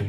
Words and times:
Oi, 0.00 0.06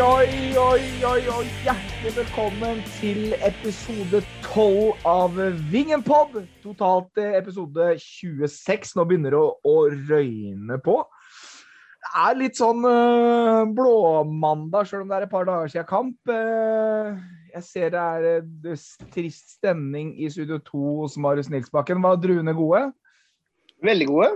oi, 0.00 0.56
oi, 0.56 0.82
oi, 1.04 1.22
oi. 1.28 1.46
Hjertelig 1.64 2.12
velkommen 2.16 2.78
til 3.00 3.34
episode 3.42 4.22
12 4.42 5.02
av 5.02 5.34
Vingenpod. 5.72 6.38
Totalt 6.62 7.18
eh, 7.18 7.34
episode 7.40 7.98
26. 7.98 8.94
Nå 8.94 9.04
begynner 9.10 9.34
det 9.34 9.42
å, 9.42 9.50
å 9.66 9.76
røyne 9.90 10.78
på. 10.86 11.00
Er 12.12 12.36
litt 12.36 12.58
sånn 12.58 12.84
uh, 12.84 13.64
blåmandag, 13.74 14.88
sjøl 14.88 15.04
om 15.04 15.10
det 15.10 15.16
er 15.16 15.24
et 15.26 15.32
par 15.32 15.46
dager 15.48 15.70
siden 15.72 15.86
kamp. 15.88 16.16
Uh, 16.28 17.16
jeg 17.54 17.64
ser 17.66 17.94
det 17.94 18.02
er 18.02 18.44
uh, 18.44 18.84
trist 19.14 19.56
stemning 19.56 20.12
i 20.20 20.28
studio 20.32 20.60
2 20.66 20.82
hos 21.00 21.16
Marius 21.20 21.48
Nilsbakken. 21.52 22.02
Var 22.04 22.20
druene 22.20 22.54
gode? 22.56 22.84
Veldig 23.84 24.10
gode. 24.10 24.30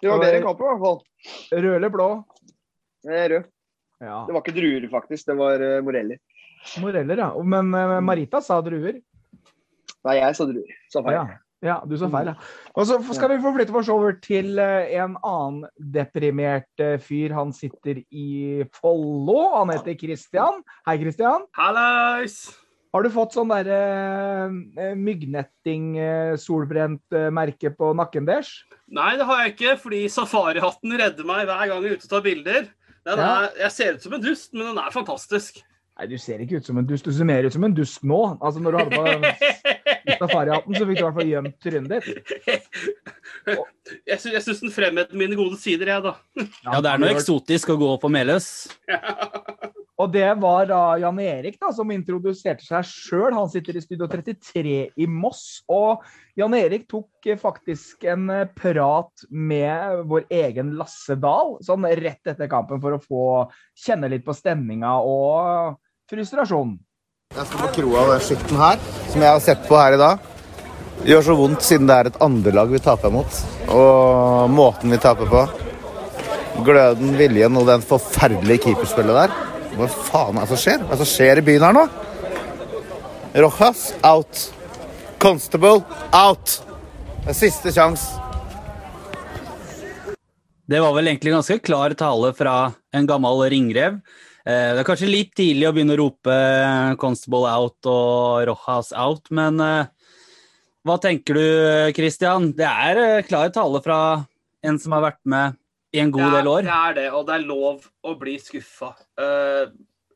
Det 0.00 0.10
var 0.10 0.22
bedre 0.24 0.40
i 0.40 0.44
kampen, 0.44 0.66
i 0.66 0.72
hvert 0.72 0.84
fall. 0.84 0.98
Rød 1.56 1.74
eller 1.74 1.92
blå? 1.92 2.08
Rød. 3.06 3.36
Ja. 4.00 4.18
Det 4.28 4.36
var 4.36 4.42
ikke 4.42 4.56
druer, 4.56 4.88
faktisk. 4.92 5.28
Det 5.28 5.36
var 5.38 5.62
moreller. 5.84 6.20
Moreller, 6.82 7.22
ja. 7.22 7.30
Men 7.54 7.72
Marita 8.04 8.42
sa 8.44 8.58
druer. 8.64 9.00
Nei, 10.04 10.18
jeg 10.18 10.36
sa 10.36 10.48
druer. 10.48 10.76
Sa 10.92 11.00
feil. 11.06 11.16
Ja. 11.16 11.40
Ja, 11.64 11.78
du 11.88 11.96
sa 11.96 12.08
feil, 12.12 12.28
ja. 12.32 12.34
Og 12.76 12.86
så 12.88 12.98
skal 13.16 13.32
vi 13.32 13.40
forflytte 13.44 13.74
oss 13.76 13.88
over 13.92 14.18
til 14.22 14.58
uh, 14.60 14.84
en 14.92 15.16
annen 15.24 15.64
deprimert 15.94 16.84
fyr. 17.04 17.32
Han 17.36 17.54
sitter 17.56 18.02
i 18.12 18.64
Follo. 18.76 19.38
Han 19.56 19.72
heter 19.72 19.96
Christian. 20.00 20.62
Hei, 20.88 20.98
Christian. 21.00 21.46
Hallais! 21.56 22.38
Har 22.94 23.04
du 23.04 23.10
fått 23.12 23.34
sånn 23.36 23.50
derre 23.52 23.80
uh, 24.48 24.94
myggnetting, 24.96 25.96
solbrent 26.40 27.16
merke 27.34 27.72
på 27.76 27.92
nakken 27.98 28.28
deres? 28.28 28.52
Nei, 28.88 29.14
det 29.18 29.26
har 29.28 29.42
jeg 29.42 29.54
ikke, 29.56 29.76
fordi 29.82 30.04
safarihatten 30.12 30.94
redder 31.00 31.28
meg 31.28 31.48
hver 31.48 31.72
gang 31.72 31.80
jeg 31.84 31.96
er 31.96 31.96
ute 32.00 32.08
og 32.08 32.12
tar 32.12 32.26
bilder. 32.26 32.68
Den 33.06 33.18
Ja. 33.22 33.32
er, 33.46 33.50
jeg 33.64 33.72
ser 33.72 33.96
ut 33.96 34.02
som 34.02 34.14
en 34.16 34.22
dust, 34.22 34.52
men 34.54 34.66
den 34.66 34.78
er 34.82 34.90
fantastisk. 34.94 35.60
Nei, 35.96 36.06
du 36.10 36.18
ser 36.20 36.42
ikke 36.44 36.58
ut 36.60 36.66
som 36.68 36.76
en 36.76 36.86
dust. 36.86 37.06
Du 37.06 37.12
ser 37.14 37.24
mer 37.24 37.46
ut 37.46 37.54
som 37.54 37.64
en 37.64 37.74
dust 37.74 38.02
nå. 38.04 38.18
Altså, 38.44 38.60
når 38.60 38.74
du 38.74 38.78
hadde 38.82 38.96
på 38.98 39.04
safarihatten, 40.06 40.74
så 40.78 40.86
fikk 40.88 40.98
du 40.98 41.02
i 41.02 41.06
hvert 41.06 41.18
fall 41.20 41.30
gjemt 41.32 41.56
trynet 41.62 41.90
ditt. 41.96 42.06
jeg 44.06 44.18
sy- 44.22 44.32
jeg 44.34 44.42
syns 44.44 44.62
den 44.64 44.74
fremhever 44.74 45.16
mine 45.18 45.36
gode 45.38 45.58
sider, 45.60 45.90
jeg, 45.94 46.02
da. 46.06 46.14
Ja, 46.66 46.80
det 46.82 46.92
er 46.92 47.02
noe 47.02 47.12
eksotisk 47.14 47.74
å 47.74 47.78
gå 47.80 47.90
på 48.02 48.10
Meløs. 48.12 48.48
Og 49.96 50.10
det 50.12 50.26
var 50.42 50.66
da 50.68 50.78
Jan 51.00 51.16
Erik 51.24 51.54
da, 51.56 51.70
som 51.72 51.88
introduserte 51.94 52.60
seg 52.66 52.84
sjøl. 52.84 53.32
Han 53.32 53.48
sitter 53.48 53.78
i 53.78 53.80
Studio 53.80 54.04
33 54.12 54.74
i 54.92 55.06
Moss. 55.08 55.62
Og 55.72 56.02
Jan 56.36 56.52
Erik 56.58 56.84
tok 56.90 57.24
eh, 57.32 57.38
faktisk 57.40 58.04
en 58.12 58.26
eh, 58.34 58.42
prat 58.58 59.24
med 59.32 60.02
vår 60.10 60.26
egen 60.36 60.74
Lasse 60.76 61.16
Dahl 61.16 61.54
sånn 61.64 61.88
rett 61.96 62.28
etter 62.28 62.50
kampen 62.52 62.82
for 62.82 62.98
å 62.98 63.00
få 63.00 63.22
kjenne 63.86 64.10
litt 64.12 64.26
på 64.26 64.36
stemninga 64.36 64.98
og 65.00 65.78
frustrasjon. 66.12 66.76
Jeg 67.36 67.44
skal 67.50 67.60
på 67.60 67.68
kroa 67.74 68.00
av 68.00 68.10
den 68.16 68.60
her, 68.62 68.78
som 69.12 69.20
jeg 69.20 69.28
har 69.28 69.40
sett 69.44 69.66
på 69.68 69.76
her 69.76 69.92
i 69.92 70.00
dag. 70.00 70.22
Det 71.02 71.10
gjør 71.10 71.24
så 71.26 71.34
vondt 71.36 71.66
siden 71.66 71.90
det 71.90 71.96
er 71.98 72.08
et 72.08 72.22
andrelag 72.24 72.70
vi 72.72 72.80
taper 72.80 73.12
mot. 73.12 73.40
Og 73.68 74.48
måten 74.48 74.94
vi 74.94 74.98
taper 75.02 75.28
på. 75.28 75.42
Gløden, 76.64 77.12
viljen 77.18 77.60
og 77.60 77.68
den 77.68 77.84
forferdelige 77.84 78.62
keeperspillet 78.64 79.18
der. 79.18 79.36
Hva 79.76 79.90
faen 79.92 80.40
er 80.40 80.46
det 80.46 80.54
som 80.54 80.62
skjer? 80.62 80.80
Hva 80.80 80.88
er 80.88 80.96
det 80.96 81.02
som 81.02 81.12
skjer 81.12 81.42
i 81.42 81.44
byen 81.50 81.66
her 81.68 81.76
nå? 81.76 81.84
Rojas 83.44 83.82
out. 84.00 84.46
Constable 85.20 85.82
out. 86.16 86.62
Det 87.20 87.34
er 87.34 87.40
siste 87.42 87.74
sjanse. 87.76 88.16
Det 90.66 90.80
var 90.80 90.96
vel 90.96 91.12
egentlig 91.12 91.36
ganske 91.36 91.60
klar 91.60 91.92
tale 92.00 92.32
fra 92.34 92.56
en 92.96 93.12
gammel 93.12 93.44
ringrev. 93.52 94.00
Eh, 94.46 94.70
Det 94.76 94.80
er 94.82 94.86
kanskje 94.86 95.08
litt 95.10 95.32
tidlig 95.34 95.66
å 95.68 95.72
begynne 95.74 95.96
å 95.96 96.00
rope 96.04 96.36
Constable 97.02 97.48
out 97.50 97.88
og 97.90 98.44
Rojas 98.46 98.92
out, 98.94 99.26
men 99.34 99.58
eh, 99.60 99.88
hva 100.86 100.96
tenker 101.02 101.34
du, 101.34 101.46
Christian? 101.96 102.52
Det 102.54 102.66
er 102.68 103.00
eh, 103.02 103.22
klar 103.26 103.50
tale 103.54 103.80
fra 103.82 103.98
en 104.62 104.78
som 104.78 104.94
har 104.94 105.02
vært 105.08 105.20
med 105.26 105.56
i 105.96 105.98
en 106.02 106.12
god 106.14 106.28
er- 106.28 106.36
del 106.38 106.50
år. 106.52 106.62
Det 106.68 106.76
er 106.78 106.94
det, 107.00 107.08
og 107.12 107.26
det 107.26 107.34
er 107.40 107.46
lov 107.48 107.90
å 108.06 108.14
bli 108.20 108.36
skuffa 108.42 108.92
uh, 109.18 109.66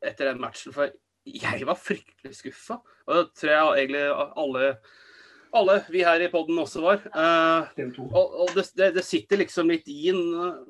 etter 0.03 0.27
den 0.31 0.39
matchen. 0.41 0.73
For 0.75 0.91
jeg 1.27 1.65
var 1.67 1.79
fryktelig 1.79 2.35
skuffa, 2.39 2.79
og 3.07 3.13
det 3.17 3.23
tror 3.39 3.51
jeg 3.51 3.85
egentlig 3.85 4.03
alle, 4.43 4.71
alle 5.59 5.77
vi 5.91 6.03
her 6.07 6.23
i 6.23 6.29
poden 6.31 6.59
også 6.63 6.83
var. 6.83 7.03
Uh, 7.15 7.71
og 8.11 8.35
og 8.45 8.53
det, 8.55 8.67
det, 8.79 8.91
det 8.99 9.05
sitter 9.07 9.41
liksom 9.43 9.71
litt 9.71 9.87
i 9.91 10.11
en 10.11 10.21
eh, 10.47 10.61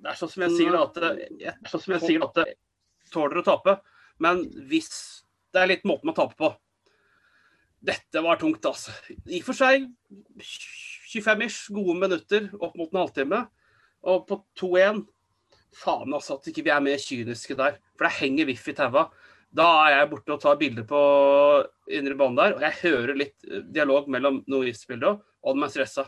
Det 0.00 0.12
er 0.14 0.16
sånn 0.20 0.32
som 0.32 0.42
jeg 0.48 0.56
sier 0.56 0.76
at 0.80 0.94
det- 1.00 1.30
det 1.40 1.48
er 1.52 1.70
sånn 1.72 1.82
som 1.86 1.94
jeg 1.96 2.04
sier 2.08 2.24
at 2.28 2.34
det 2.40 2.48
tåler 3.12 3.40
å 3.40 3.46
tape. 3.46 3.76
Men 4.22 4.42
hvis 4.70 4.90
det 5.54 5.62
er 5.62 5.72
litt 5.72 5.86
måten 5.88 6.10
man 6.10 6.16
taper 6.18 6.36
på 6.38 6.50
Dette 7.80 8.20
var 8.20 8.36
tungt, 8.36 8.66
altså. 8.68 8.92
I 9.08 9.38
og 9.40 9.46
for 9.46 9.56
seg 9.56 9.86
25-ish 11.08 11.70
gode 11.72 11.94
minutter 11.96 12.50
opp 12.60 12.74
mot 12.76 12.92
en 12.92 13.00
halvtime. 13.00 13.38
Og 14.04 14.26
på 14.28 14.36
2-1 14.60 15.00
Faen, 15.80 16.12
altså, 16.12 16.36
at 16.36 16.48
ikke 16.50 16.64
vi 16.66 16.72
er 16.74 16.82
mer 16.84 17.00
kyniske 17.00 17.54
der. 17.56 17.78
For 17.94 18.04
det 18.04 18.16
henger 18.18 18.48
Viff 18.50 18.68
i 18.68 18.74
taua. 18.76 19.06
Da 19.54 19.66
er 19.86 19.94
jeg 19.94 20.10
borte 20.10 20.34
og 20.34 20.42
tar 20.42 20.58
bilder 20.60 20.84
på 20.86 21.00
indre 21.96 22.18
bane 22.18 22.38
der, 22.38 22.52
og 22.54 22.64
jeg 22.66 22.78
hører 22.84 23.16
litt 23.18 23.48
eh, 23.48 23.64
dialog 23.74 24.06
mellom 24.12 24.44
Noise-bildet 24.50 25.24
og 25.42 25.56
de 25.56 25.64
er 25.64 25.72
stressa. 25.72 26.06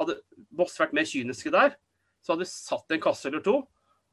Hadde 0.00 0.18
Boss 0.50 0.78
vært 0.80 0.94
mer 0.96 1.06
kyniske 1.08 1.52
der, 1.52 1.76
så 2.24 2.34
hadde 2.34 2.46
vi 2.46 2.52
satt 2.52 2.94
en 2.94 3.02
kasse 3.02 3.28
eller 3.28 3.44
to, 3.44 3.60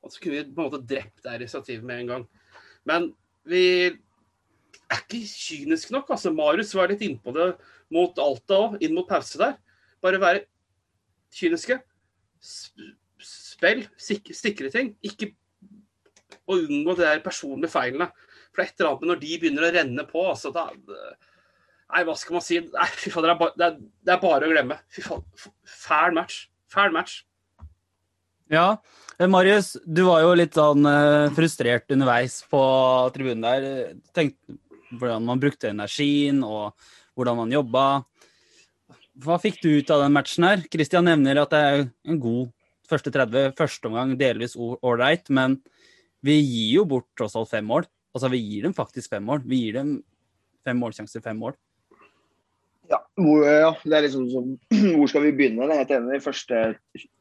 og 0.04 0.12
så 0.14 0.22
kunne 0.22 0.38
vi 0.38 0.46
på 0.48 0.64
en 0.64 0.70
måte 0.70 0.86
drept 0.88 1.24
det 1.26 1.40
initiativet 1.40 1.86
med 1.86 2.04
en 2.04 2.14
gang. 2.14 2.28
Men 2.88 3.10
vi 3.50 3.64
er 3.90 5.02
ikke 5.04 5.22
kyniske 5.28 5.94
nok. 5.94 6.10
altså 6.10 6.32
Marius 6.34 6.74
var 6.78 6.90
litt 6.92 7.04
innpå 7.06 7.34
det 7.36 7.52
mot 7.94 8.22
Alta 8.22 8.58
òg, 8.58 8.80
inn 8.84 8.96
mot 8.96 9.08
pause 9.09 9.40
der. 9.42 9.58
Bare 10.02 10.22
være 10.22 10.46
kyniske. 11.36 11.80
Spill, 12.40 13.84
sikre, 14.00 14.36
sikre 14.38 14.72
ting. 14.74 14.94
Ikke 15.06 15.34
å 16.50 16.58
unngå 16.58 16.96
de 16.98 17.16
personlige 17.26 17.74
feilene. 17.74 18.09
For 18.50 18.62
det 18.62 18.66
er 18.66 18.72
et 18.72 18.80
eller 18.80 18.92
annet 18.92 19.04
med 19.04 19.12
når 19.12 19.24
de 19.24 19.40
begynner 19.42 19.68
å 19.68 19.74
renne 19.76 20.06
på, 20.09 20.24
altså 20.32 20.54
da 20.56 20.70
Nei, 21.90 22.04
hva 22.06 22.14
skal 22.14 22.36
man 22.36 22.44
si? 22.46 22.59
Nei, 22.62 22.86
fy 23.02 23.09
faen, 23.09 23.26
det, 23.26 23.32
er 23.34 23.38
bare, 23.40 23.56
det, 23.58 23.66
er, 23.66 23.78
det 24.06 24.12
er 24.14 24.20
bare 24.22 24.46
å 24.46 24.52
glemme. 24.52 24.76
Fy 24.94 25.02
faen. 25.02 25.24
Fæl 25.66 26.14
match. 26.14 26.44
Fæl 26.70 26.94
match. 26.94 27.24
Ja, 28.50 28.82
eh, 29.20 29.28
Marius, 29.30 29.76
du 29.86 30.08
var 30.08 30.24
jo 30.24 30.32
litt 30.34 30.56
sånn 30.58 30.86
eh, 30.90 31.30
frustrert 31.38 31.92
underveis 31.94 32.40
på 32.50 32.62
tribunen 33.14 33.46
der. 33.46 33.92
Tenk 34.18 34.34
hvordan 34.90 35.28
man 35.28 35.42
brukte 35.42 35.70
energien, 35.70 36.42
og 36.42 36.74
hvordan 37.14 37.38
man 37.44 37.54
jobba. 37.54 37.84
Hva 39.22 39.38
fikk 39.44 39.59
du 39.62 39.70
ut 39.78 39.94
av 39.94 40.02
den 40.02 40.16
matchen 40.16 40.48
her? 40.48 40.64
Christian 40.72 41.06
nevner 41.06 41.44
at 41.44 41.54
det 41.54 41.62
er 41.62 41.84
en 42.09 42.20
god 42.24 42.50
første 42.90 43.14
30, 43.14 43.54
første 43.59 43.90
omgang 43.92 44.16
delvis 44.18 44.58
ålreit, 44.58 45.30
men 45.30 45.59
vi 46.26 46.40
gir 46.40 46.80
jo 46.80 46.88
bort 46.90 47.06
tross 47.20 47.38
alt 47.38 47.52
fem 47.52 47.68
mål. 47.70 47.86
Altså, 48.16 48.32
vi 48.34 48.42
gir 48.42 48.66
dem 48.66 48.74
faktisk 48.74 49.14
fem 49.14 49.30
mål. 49.30 49.44
Vi 49.46 49.62
gir 49.62 49.78
dem 49.78 50.00
fem 50.66 50.80
målsjanser, 50.82 51.22
fem 51.22 51.38
mål. 51.38 51.54
Ja, 52.90 53.00
hvor, 53.22 53.44
ja, 53.46 53.72
det 53.86 53.96
er 53.98 54.06
liksom 54.08 54.26
som, 54.32 54.54
hvor 54.98 55.10
skal 55.12 55.26
vi 55.28 55.36
begynne? 55.38 55.68
Det 55.70 55.76
er 55.76 55.84
helt 55.84 55.96
enig. 55.98 56.18
De 56.18 56.26
første 56.26 56.62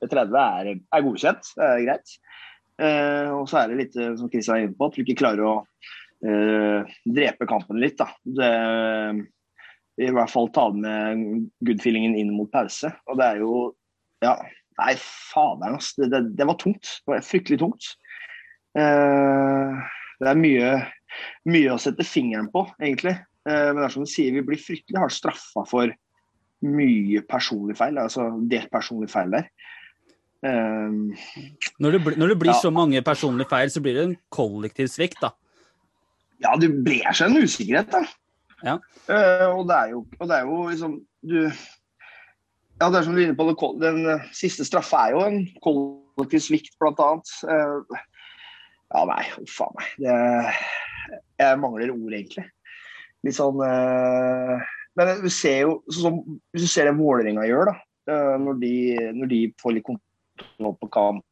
30 0.09 0.39
er, 0.43 0.71
er 0.81 1.05
godkjent. 1.05 1.51
Det 1.59 1.67
er 1.67 1.85
greit. 1.85 2.15
Eh, 2.79 3.31
og 3.35 3.49
så 3.51 3.63
er 3.63 3.71
det 3.71 3.81
litt 3.81 3.99
eh, 3.99 4.15
som 4.19 4.31
Kristian 4.33 4.57
er 4.57 4.69
inne 4.69 4.79
på, 4.79 4.89
at 4.89 4.97
vi 4.97 5.05
ikke 5.05 5.19
klarer 5.25 5.45
å 5.45 5.57
eh, 6.25 6.95
drepe 7.19 7.49
kampen 7.51 7.81
litt. 7.83 7.99
Da. 8.01 8.09
Det, 8.23 8.53
I 10.07 10.13
hvert 10.15 10.33
fall 10.33 10.49
ta 10.55 10.69
med 10.73 11.49
good-feelingen 11.67 12.17
inn 12.17 12.33
mot 12.37 12.51
pause. 12.55 12.93
Og 13.11 13.21
det 13.21 13.33
er 13.33 13.45
jo 13.45 13.59
Ja, 14.25 14.35
nei, 14.81 14.97
faderen, 14.99 15.77
ass. 15.79 15.93
Det, 15.99 16.09
det, 16.11 16.25
det 16.39 16.47
var 16.49 16.59
tungt. 16.59 16.97
Det 17.05 17.13
var 17.13 17.27
fryktelig 17.27 17.61
tungt. 17.61 17.93
Eh, 18.79 19.79
det 20.19 20.31
er 20.33 20.41
mye, 20.41 20.71
mye 21.47 21.75
å 21.75 21.83
sette 21.83 22.07
fingeren 22.07 22.49
på, 22.51 22.65
egentlig. 22.81 23.15
Eh, 23.49 23.71
Men 23.73 23.81
det 23.81 23.87
er 23.89 23.95
som 23.97 24.05
du 24.05 24.11
sier, 24.11 24.35
vi 24.37 24.45
blir 24.45 24.61
fryktelig 24.61 25.01
hardt 25.01 25.17
straffa 25.17 25.65
for 25.69 25.95
mye 26.69 27.23
personlig 27.31 27.77
feil. 27.79 27.99
Altså 28.03 28.29
delt 28.51 28.71
personlig 28.75 29.11
feil 29.13 29.33
der. 29.37 29.49
Um, 30.39 31.17
Når 31.83 31.97
det, 31.97 32.01
når 32.19 32.29
det 32.29 32.39
blir 32.39 32.53
Ja. 32.55 32.61
så 32.63 32.71
mange 32.71 33.03
personlige 33.03 33.49
feil, 33.51 33.71
så 33.75 33.81
blir 33.83 33.95
det 33.97 34.05
en 34.05 34.17
kollektiv 34.31 34.87
svikt, 34.87 35.19
da. 35.21 35.33
ja, 36.41 36.53
det 36.55 36.69
brer 36.85 37.11
seg 37.13 37.31
en 37.33 37.43
usikkerhet, 37.43 37.91
da. 37.91 38.05
Ja. 38.63 38.77
Uh, 39.09 39.59
og, 39.59 39.65
det 39.69 39.75
er 39.77 39.89
jo, 39.91 40.05
og 40.21 40.29
det 40.29 40.37
er 40.37 40.47
jo 40.47 40.69
liksom 40.69 40.95
Du 41.27 41.51
Ja, 42.81 42.89
det 42.91 42.99
er 42.99 43.03
som 43.03 43.15
du 43.15 43.21
er 43.21 43.27
inne 43.27 43.37
på, 43.39 43.81
den 43.81 44.21
siste 44.33 44.65
straffa 44.65 45.09
er 45.09 45.17
jo 45.17 45.25
en 45.27 45.49
kollektiv 45.63 46.41
svikt, 46.41 46.79
blant 46.79 46.99
annet. 47.03 47.35
Uh, 47.43 47.99
Ja, 48.95 49.05
nei, 49.05 49.25
a 49.27 49.67
meg. 49.77 49.89
Det, 49.99 50.15
jeg 51.39 51.59
mangler 51.61 51.91
ord, 51.93 52.13
egentlig. 52.15 52.47
Litt 53.29 53.37
sånn 53.37 53.61
eh, 53.65 54.67
Men 54.99 55.11
du 55.21 55.29
ser 55.33 55.61
jo 55.67 55.75
sånn 55.93 56.23
Hvis 56.55 56.65
du 56.65 56.71
ser 56.73 56.89
det 56.89 56.97
Vålerenga 56.99 57.45
gjør, 57.49 57.69
da. 57.71 57.77
eh, 58.09 58.35
Når 58.41 58.59
de, 58.63 58.73
når 59.21 59.31
de 59.35 59.41
får 59.61 59.77
litt 59.77 59.87
kontroll 59.91 60.75
på 60.81 60.89
kamp, 60.97 61.25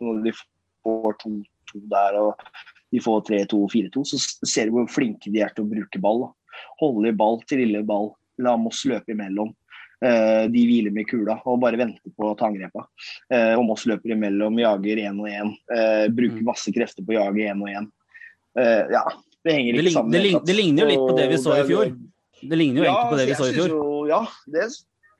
når 0.00 0.22
de 0.28 0.32
får 0.38 1.18
2-2 1.24 1.84
der 1.90 2.16
og 2.20 2.46
de 2.94 3.00
får 3.02 3.24
3-2-4-2, 3.26 4.02
så 4.06 4.18
ser 4.46 4.68
du 4.68 4.76
hvor 4.76 4.86
flinke 4.92 5.32
de 5.34 5.40
er 5.42 5.50
til 5.56 5.64
å 5.64 5.70
bruke 5.70 5.98
ball. 6.00 6.20
Da. 6.22 6.58
Holde 6.80 7.10
i 7.10 7.16
ball, 7.16 7.40
trille 7.50 7.80
ball, 7.88 8.12
la 8.38 8.52
Moss 8.60 8.84
løpe 8.88 9.10
imellom. 9.16 9.50
Eh, 10.04 10.44
de 10.52 10.62
hviler 10.68 10.94
med 10.94 11.08
kula 11.10 11.38
og 11.48 11.58
bare 11.64 11.80
venter 11.80 12.12
på 12.14 12.28
å 12.30 12.36
ta 12.38 12.46
angrepa. 12.50 12.84
Eh, 13.32 13.54
og 13.58 13.64
Moss 13.66 13.86
løper 13.90 14.14
imellom, 14.14 14.60
jager 14.62 15.02
én 15.08 15.18
og 15.24 15.28
én. 15.32 15.50
Bruker 16.14 16.38
Mm. 16.44 16.46
masse 16.52 16.72
krefter 16.76 17.02
på 17.04 17.16
å 17.16 17.18
jage 17.18 17.48
én 17.50 17.64
og 17.64 17.72
én. 17.72 17.90
Ja, 18.92 19.02
det 19.46 19.54
henger 19.54 19.80
ikke 19.80 19.94
sammen. 19.94 20.12
det 20.12 20.18
i 20.18 20.22
hele 20.22 20.28
lign- 20.28 20.38
tatt. 20.40 20.50
det 20.50 20.56
ligner 20.58 20.82
jo 20.82 20.88
litt 20.90 21.06
på 21.06 21.16
det 21.16 21.26
vi 21.30 21.38
så 21.42 21.54
i 21.56 21.64
fjor. 21.70 21.94
Det 22.36 22.58
ligner 22.60 22.82
jo 22.82 22.86
egentlig 22.86 23.12
på 23.12 23.18
det 23.20 23.26
vi 23.30 23.38
så 23.38 23.48
i 23.48 23.56
fjor. 23.56 23.72
Jo, 23.72 23.90
ja, 24.10 24.20
det, 24.52 24.66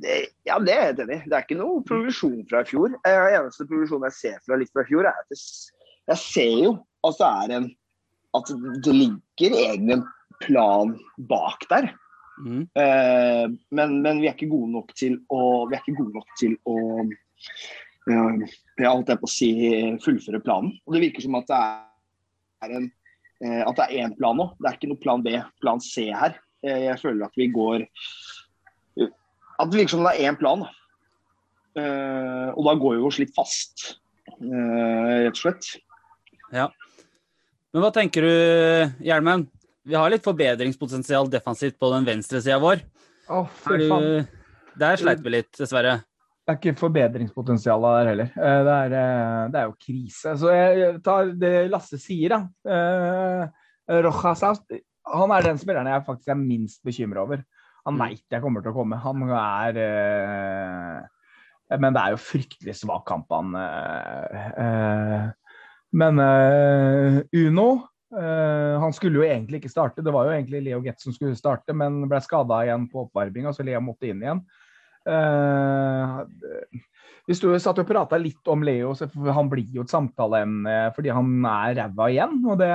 det, 0.04 0.16
ja, 0.48 0.58
det 0.60 0.74
er 0.74 0.80
jeg 0.80 0.88
helt 0.90 1.02
enig 1.06 1.16
i. 1.16 1.22
Det 1.24 1.38
er 1.38 1.46
ikke 1.46 1.58
noe 1.60 1.84
progresjon 1.88 2.40
fra 2.50 2.62
i 2.64 2.68
fjor. 2.68 2.96
Den 3.06 3.38
eneste 3.38 3.68
progresjonen 3.70 4.08
jeg 4.10 4.18
ser 4.18 4.40
fra 4.44 4.60
litt 4.60 4.72
fra 4.74 4.84
i 4.84 4.90
fjor, 4.90 5.08
er 5.08 5.22
at 5.22 5.36
jeg, 5.36 5.44
jeg 6.12 6.22
ser 6.24 6.56
jo 6.64 6.74
at 7.06 7.20
det 7.22 7.32
er 7.32 7.58
en 7.60 7.74
At 8.36 8.50
det 8.84 8.92
ligger 8.92 9.54
egentlig 9.56 9.94
en 9.96 10.02
plan 10.42 10.90
bak 11.30 11.62
der. 11.70 11.86
Mm. 12.36 12.66
Uh, 12.76 13.46
men, 13.72 13.94
men 14.04 14.18
vi 14.20 14.28
er 14.28 14.34
ikke 14.34 14.50
gode 14.50 14.68
nok 14.74 14.90
til 14.98 15.14
å 15.32 15.64
Vi 15.70 15.78
er 15.78 15.80
ikke 15.80 16.02
gode 16.02 16.18
nok 16.18 16.34
til 16.36 16.58
å 16.68 16.76
uh, 17.06 18.42
jeg 18.76 18.90
holdt 18.90 19.10
jeg 19.10 19.20
på 19.22 19.28
å 19.28 19.32
si 19.32 19.50
fullføre 20.04 20.42
planen. 20.44 20.74
Og 20.86 20.94
det 20.94 21.02
virker 21.06 21.24
som 21.24 21.38
at 21.40 21.48
det 21.50 21.60
er 22.66 22.76
en 22.78 22.86
eh, 22.86 22.92
at 23.42 23.76
det 23.76 23.84
er 23.90 24.06
én 24.06 24.14
plan 24.16 24.36
nå. 24.38 24.46
Det 24.56 24.68
er 24.70 24.76
ikke 24.78 24.88
noe 24.88 25.02
plan 25.02 25.22
B, 25.24 25.34
plan 25.60 25.80
C 25.84 26.06
her. 26.08 26.38
Eh, 26.64 26.86
jeg 26.86 27.00
føler 27.02 27.26
at 27.28 27.36
vi 27.36 27.50
går 27.52 27.84
At 29.56 29.70
det 29.70 29.78
virker 29.78 29.94
som 29.94 30.04
det 30.04 30.14
er 30.16 30.30
én 30.30 30.36
plan. 30.40 30.64
Eh, 31.76 32.48
og 32.56 32.62
da 32.64 32.74
går 32.80 32.96
vi 32.96 33.04
oss 33.08 33.18
litt 33.20 33.34
fast, 33.36 33.86
eh, 34.36 35.26
rett 35.26 35.32
og 35.34 35.40
slett. 35.40 35.68
Ja. 36.52 36.66
Men 37.72 37.84
hva 37.84 37.90
tenker 37.92 38.24
du, 38.24 38.32
Hjelmen? 39.04 39.46
Vi 39.86 39.94
har 39.96 40.10
litt 40.10 40.24
forbedringspotensial 40.24 41.28
defensivt 41.30 41.76
på 41.80 41.88
den 41.92 42.04
venstre 42.08 42.40
sida 42.42 42.58
vår. 42.60 42.80
Oh, 43.28 43.48
Er 43.68 43.84
faen. 43.88 44.04
du, 44.04 44.72
der 44.80 44.96
sleit 45.00 45.20
vi 45.24 45.32
litt, 45.38 45.52
dessverre. 45.56 45.98
Det 46.46 46.52
er 46.54 46.58
ikke 46.60 46.78
forbedringspotensial 46.78 47.82
der 47.82 48.08
heller. 48.12 48.28
Eh, 48.38 48.60
Det 48.66 48.74
er, 48.74 48.92
eh, 48.94 49.48
det 49.50 49.58
er 49.60 49.64
jo 49.66 49.72
krise. 49.82 50.34
Så 50.38 50.52
jeg 50.54 51.02
tar 51.02 51.32
det 51.34 51.70
Lasse 51.72 51.98
sier, 51.98 52.28
da. 52.30 52.38
Eh, 52.70 53.48
Rojas 54.06 54.44
han 55.06 55.30
er 55.30 55.42
den 55.42 55.58
spilleren 55.58 55.86
jeg 55.86 56.04
faktisk 56.06 56.28
er 56.30 56.38
minst 56.38 56.82
bekymra 56.86 57.22
over. 57.22 57.42
Han 57.86 57.94
Mm. 57.94 57.98
veit 58.00 58.22
jeg 58.30 58.42
kommer 58.42 58.62
til 58.62 58.72
å 58.72 58.74
komme. 58.74 58.96
Han 58.98 59.22
er 59.30 59.76
eh, 59.76 61.02
Men 61.78 61.92
det 61.92 62.00
er 62.02 62.10
jo 62.10 62.16
fryktelig 62.16 62.74
svak 62.78 63.04
kamp, 63.06 63.26
han. 63.30 63.54
eh. 63.56 65.30
Men 65.92 66.18
Uno 67.34 67.88
Han 68.12 68.92
skulle 68.92 69.14
jo 69.18 69.22
egentlig 69.26 69.60
ikke 69.62 69.70
starte. 69.70 70.02
Det 70.02 70.12
var 70.12 70.26
jo 70.26 70.30
egentlig 70.30 70.62
Leo 70.64 70.80
Getz 70.80 71.02
som 71.02 71.12
skulle 71.12 71.34
starte, 71.34 71.74
men 71.74 72.08
ble 72.08 72.20
skada 72.20 72.62
igjen 72.64 72.88
på 72.88 73.02
oppvarminga, 73.10 73.52
så 73.52 73.64
Leo 73.64 73.80
måtte 73.80 74.06
inn 74.08 74.22
igjen. 74.22 74.44
Eh, 75.06 76.82
vi 77.26 77.34
sto, 77.34 77.50
satt 77.58 77.80
og 77.82 77.88
prata 77.88 78.18
litt 78.22 78.50
om 78.50 78.62
Leo, 78.66 78.92
så 78.94 79.08
han 79.34 79.48
blir 79.50 79.72
jo 79.74 79.82
et 79.86 79.90
samtaleemne 79.90 80.76
fordi 80.94 81.10
han 81.14 81.32
er 81.50 81.74
ræva 81.80 82.10
igjen. 82.12 82.36
Og 82.46 82.60
det 82.60 82.70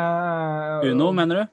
Uno, 0.92 1.12
mener 1.16 1.42
du? 1.42 1.46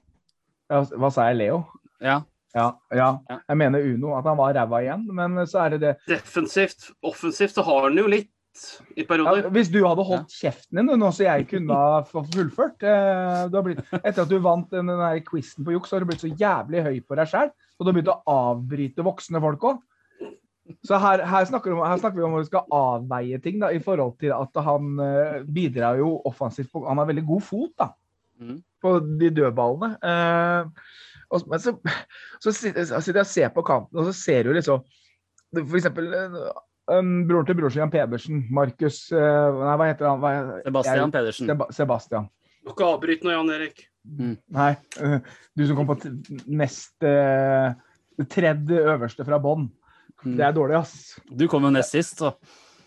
Ja, 0.68 0.82
Hva 0.98 1.12
sa 1.14 1.28
jeg? 1.30 1.38
Leo? 1.44 1.62
Ja. 2.02 2.20
Ja, 2.56 2.72
ja. 2.90 3.12
Ja. 3.28 3.36
Jeg 3.52 3.60
mener 3.60 3.84
Uno, 3.84 4.16
at 4.18 4.26
han 4.26 4.38
var 4.40 4.56
ræva 4.56 4.82
igjen. 4.82 5.06
Men 5.14 5.38
så 5.46 5.66
er 5.66 5.76
det 5.76 5.80
det 5.84 5.94
Defensivt. 6.08 6.90
Offensivt 7.06 7.54
så 7.54 7.66
har 7.66 7.86
han 7.86 7.98
jo 8.00 8.08
litt 8.10 8.32
i 8.96 9.04
ja, 9.04 9.06
perioder. 9.06 9.48
Hvis 9.54 9.70
du 9.70 9.78
hadde 9.84 10.04
holdt 10.08 10.34
kjeften 10.34 10.80
din 10.80 10.90
nå, 10.98 11.10
så 11.14 11.28
jeg 11.28 11.46
kunne 11.50 11.76
ha 11.78 12.00
fullført 12.08 12.82
eh, 12.82 13.44
du 13.50 13.58
har 13.60 13.66
blitt, 13.66 13.82
Etter 14.00 14.24
at 14.24 14.30
du 14.30 14.38
vant 14.42 14.66
den, 14.72 14.90
den 14.90 14.98
der 14.98 15.20
quizen 15.26 15.66
på 15.66 15.76
juks, 15.76 15.90
så 15.90 15.96
har 15.96 16.02
du 16.02 16.10
blitt 16.10 16.24
så 16.24 16.32
jævlig 16.32 16.82
høy 16.86 16.96
på 17.06 17.18
deg 17.18 17.30
sjæl, 17.30 17.52
Og 17.78 17.84
du 17.84 17.90
har 17.90 17.98
begynt 18.00 18.10
å 18.10 18.18
avbryte 18.34 19.06
voksne 19.06 19.42
folk 19.44 19.68
òg. 19.70 19.78
Så 20.84 20.98
her, 21.00 21.22
her, 21.24 21.46
snakker 21.48 21.70
vi 21.72 21.76
om, 21.76 21.84
her 21.86 22.00
snakker 22.00 22.20
vi 22.20 22.26
om 22.26 22.34
at 22.36 22.44
vi 22.44 22.50
skal 22.50 22.72
avveie 22.76 23.38
ting 23.44 23.60
da, 23.62 23.70
i 23.72 23.80
forhold 23.82 24.18
til 24.20 24.34
at 24.36 24.58
han 24.66 24.98
eh, 25.00 25.38
bidrar 25.48 25.96
jo 26.00 26.18
offensivt. 26.28 26.70
På, 26.72 26.82
han 26.88 27.00
har 27.00 27.08
veldig 27.08 27.24
god 27.28 27.44
fot 27.46 27.72
da, 27.80 27.86
mm. 28.42 28.58
på 28.84 28.94
de 29.20 29.30
dødballene. 29.38 29.94
Eh, 29.96 30.94
og, 31.28 31.44
men 31.48 31.60
så, 31.60 31.74
så 32.44 32.52
sitter 32.52 32.84
jeg 32.84 33.20
og 33.24 33.30
ser 33.32 33.52
på 33.54 33.64
kampen, 33.64 34.00
og 34.00 34.08
så 34.10 34.16
ser 34.16 34.48
du 34.48 34.54
liksom 34.56 34.84
For 35.56 35.76
eksempel 35.76 36.12
um, 36.12 37.12
broren 37.28 37.48
til 37.48 37.80
Jan 37.80 37.92
Pedersen, 37.92 38.44
Markus 38.52 39.06
uh, 39.12 39.62
Nei, 39.62 39.74
hva 39.80 39.88
heter 39.88 40.08
han? 40.08 40.20
Hva, 40.20 40.32
Sebastian 40.66 41.02
jeg- 41.02 41.14
Pedersen. 41.16 41.48
Seba 41.48 41.66
Sebastian. 41.72 42.28
Må 42.64 42.74
ikke 42.74 42.88
avbryte 42.92 43.24
nå, 43.24 43.32
Jan 43.32 43.54
Erik. 43.56 43.86
Nei, 44.04 44.70
Uh, 45.00 45.20
du 45.56 45.64
som 45.68 45.76
kom 45.78 45.88
på 45.88 45.98
t- 46.00 46.12
nest 46.48 46.96
uh, 47.04 47.72
tredje 48.28 48.80
øverste 48.92 49.24
fra 49.24 49.40
bånn. 49.40 49.68
Det 50.24 50.44
er 50.44 50.54
dårlig, 50.56 50.80
ass. 50.80 51.18
Du 51.30 51.46
kom 51.50 51.66
jo 51.68 51.70
nest 51.74 51.94
sist, 51.94 52.18
så. 52.22 52.32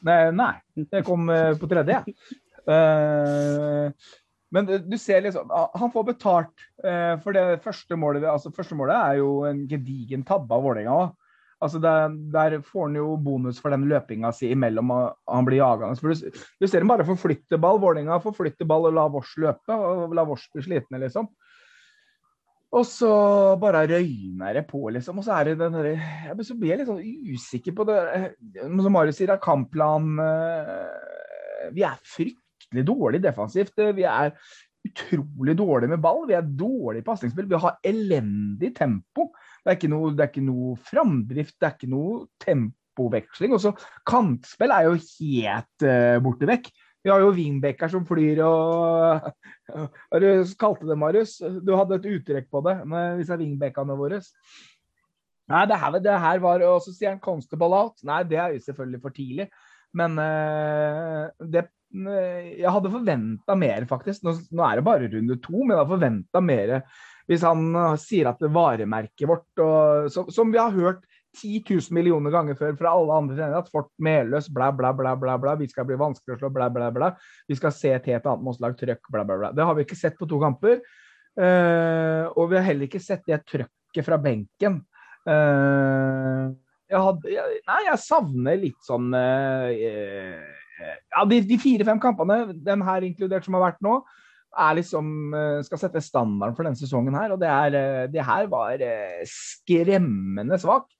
Nei, 0.03 0.31
nei 0.33 0.53
jeg 0.81 1.05
kom 1.07 1.29
eh, 1.31 1.53
på 1.59 1.69
tredje. 1.69 2.01
Eh, 2.67 3.91
men 4.51 4.67
du- 4.67 4.97
ser 4.99 5.21
liksom 5.23 5.49
ah, 5.49 5.69
Han 5.79 5.91
får 5.91 6.03
betalt 6.11 6.65
eh, 6.83 7.15
for 7.23 7.33
det 7.33 7.61
første 7.63 7.95
målet. 7.95 8.25
Altså, 8.27 8.51
første 8.51 8.75
målet 8.75 8.97
er 8.97 9.19
jo 9.21 9.43
en 9.47 9.65
gedigen 9.69 10.25
tabbe 10.27 10.53
av 10.55 10.65
Vålerenga. 10.65 11.11
Altså, 11.61 11.77
der, 11.79 12.09
der 12.33 12.57
får 12.65 12.87
han 12.89 12.97
jo 12.97 13.15
bonus 13.21 13.59
for 13.61 13.69
den 13.69 13.85
løpinga 13.89 14.31
si 14.33 14.49
imellom 14.51 14.91
han 14.91 15.45
blir 15.45 15.61
jagende. 15.61 15.95
Du, 16.01 16.31
du 16.59 16.67
ser 16.67 16.81
han 16.81 16.89
bare 16.89 17.05
forflytte 17.05 17.59
ball. 17.61 17.79
Vålerenga 17.79 18.17
forflytter 18.23 18.67
ball 18.67 18.89
og 18.89 18.97
la 18.97 19.07
Vårs 19.13 19.35
løpe. 19.39 19.77
Og 19.77 20.15
la 20.17 20.25
Vårs 20.27 20.47
bli 20.51 20.65
slitne, 20.65 20.99
liksom. 21.05 21.29
Og 22.71 22.85
så 22.87 23.11
bare 23.59 23.83
røyner 23.89 24.55
det 24.55 24.63
på, 24.69 24.85
liksom. 24.95 25.19
Og 25.19 25.25
så 25.25 25.35
er 25.35 25.49
det 25.49 25.57
den 25.59 25.75
derre 25.75 25.95
jeg 25.97 26.57
blir- 26.59 26.77
litt 26.79 26.87
sånn 26.87 27.03
usikker 27.35 27.75
på 27.75 27.85
det 27.89 27.99
Som 28.63 28.93
Marius 28.95 29.17
sier, 29.19 29.33
er 29.33 29.43
kampplan 29.43 30.13
eh, 30.23 31.71
Vi 31.75 31.83
er 31.83 31.99
fryktelig 31.99 32.85
dårlig 32.87 33.21
defensivt. 33.21 33.75
Vi 33.75 34.03
er 34.07 34.31
utrolig 34.87 35.55
dårlig 35.59 35.89
med 35.89 36.01
ball. 36.01 36.25
Vi 36.27 36.33
er 36.37 36.41
dårlig 36.47 37.01
i 37.03 37.05
pasningsspill. 37.05 37.49
Vi 37.49 37.59
har 37.59 37.77
elendig 37.83 38.73
tempo. 38.75 39.31
Det 39.61 39.73
er 39.73 39.77
ikke 39.77 39.91
noe, 39.91 40.13
det 40.15 40.23
er 40.23 40.31
ikke 40.31 40.45
noe 40.47 40.75
framdrift, 40.89 41.57
det 41.59 41.67
er 41.67 41.75
ikke 41.75 41.91
noe 41.91 42.25
tempoveksling. 42.41 43.53
Og 43.53 43.61
så 43.61 43.73
kantspill 44.09 44.73
er 44.73 44.87
jo 44.87 44.95
helt 44.97 45.85
uh, 45.85 46.17
borte 46.23 46.49
vekk. 46.49 46.71
Vi 47.01 47.09
har 47.09 47.23
jo 47.23 47.31
wingbacker 47.33 47.89
som 47.89 48.05
flyr 48.05 48.43
og 48.45 49.31
Hva 49.71 50.33
kalte 50.59 50.85
det, 50.89 50.97
Marius? 50.99 51.39
Du 51.65 51.73
hadde 51.73 51.97
et 51.97 52.07
uttrekk 52.13 52.51
på 52.51 52.61
det 52.67 52.77
med 52.89 53.21
disse 53.21 53.37
wingbackene 53.39 53.97
våre. 53.97 54.21
Nei, 55.51 55.65
det 55.67 55.79
her, 55.81 55.99
det 55.99 56.17
her 56.23 56.41
var 56.43 56.63
Og 56.67 56.79
så 56.85 56.93
sier 56.95 57.13
han 57.13 57.21
'constable 57.23 57.75
out'. 57.75 58.05
Nei, 58.07 58.23
det 58.23 58.39
er 58.39 58.53
jo 58.53 58.65
selvfølgelig 58.65 59.01
for 59.01 59.15
tidlig. 59.15 59.47
Men 59.97 60.17
eh, 60.23 61.23
det 61.51 61.65
eh, 61.65 62.51
Jeg 62.61 62.71
hadde 62.71 62.93
forventa 62.93 63.55
mer, 63.55 63.87
faktisk. 63.89 64.23
Nå, 64.23 64.35
nå 64.51 64.67
er 64.67 64.79
det 64.79 64.87
bare 64.87 65.09
runde 65.11 65.39
to, 65.43 65.57
men 65.57 65.73
jeg 65.73 65.81
hadde 65.81 65.95
forventa 65.95 66.43
mer 66.43 66.77
hvis 67.29 67.43
han 67.47 67.75
eh, 67.75 67.97
sier 68.01 68.29
at 68.31 68.39
det 68.43 68.51
varemerket 68.53 69.27
vårt, 69.29 69.49
og, 69.63 70.11
som, 70.11 70.29
som 70.33 70.51
vi 70.51 70.59
har 70.59 70.73
hørt 70.75 71.05
10 71.37 71.63
000 71.69 71.95
millioner 71.95 72.33
ganger 72.33 72.57
før 72.59 72.73
fra 72.79 72.91
alle 72.97 73.19
andre 73.21 73.37
trenere, 73.37 73.61
at 73.63 73.69
Fort 73.71 73.91
Meløs, 74.03 74.49
bla, 74.51 74.71
bla, 74.75 74.91
bla, 74.95 75.13
bla, 75.19 75.37
bla, 75.39 75.55
vi 75.59 75.69
skal 75.71 75.87
bli 75.87 75.99
vanskelig 75.99 76.35
å 76.35 76.41
slå, 76.41 76.49
bla, 76.53 76.67
bla, 76.73 76.89
bla. 76.91 77.13
Vi 77.47 77.55
skal 77.59 77.73
se 77.75 77.93
et 77.95 78.09
helt 78.11 78.27
annet 78.27 78.43
motslag, 78.45 78.75
trøkk, 78.79 79.07
bla, 79.13 79.23
bla, 79.23 79.37
bla. 79.39 79.51
Det 79.55 79.67
har 79.67 79.77
vi 79.77 79.85
ikke 79.87 79.99
sett 79.99 80.19
på 80.19 80.27
to 80.29 80.41
kamper. 80.41 80.81
Uh, 81.39 82.27
og 82.35 82.49
vi 82.51 82.57
har 82.59 82.65
heller 82.67 82.89
ikke 82.89 82.99
sett 82.99 83.23
det 83.29 83.39
trøkket 83.47 84.03
fra 84.07 84.19
benken. 84.19 84.81
Uh, 85.23 86.51
jeg 86.91 86.99
hadde, 86.99 87.31
jeg, 87.31 87.59
nei, 87.69 87.81
jeg 87.87 88.03
savner 88.03 88.57
litt 88.59 88.79
sånn 88.83 89.13
uh, 89.15 89.69
Ja, 89.71 91.21
de, 91.29 91.37
de 91.47 91.59
fire-fem 91.61 92.01
kampene, 92.03 92.43
den 92.65 92.83
her 92.83 93.05
inkludert 93.07 93.47
som 93.47 93.55
har 93.55 93.69
vært 93.69 93.85
nå, 93.85 94.01
er 94.51 94.73
liksom 94.75 95.31
skal 95.63 95.79
sette 95.79 96.01
standarden 96.03 96.57
for 96.57 96.67
denne 96.67 96.75
sesongen 96.75 97.15
her. 97.15 97.31
Og 97.31 97.39
det, 97.39 97.47
er, 97.47 98.09
det 98.11 98.25
her 98.27 98.49
var 98.51 98.81
skremmende 99.29 100.57
svakt. 100.59 100.91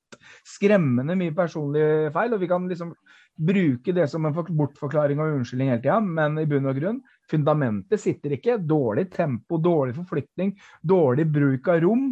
Skremmende 0.47 1.17
mye 1.19 1.35
personlige 1.35 2.09
feil. 2.15 2.35
Og 2.35 2.41
vi 2.41 2.49
kan 2.51 2.65
liksom 2.69 2.95
bruke 3.41 3.95
det 3.95 4.07
som 4.11 4.25
en 4.27 4.35
bortforklaring 4.35 5.21
og 5.21 5.37
unnskyldning 5.37 5.71
hele 5.71 5.83
tida, 5.83 5.99
men 6.03 6.37
i 6.41 6.47
bunn 6.49 6.67
og 6.69 6.77
grunn, 6.77 6.99
fundamentet 7.31 8.01
sitter 8.03 8.35
ikke. 8.37 8.59
Dårlig 8.59 9.07
tempo, 9.13 9.57
dårlig 9.61 9.95
forflytning, 9.97 10.53
dårlig 10.83 11.29
bruk 11.31 11.71
av 11.71 11.81
rom. 11.85 12.11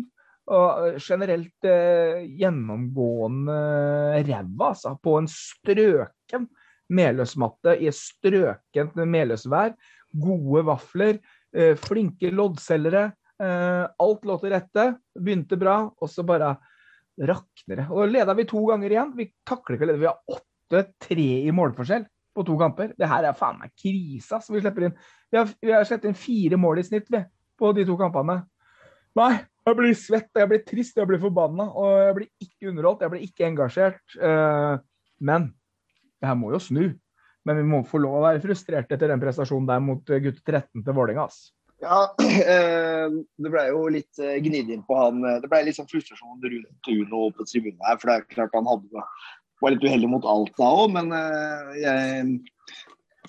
Og 0.49 0.95
generelt 0.97 1.67
eh, 1.69 2.23
gjennomgående 2.39 3.59
ræva, 4.25 4.71
altså. 4.71 4.95
På 4.97 5.19
en 5.19 5.29
strøken 5.29 6.47
Meløsmatte 6.89 7.75
i 7.77 7.91
strøkent 7.93 8.97
meløsvær. 8.97 9.75
Gode 10.09 10.65
vafler. 10.65 11.19
eh, 11.53 11.75
flinke 11.75 12.29
loddselgere. 12.29 13.11
Eh, 13.41 13.85
alt 13.99 14.25
lå 14.25 14.35
til 14.41 14.51
rette. 14.53 14.99
Begynte 15.17 15.57
bra, 15.57 15.89
og 15.89 16.09
så 16.09 16.23
bare 16.23 16.57
rakner 17.27 17.81
det. 17.81 17.87
Og 17.91 18.11
leda 18.11 18.35
vi 18.37 18.47
to 18.49 18.61
ganger 18.69 18.93
igjen. 18.93 19.11
Vi 19.17 19.29
takler 19.47 19.75
ikke 19.75 19.87
å 19.87 19.91
lede. 19.91 20.01
Vi 20.03 20.09
har 20.09 20.39
8-3 20.79 21.27
i 21.49 21.53
målforskjell 21.55 22.05
på 22.35 22.45
to 22.47 22.55
kamper. 22.59 22.93
Det 22.97 23.09
her 23.09 23.27
er 23.27 23.37
faen 23.37 23.59
meg 23.59 23.73
krise, 23.77 24.37
ass. 24.37 24.49
Vi 24.51 24.61
slipper 24.63 24.87
inn 24.87 24.95
Vi 25.29 25.37
har, 25.37 25.51
vi 25.61 25.73
har 25.73 25.85
sluppet 25.85 26.09
inn 26.09 26.17
fire 26.17 26.57
mål 26.57 26.81
i 26.81 26.85
snitt, 26.87 27.09
vi, 27.13 27.21
på 27.59 27.69
de 27.77 27.83
to 27.85 27.97
kampene. 27.99 28.39
Nei, 29.19 29.33
jeg 29.67 29.77
blir 29.77 29.93
svett, 29.97 30.29
jeg 30.33 30.49
blir 30.49 30.63
trist, 30.65 30.97
jeg 30.97 31.09
blir 31.09 31.21
forbanna. 31.21 31.67
Og 31.77 31.99
jeg 32.01 32.15
blir 32.17 32.29
ikke 32.45 32.71
underholdt, 32.71 33.05
jeg 33.05 33.13
blir 33.13 33.27
ikke 33.27 33.47
engasjert. 33.49 34.01
Eh, 34.17 34.73
men 35.29 35.51
det 36.19 36.31
her 36.31 36.39
må 36.39 36.53
jo 36.55 36.61
snu. 36.63 36.83
Men 37.47 37.61
vi 37.61 37.67
må 37.67 37.83
få 37.87 38.01
lov 38.01 38.19
å 38.19 38.25
være 38.25 38.41
frustrert 38.43 38.91
etter 38.91 39.11
den 39.11 39.21
prestasjonen 39.21 39.69
der 39.69 39.83
mot 39.83 40.09
eh, 40.09 40.21
gutt 40.23 40.41
13 40.43 40.83
til 40.83 40.95
Vålerenga. 40.95 41.27
ass. 41.29 41.51
Ja, 41.79 41.99
eh, 42.53 43.07
det 43.39 43.51
ble 43.53 43.65
jo 43.69 43.85
litt 43.93 44.19
eh, 44.19 44.37
gnidd 44.43 44.71
inn 44.73 44.85
på 44.87 44.97
han. 44.99 45.21
eh, 45.23 45.39
Det 45.43 45.49
ble 45.51 45.63
litt 45.67 45.79
sånn 45.79 45.89
frustrasjon 45.89 46.41
rundt 46.43 46.91
Uno 46.91 47.29
på 47.35 47.47
tribunen 47.47 47.79
her. 47.87 47.99
For 48.01 48.11
det 48.11 48.17
er 48.17 48.29
klart 48.35 48.57
han 48.57 48.67
hadde, 48.67 49.05
var 49.63 49.75
litt 49.75 49.85
uheldig 49.85 50.11
mot 50.11 50.27
Alta 50.27 50.71
òg, 50.83 50.91
men 50.95 51.11
jeg 51.79 52.39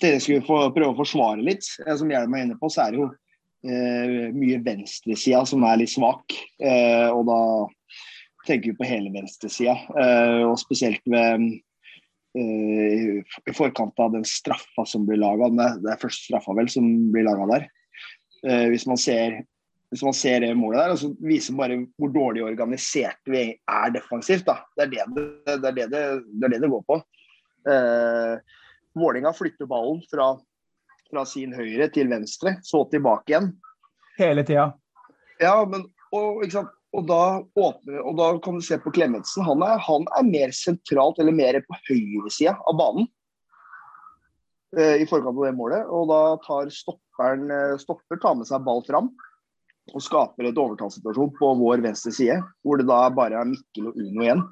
dere 0.01 0.21
skulle 0.23 0.45
få 0.45 0.63
prøve 0.75 0.93
å 0.93 0.99
forsvare 0.99 1.43
litt. 1.45 1.67
Som 1.99 2.11
Hjelm 2.11 2.35
er 2.35 2.47
inne 2.47 2.59
på, 2.59 2.69
så 2.71 2.85
er 2.85 2.93
det 2.95 3.01
jo 3.01 3.09
eh, 3.67 4.29
mye 4.35 4.61
venstresida 4.65 5.43
som 5.47 5.65
er 5.67 5.81
litt 5.81 5.93
svak. 5.93 6.35
Eh, 6.61 7.09
og 7.11 7.27
da 7.29 7.41
tenker 8.47 8.71
vi 8.71 8.79
på 8.79 8.87
hele 8.89 9.11
venstresida. 9.13 9.75
Eh, 9.95 10.41
og 10.47 10.57
spesielt 10.61 11.03
ved 11.05 11.51
i 12.31 13.51
forkant 13.51 13.97
av 13.99 14.13
den 14.13 14.23
straffa 14.23 14.85
som 14.87 15.03
blir 15.03 15.19
laga. 15.19 15.49
Det 15.83 15.89
er 15.91 15.99
første 15.99 16.29
straffa 16.29 16.53
vel 16.55 16.69
som 16.71 16.85
blir 17.11 17.25
laga 17.27 17.43
der. 17.49 17.65
Eh, 18.47 18.67
hvis, 18.71 18.87
man 18.89 18.97
ser, 18.97 19.39
hvis 19.93 20.03
man 20.03 20.15
ser 20.17 20.41
det 20.41 20.53
målet 20.57 20.79
der, 20.81 20.93
og 20.95 21.01
så 21.01 21.11
viser 21.21 21.57
bare 21.59 21.77
hvor 21.99 22.13
dårlig 22.13 22.43
organisert 22.47 23.19
vi 23.29 23.43
er 23.53 23.93
defensivt. 23.93 24.47
Da. 24.47 24.59
Det, 24.77 24.87
er 24.87 24.93
det, 24.93 25.07
det, 25.15 25.25
det, 25.45 25.55
er 25.57 25.75
det, 25.77 25.87
det, 25.91 26.05
det 26.25 26.47
er 26.47 26.55
det 26.55 26.61
det 26.65 26.71
går 26.73 26.85
på. 26.89 27.01
Eh, 27.69 28.59
Vålinga 28.97 29.31
flytter 29.33 29.69
ballen 29.69 30.01
fra, 30.11 30.33
fra 31.11 31.25
sin 31.29 31.53
høyre 31.55 31.87
til 31.93 32.09
venstre, 32.11 32.57
så 32.65 32.83
tilbake 32.91 33.31
igjen. 33.31 33.51
Hele 34.17 34.43
tida. 34.47 34.71
Ja, 35.39 35.55
men 35.65 35.87
og? 36.11 36.43
Og, 36.91 37.05
da 37.07 37.39
åpner, 37.55 38.01
og 38.03 38.17
da 38.19 38.25
kan 38.43 38.57
du 38.57 38.63
se 38.67 38.75
på 38.83 38.91
Klemetsen. 38.91 39.45
Han 39.47 39.61
er, 39.63 39.77
han 39.79 40.03
er 40.17 40.25
mer 40.27 40.51
sentralt, 40.51 41.21
eller 41.23 41.31
mer 41.31 41.61
på 41.63 41.77
høyresida 41.87 42.57
av 42.67 42.75
banen. 42.75 43.07
eh, 44.75 44.97
I 44.99 45.07
forkant 45.07 45.37
av 45.37 45.45
det 45.45 45.53
målet. 45.55 45.87
Og 45.87 46.09
da 46.11 46.19
tar 46.43 46.67
stopperen 47.21 47.51
eh, 47.51 47.77
stopper, 47.77 48.17
tar 48.17 48.35
med 48.35 48.47
seg 48.47 48.63
ball 48.65 48.83
fram. 48.85 49.11
Og 49.91 50.01
skaper 50.01 50.47
et 50.47 50.57
overtallssituasjon 50.57 51.33
på 51.37 51.53
vår 51.57 51.81
venstre 51.81 52.11
side, 52.13 52.37
hvor 52.63 52.77
det 52.77 52.87
da 52.87 53.09
bare 53.09 53.41
er 53.41 53.49
Mikkel 53.49 53.89
og 53.89 53.97
Uno 53.97 54.23
igjen. 54.23 54.43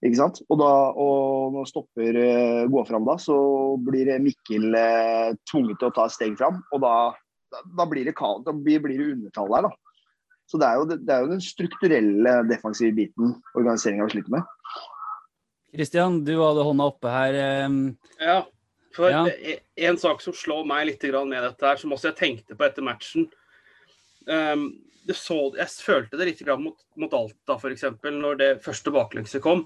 Ikke 0.00 0.16
sant? 0.16 0.40
Og, 0.48 0.56
da, 0.56 0.70
og 0.96 1.52
når 1.52 1.66
stopper 1.68 2.16
eh, 2.16 2.68
går 2.70 2.86
fram 2.88 3.04
da, 3.04 3.18
så 3.20 3.36
blir 3.84 4.14
Mikkel 4.22 4.72
eh, 4.74 5.34
tvunget 5.50 5.80
til 5.80 5.90
å 5.90 5.94
ta 5.96 6.06
et 6.06 6.14
steg 6.14 6.38
fram. 6.38 6.62
Og 6.72 6.80
da, 6.80 6.94
da, 7.76 7.86
blir 7.90 8.06
det 8.08 8.14
da 8.16 8.54
blir, 8.54 8.80
blir 8.80 8.96
det 8.96 9.10
undertall 9.16 9.50
der, 9.52 9.68
da. 9.68 10.06
Så 10.50 10.58
det 10.58 10.66
er 10.66 10.78
jo, 10.80 10.86
det 10.90 11.14
er 11.14 11.20
jo 11.22 11.34
den 11.34 11.42
strukturelle 11.44 12.38
defensive 12.48 12.94
biten 12.96 13.36
organiseringa 13.54 14.08
vi 14.08 14.16
sliter 14.16 14.38
med. 14.38 14.48
Kristian, 15.70 16.24
du 16.26 16.32
hadde 16.40 16.64
hånda 16.66 16.88
oppe 16.90 17.12
her. 17.12 17.36
Ja, 18.18 18.40
for 19.00 19.10
Ja. 19.10 19.24
e- 19.26 19.60
en 19.88 19.98
sak 19.98 20.20
som 20.22 20.36
slår 20.36 20.66
meg 20.68 20.86
litt 20.86 21.02
med 21.02 21.42
dette 21.42 21.66
her, 21.66 21.76
som 21.76 21.92
også 21.92 22.10
jeg 22.10 22.16
tenkte 22.20 22.56
på 22.56 22.66
etter 22.66 22.84
matchen 22.84 23.30
um, 24.28 24.78
det 25.06 25.16
så, 25.16 25.52
Jeg 25.56 25.68
følte 25.80 26.18
det 26.18 26.26
litt 26.28 26.42
mot, 26.60 26.76
mot 26.96 27.14
Alta, 27.16 27.56
f.eks. 27.56 27.84
Når 28.04 28.36
det 28.38 28.50
første 28.62 28.92
baklengset 28.92 29.42
kom. 29.42 29.64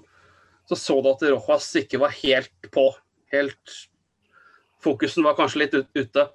Så 0.65 0.77
så 0.79 1.01
du 1.03 1.09
at 1.11 1.21
Rojas 1.21 1.67
ikke 1.75 1.99
var 1.99 2.15
helt 2.23 2.71
på. 2.71 2.87
Helt 3.33 3.75
Fokusen 4.81 5.25
var 5.25 5.35
kanskje 5.35 5.59
litt 5.65 5.75
ute. 5.75 6.29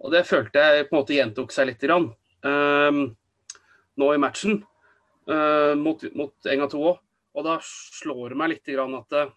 Og 0.00 0.12
det 0.12 0.26
følte 0.26 0.58
jeg 0.58 0.88
på 0.88 0.96
en 0.96 1.00
måte 1.00 1.14
gjentok 1.14 1.52
seg 1.52 1.70
litt. 1.70 1.80
Grann. 1.80 2.10
um, 2.42 3.16
nå 4.00 4.14
i 4.14 4.20
matchen 4.20 4.62
uh, 5.28 5.74
mot, 5.78 6.02
mot 6.16 6.50
Enga 6.50 6.68
2 6.72 6.82
òg. 6.90 7.00
Og 7.38 7.46
da 7.46 7.58
slår 7.62 8.32
det 8.32 8.40
meg 8.40 8.52
litt 8.54 8.70
grann 8.72 8.96
at 8.98 9.14
eh, 9.14 9.28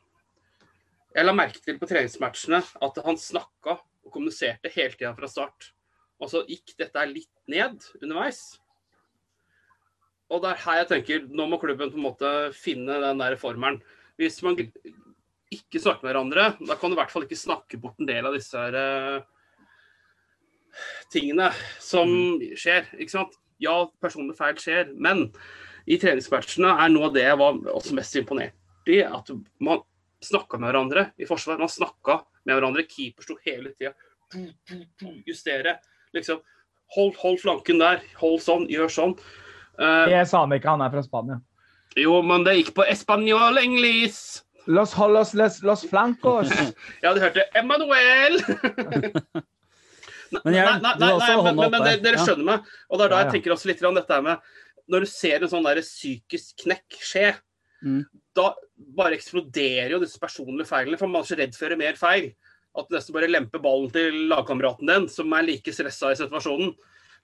jeg 1.14 1.26
la 1.28 1.36
merke 1.36 1.62
til 1.62 1.78
på 1.80 1.88
treningsmatchene 1.90 2.60
at 2.86 3.00
han 3.06 3.20
snakka 3.20 3.78
og 3.78 4.12
kommuniserte 4.12 4.72
hele 4.74 4.96
tida 4.98 5.14
fra 5.18 5.30
start. 5.30 5.72
Og 6.22 6.32
så 6.32 6.44
gikk 6.48 6.76
dette 6.80 7.06
litt 7.10 7.32
ned 7.52 7.84
underveis. 8.02 8.42
Og 10.34 10.42
det 10.44 10.54
er 10.54 10.64
her 10.64 10.80
jeg 10.82 10.90
tenker 10.90 11.28
nå 11.30 11.46
må 11.50 11.60
klubben 11.62 11.92
på 11.94 12.00
en 12.00 12.08
måte 12.08 12.32
finne 12.58 12.98
den 13.04 13.22
der 13.22 13.38
formelen. 13.40 13.82
Hvis 14.18 14.42
man 14.46 14.58
ikke 14.58 15.82
snakker 15.82 16.06
med 16.06 16.14
hverandre, 16.14 16.48
da 16.66 16.78
kan 16.80 16.90
du 16.90 16.98
i 16.98 17.02
hvert 17.02 17.14
fall 17.14 17.28
ikke 17.28 17.38
snakke 17.38 17.80
bort 17.82 18.02
en 18.02 18.10
del 18.10 18.26
av 18.26 18.34
disse 18.34 18.58
her, 18.58 18.74
uh, 18.74 19.22
tingene 21.14 21.52
som 21.82 22.10
skjer. 22.58 22.90
ikke 22.98 23.14
sant? 23.14 23.38
Ja, 23.62 23.84
personlige 24.02 24.40
feil 24.40 24.58
skjer, 24.60 24.90
men 24.98 25.28
i 25.86 26.00
treningsmatchene 26.02 26.74
er 26.74 26.92
noe 26.92 27.10
av 27.10 27.16
det 27.16 27.28
jeg 27.28 27.40
var 27.40 27.60
også 27.76 27.98
mest 27.98 28.18
imponert 28.18 28.90
i, 28.90 29.04
at 29.06 29.30
man 29.64 29.84
snakka 30.24 30.58
med 30.60 30.72
hverandre 30.72 31.06
i 31.20 31.28
forsvar. 31.30 31.60
Man 31.62 31.70
snakka 31.72 32.22
med 32.46 32.56
hverandre. 32.58 32.86
Keeper 32.90 33.24
sto 33.28 33.38
hele 33.46 33.74
tida. 33.78 33.94
Justere. 35.28 35.78
Liksom. 36.14 36.40
Hold, 36.96 37.16
hold 37.22 37.40
flanken 37.42 37.80
der. 37.82 38.02
Hold 38.22 38.42
sånn. 38.44 38.68
Gjør 38.72 38.92
sånn. 38.92 39.14
Uh, 39.80 40.06
Det 40.10 40.24
sa 40.30 40.44
han 40.44 40.54
ikke, 40.54 40.70
han 40.76 40.82
er 40.86 40.92
fra 40.94 41.02
Spania. 41.06 41.40
jo, 41.98 42.20
men 42.26 42.44
det 42.46 42.56
gikk 42.60 42.74
på 42.78 42.86
espanjol 42.90 43.58
englis. 43.62 44.44
Los 44.68 44.94
holos 44.96 45.34
les, 45.36 45.58
los 45.66 45.82
flancos. 45.90 46.50
Ja, 47.04 47.14
du 47.14 47.20
hørte 47.22 47.44
Emanuel! 47.58 48.38
nei, 50.34 50.54
jeg- 50.56 50.66
nei, 50.66 50.80
nei, 50.82 50.94
nei, 51.00 51.10
nei, 51.20 51.36
men, 51.44 51.56
men, 51.58 51.72
men 51.72 51.84
dere, 52.04 52.18
Ja. 52.18 52.26
skjønner 52.26 52.46
meg. 52.48 52.70
Og 52.90 52.98
det 53.00 53.06
er 53.06 53.10
da 53.14 53.20
jeg 53.24 53.32
tenker 53.38 53.54
også 53.56 53.70
litt 53.70 53.84
om 53.86 53.98
dette 53.98 54.14
her 54.14 54.22
med 54.26 54.40
Når 54.90 55.00
du 55.06 55.06
ser 55.08 55.44
en 55.44 55.50
sånn 55.52 55.64
der 55.68 55.80
psykisk 55.82 56.64
knekk 56.66 56.98
skje, 57.00 57.34
Mm. 57.84 58.04
da 58.34 58.54
bare 58.96 59.18
eksploderer 59.18 59.92
jo 59.92 60.02
disse 60.02 60.22
personlige 60.22 60.70
feilene. 60.70 60.98
For 61.00 61.12
man 61.12 61.24
er 61.24 61.30
så 61.30 61.38
redd 61.40 61.56
for 61.58 61.68
å 61.68 61.70
gjøre 61.70 61.82
mer 61.82 62.00
feil. 62.00 62.30
At 62.74 62.90
du 62.90 62.96
nesten 62.96 63.14
bare 63.14 63.30
lemper 63.30 63.62
ballen 63.62 63.92
til 63.94 64.24
lagkameraten 64.32 64.90
din, 64.90 65.10
som 65.12 65.34
er 65.38 65.46
like 65.46 65.74
stressa 65.76 66.14
i 66.14 66.18
situasjonen. 66.18 66.72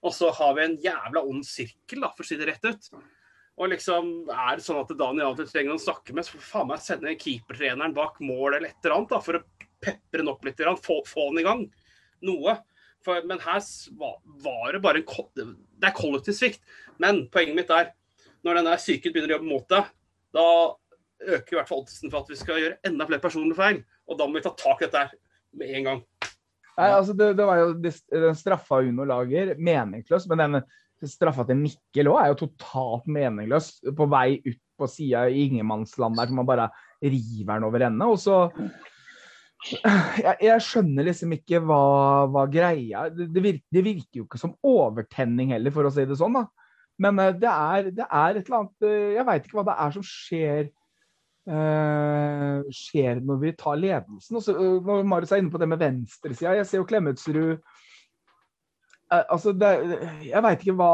Og 0.06 0.14
så 0.16 0.30
har 0.32 0.54
vi 0.56 0.66
en 0.66 0.76
jævla 0.80 1.24
ond 1.26 1.42
sirkel, 1.44 2.04
da, 2.04 2.12
for 2.14 2.24
å 2.24 2.28
si 2.28 2.38
det 2.38 2.46
rett 2.48 2.68
ut. 2.68 2.90
Og 3.60 3.68
liksom, 3.74 4.12
Er 4.30 4.56
det 4.56 4.64
sånn 4.64 4.80
at 4.80 4.92
Daniel 4.96 5.32
Alfred 5.32 5.50
trenger 5.50 5.74
noen 5.74 5.82
å 5.82 5.88
snakke 5.88 6.14
med, 6.16 6.24
så 6.24 6.38
får 6.38 6.46
faen 6.46 6.70
meg 6.70 6.84
sende 6.84 7.16
keepertreneren 7.20 7.96
bak 7.96 8.20
mål 8.24 8.56
eller 8.56 8.70
et 8.70 8.86
eller 8.86 8.96
annet 8.96 9.12
da, 9.12 9.20
for 9.20 9.36
å 9.36 9.44
pepre 9.82 10.22
den 10.22 10.30
opp 10.32 10.46
litt. 10.46 10.62
Få, 10.84 11.00
få 11.08 11.28
den 11.32 11.42
i 11.42 11.46
gang. 11.46 11.64
Noe. 12.24 12.56
For, 13.04 13.24
men 13.28 13.40
her 13.42 13.60
var, 13.96 14.72
det 14.72 14.82
bare 14.84 15.00
en 15.00 15.54
Det 15.80 15.88
er 15.88 15.96
kollektiv 15.96 16.36
svikt. 16.36 16.62
Men 17.00 17.26
poenget 17.32 17.56
mitt 17.56 17.72
er 17.72 17.92
når 18.44 18.60
den 18.60 18.70
der 18.70 18.80
psyken 18.80 19.12
begynner 19.12 19.34
å 19.34 19.36
jobbe 19.38 19.50
mot 19.50 19.66
deg, 19.68 19.88
da 20.34 20.46
øker 21.20 21.54
i 21.54 21.58
hvert 21.58 21.68
fall 21.68 21.82
oddsen 21.82 22.12
for 22.12 22.22
at 22.22 22.30
vi 22.32 22.38
skal 22.38 22.60
gjøre 22.60 22.78
enda 22.88 23.06
flere 23.08 23.22
personlige 23.22 23.58
feil. 23.58 23.80
Og 24.08 24.18
da 24.18 24.26
må 24.26 24.38
vi 24.38 24.44
ta 24.44 24.52
tak 24.56 24.80
i 24.80 24.86
dette 24.86 25.04
her 25.04 25.16
med 25.60 25.74
en 25.76 25.88
gang. 25.88 26.04
Nei, 26.80 26.90
altså 26.96 27.12
det, 27.16 27.34
det 27.36 27.44
var 27.44 27.58
jo 27.60 27.72
Den 27.82 28.36
straffa 28.38 28.80
Uno 28.86 29.04
lager, 29.08 29.54
meningsløs. 29.58 30.28
Men 30.30 30.60
den 30.60 31.10
straffa 31.10 31.44
til 31.48 31.60
Mikkel 31.60 32.08
òg 32.12 32.22
er 32.22 32.30
jo 32.32 32.40
totalt 32.46 33.10
meningsløs. 33.10 33.72
På 33.96 34.08
vei 34.10 34.40
ut 34.46 34.60
på 34.80 34.88
sida 34.88 35.26
i 35.28 35.44
ingenmannsland 35.48 36.16
der, 36.16 36.30
så 36.30 36.38
man 36.38 36.48
bare 36.48 36.70
river 37.02 37.52
den 37.52 37.66
over 37.68 37.84
ende. 37.84 38.08
Og 38.08 38.16
så 38.20 38.46
jeg, 39.60 40.36
jeg 40.40 40.64
skjønner 40.64 41.04
liksom 41.10 41.34
ikke 41.36 41.60
hva, 41.60 41.82
hva 42.32 42.46
greia 42.48 43.08
det, 43.12 43.26
det, 43.34 43.42
virker, 43.44 43.66
det 43.76 43.82
virker 43.84 44.22
jo 44.22 44.24
ikke 44.24 44.40
som 44.40 44.54
overtenning 44.64 45.52
heller, 45.52 45.74
for 45.74 45.84
å 45.84 45.92
si 45.92 46.06
det 46.08 46.16
sånn. 46.16 46.38
da. 46.38 46.46
Men 47.00 47.22
eh, 47.22 47.32
det 47.40 47.50
er, 47.50 47.90
det 47.96 48.06
er 48.06 48.36
et 48.36 48.44
eller 48.44 48.60
annet 48.60 48.86
eh, 48.86 49.10
Jeg 49.16 49.26
veit 49.28 49.48
ikke 49.48 49.60
hva 49.60 49.66
det 49.70 49.80
er 49.86 49.96
som 49.96 50.06
skjer 50.06 50.70
uh, 51.50 52.72
skjer 52.74 53.20
når 53.24 53.44
vi 53.44 53.52
tar 53.58 53.78
ledelsen. 53.80 54.38
Og 54.38 54.44
så, 54.44 54.54
eh, 54.54 54.80
når 54.86 55.06
Marius 55.08 55.34
er 55.34 55.42
inne 55.42 55.52
på 55.52 55.60
det 55.60 55.68
med 55.70 55.80
venstresida, 55.80 56.56
jeg 56.58 56.68
ser 56.68 56.82
jo 56.82 56.88
Klemetsrud 56.88 57.52
uh, 57.56 59.22
altså 59.22 59.54
det, 59.56 59.70
jeg 60.28 60.44
veit 60.46 60.62
ikke 60.62 60.76
hva 60.78 60.90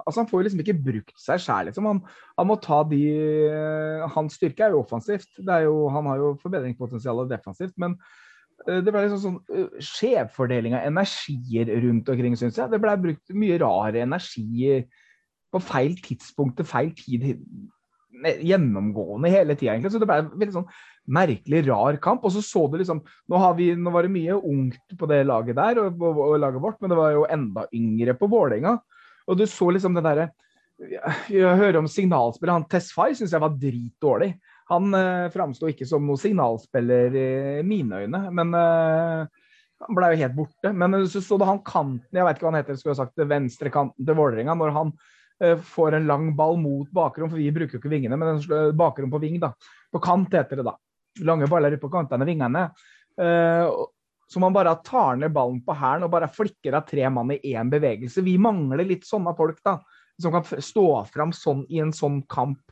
altså 0.00 0.22
Han 0.22 0.28
får 0.30 0.38
jo 0.38 0.46
liksom 0.46 0.62
ikke 0.64 0.78
brukt 0.88 1.14
seg 1.20 1.42
sjæl. 1.42 1.70
Liksom. 1.70 1.90
Han, 1.90 2.02
han 2.38 2.48
må 2.48 2.58
ta 2.62 2.82
de 2.88 3.02
Hans 4.14 4.38
styrke 4.38 4.66
er 4.66 4.76
jo 4.76 4.82
offensivt. 4.84 5.30
Er 5.44 5.66
jo, 5.66 5.88
han 5.92 6.08
har 6.10 6.22
jo 6.22 6.34
forbedringspotensial 6.42 7.26
defensivt. 7.30 7.74
Men 7.82 7.98
det 8.66 8.92
ble 8.92 9.04
liksom 9.04 9.20
sånn 9.22 9.38
eh, 9.52 9.78
skjevfordeling 9.82 10.76
av 10.78 10.86
energier 10.90 11.70
rundt 11.82 12.10
omkring, 12.12 12.36
syns 12.38 12.60
jeg. 12.60 12.70
Det 12.72 12.80
ble 12.82 12.96
brukt 13.02 13.36
mye 13.36 13.58
rar 13.62 13.98
energi 13.98 14.82
på 15.52 15.60
feil 15.60 15.96
tidspunkt 16.00 16.60
til 16.60 16.68
feil 16.68 16.92
tid 16.96 17.32
gjennomgående 18.22 19.30
hele 19.32 19.56
tida, 19.56 19.74
egentlig. 19.74 19.92
Så 19.94 20.00
det 20.02 20.08
ble 20.08 20.20
veldig 20.28 20.54
sånn 20.54 20.68
merkelig 21.12 21.64
rar 21.66 21.98
kamp. 22.02 22.24
Og 22.26 22.34
så 22.34 22.44
så 22.44 22.66
du 22.70 22.78
liksom 22.80 23.02
Nå, 23.02 23.40
vi, 23.58 23.72
nå 23.78 23.92
var 23.94 24.06
det 24.06 24.14
mye 24.14 24.38
ungt 24.38 24.96
på 24.98 25.08
det 25.10 25.22
laget 25.28 25.58
der, 25.58 25.82
og, 25.82 25.98
og, 26.02 26.22
og 26.28 26.38
laget 26.42 26.62
vårt, 26.62 26.78
men 26.80 26.92
det 26.92 27.00
var 27.00 27.16
jo 27.16 27.26
enda 27.30 27.66
yngre 27.74 28.16
på 28.18 28.30
Vålerenga. 28.30 28.76
Og 29.26 29.38
du 29.38 29.46
så 29.46 29.70
liksom 29.70 29.94
det 29.96 30.06
derre 30.06 30.30
Jeg 31.30 31.58
hører 31.58 31.78
om 31.78 31.90
signalspillet. 31.90 32.56
Han 32.56 32.70
Tesfay 32.70 33.14
syns 33.14 33.34
jeg 33.34 33.42
var 33.42 33.54
dritdårlig. 33.54 34.32
Han 34.72 34.96
eh, 34.96 35.30
framsto 35.34 35.68
ikke 35.70 35.86
som 35.88 36.04
noen 36.08 36.20
signalspiller 36.20 37.16
i 37.18 37.62
mine 37.66 38.04
øyne, 38.04 38.20
men 38.34 38.54
eh, 38.56 39.40
han 39.82 39.98
ble 39.98 40.12
jo 40.12 40.20
helt 40.22 40.36
borte. 40.36 40.72
Men 40.72 41.00
så, 41.10 41.22
så 41.24 41.38
det 41.40 41.48
han 41.48 41.62
kanten, 41.66 42.06
jeg 42.14 42.26
vet 42.26 42.38
ikke 42.38 42.46
hva 42.46 42.52
han 42.54 42.60
heter, 42.62 42.78
skulle 42.78 42.94
jeg 42.94 43.02
sagt, 43.02 43.26
venstre 43.28 43.72
kanten 43.74 44.06
til 44.08 44.18
Vålerenga, 44.18 44.56
når 44.58 44.74
han 44.76 44.92
eh, 45.42 45.56
får 45.74 45.98
en 45.98 46.08
lang 46.08 46.30
ball 46.38 46.58
mot 46.60 46.90
bakrom, 46.94 47.30
for 47.32 47.40
vi 47.40 47.50
bruker 47.54 47.76
jo 47.76 47.82
ikke 47.82 47.92
vingene, 47.92 48.18
men 48.18 48.40
den 48.40 48.76
bakrom 48.78 49.12
på 49.12 49.20
ving, 49.22 49.40
da. 49.42 49.52
På 49.92 50.00
kant 50.02 50.32
heter 50.32 50.62
det 50.62 50.68
da. 50.70 50.76
Lange 51.28 51.48
baller 51.50 51.76
på 51.80 51.90
kantene 51.92 52.28
vingene. 52.28 52.68
Eh, 53.20 53.82
så 54.32 54.40
man 54.40 54.54
bare 54.54 54.78
tar 54.80 55.18
ned 55.20 55.32
ballen 55.34 55.58
på 55.64 55.74
hælen 55.76 56.06
og 56.06 56.12
bare 56.14 56.30
flikker 56.32 56.78
av 56.78 56.86
tre 56.88 57.04
mann 57.12 57.34
i 57.34 57.52
én 57.52 57.68
bevegelse. 57.68 58.22
Vi 58.24 58.38
mangler 58.40 58.86
litt 58.88 59.04
sånne 59.04 59.34
folk, 59.36 59.58
da. 59.64 59.76
Som 60.22 60.32
kan 60.32 60.46
stå 60.46 60.86
fram 61.12 61.34
sånn 61.36 61.66
i 61.68 61.82
en 61.84 61.92
sånn 61.92 62.22
kamp. 62.32 62.62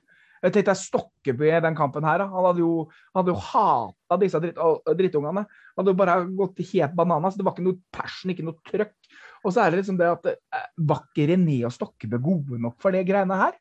Jeg 0.41 0.55
tenkte 0.55 0.73
jeg 0.73 0.81
Stokkeby 0.87 1.51
i 1.53 1.63
den 1.63 1.77
kampen 1.77 2.05
her. 2.09 2.25
Han 2.25 2.47
hadde 2.49 2.63
jo, 2.63 2.87
han 3.17 3.29
jo 3.29 3.37
hata 3.37 4.17
disse 4.23 4.41
dritt, 4.41 4.61
drittungene. 4.97 5.45
Han 5.45 5.83
hadde 5.83 5.93
jo 5.93 5.99
bare 6.01 6.15
gått 6.39 6.63
helt 6.73 6.95
bananas. 6.97 7.37
Det 7.37 7.45
var 7.45 7.57
ikke 7.57 7.67
noe 7.67 7.81
passion, 7.93 8.33
ikke 8.33 8.47
noe 8.47 8.57
trøkk. 8.71 8.95
Og 9.45 9.53
så 9.53 9.65
er 9.65 9.73
det 9.73 9.81
liksom 9.81 9.99
det 10.01 10.09
at 10.09 10.31
eh, 10.33 10.71
var 10.89 11.05
ikke 11.07 11.29
René 11.33 11.59
og 11.69 11.75
Stokkebø 11.75 12.21
gode 12.25 12.61
nok 12.61 12.79
for 12.81 12.97
det 12.97 13.07
greiene 13.09 13.37
her? 13.41 13.59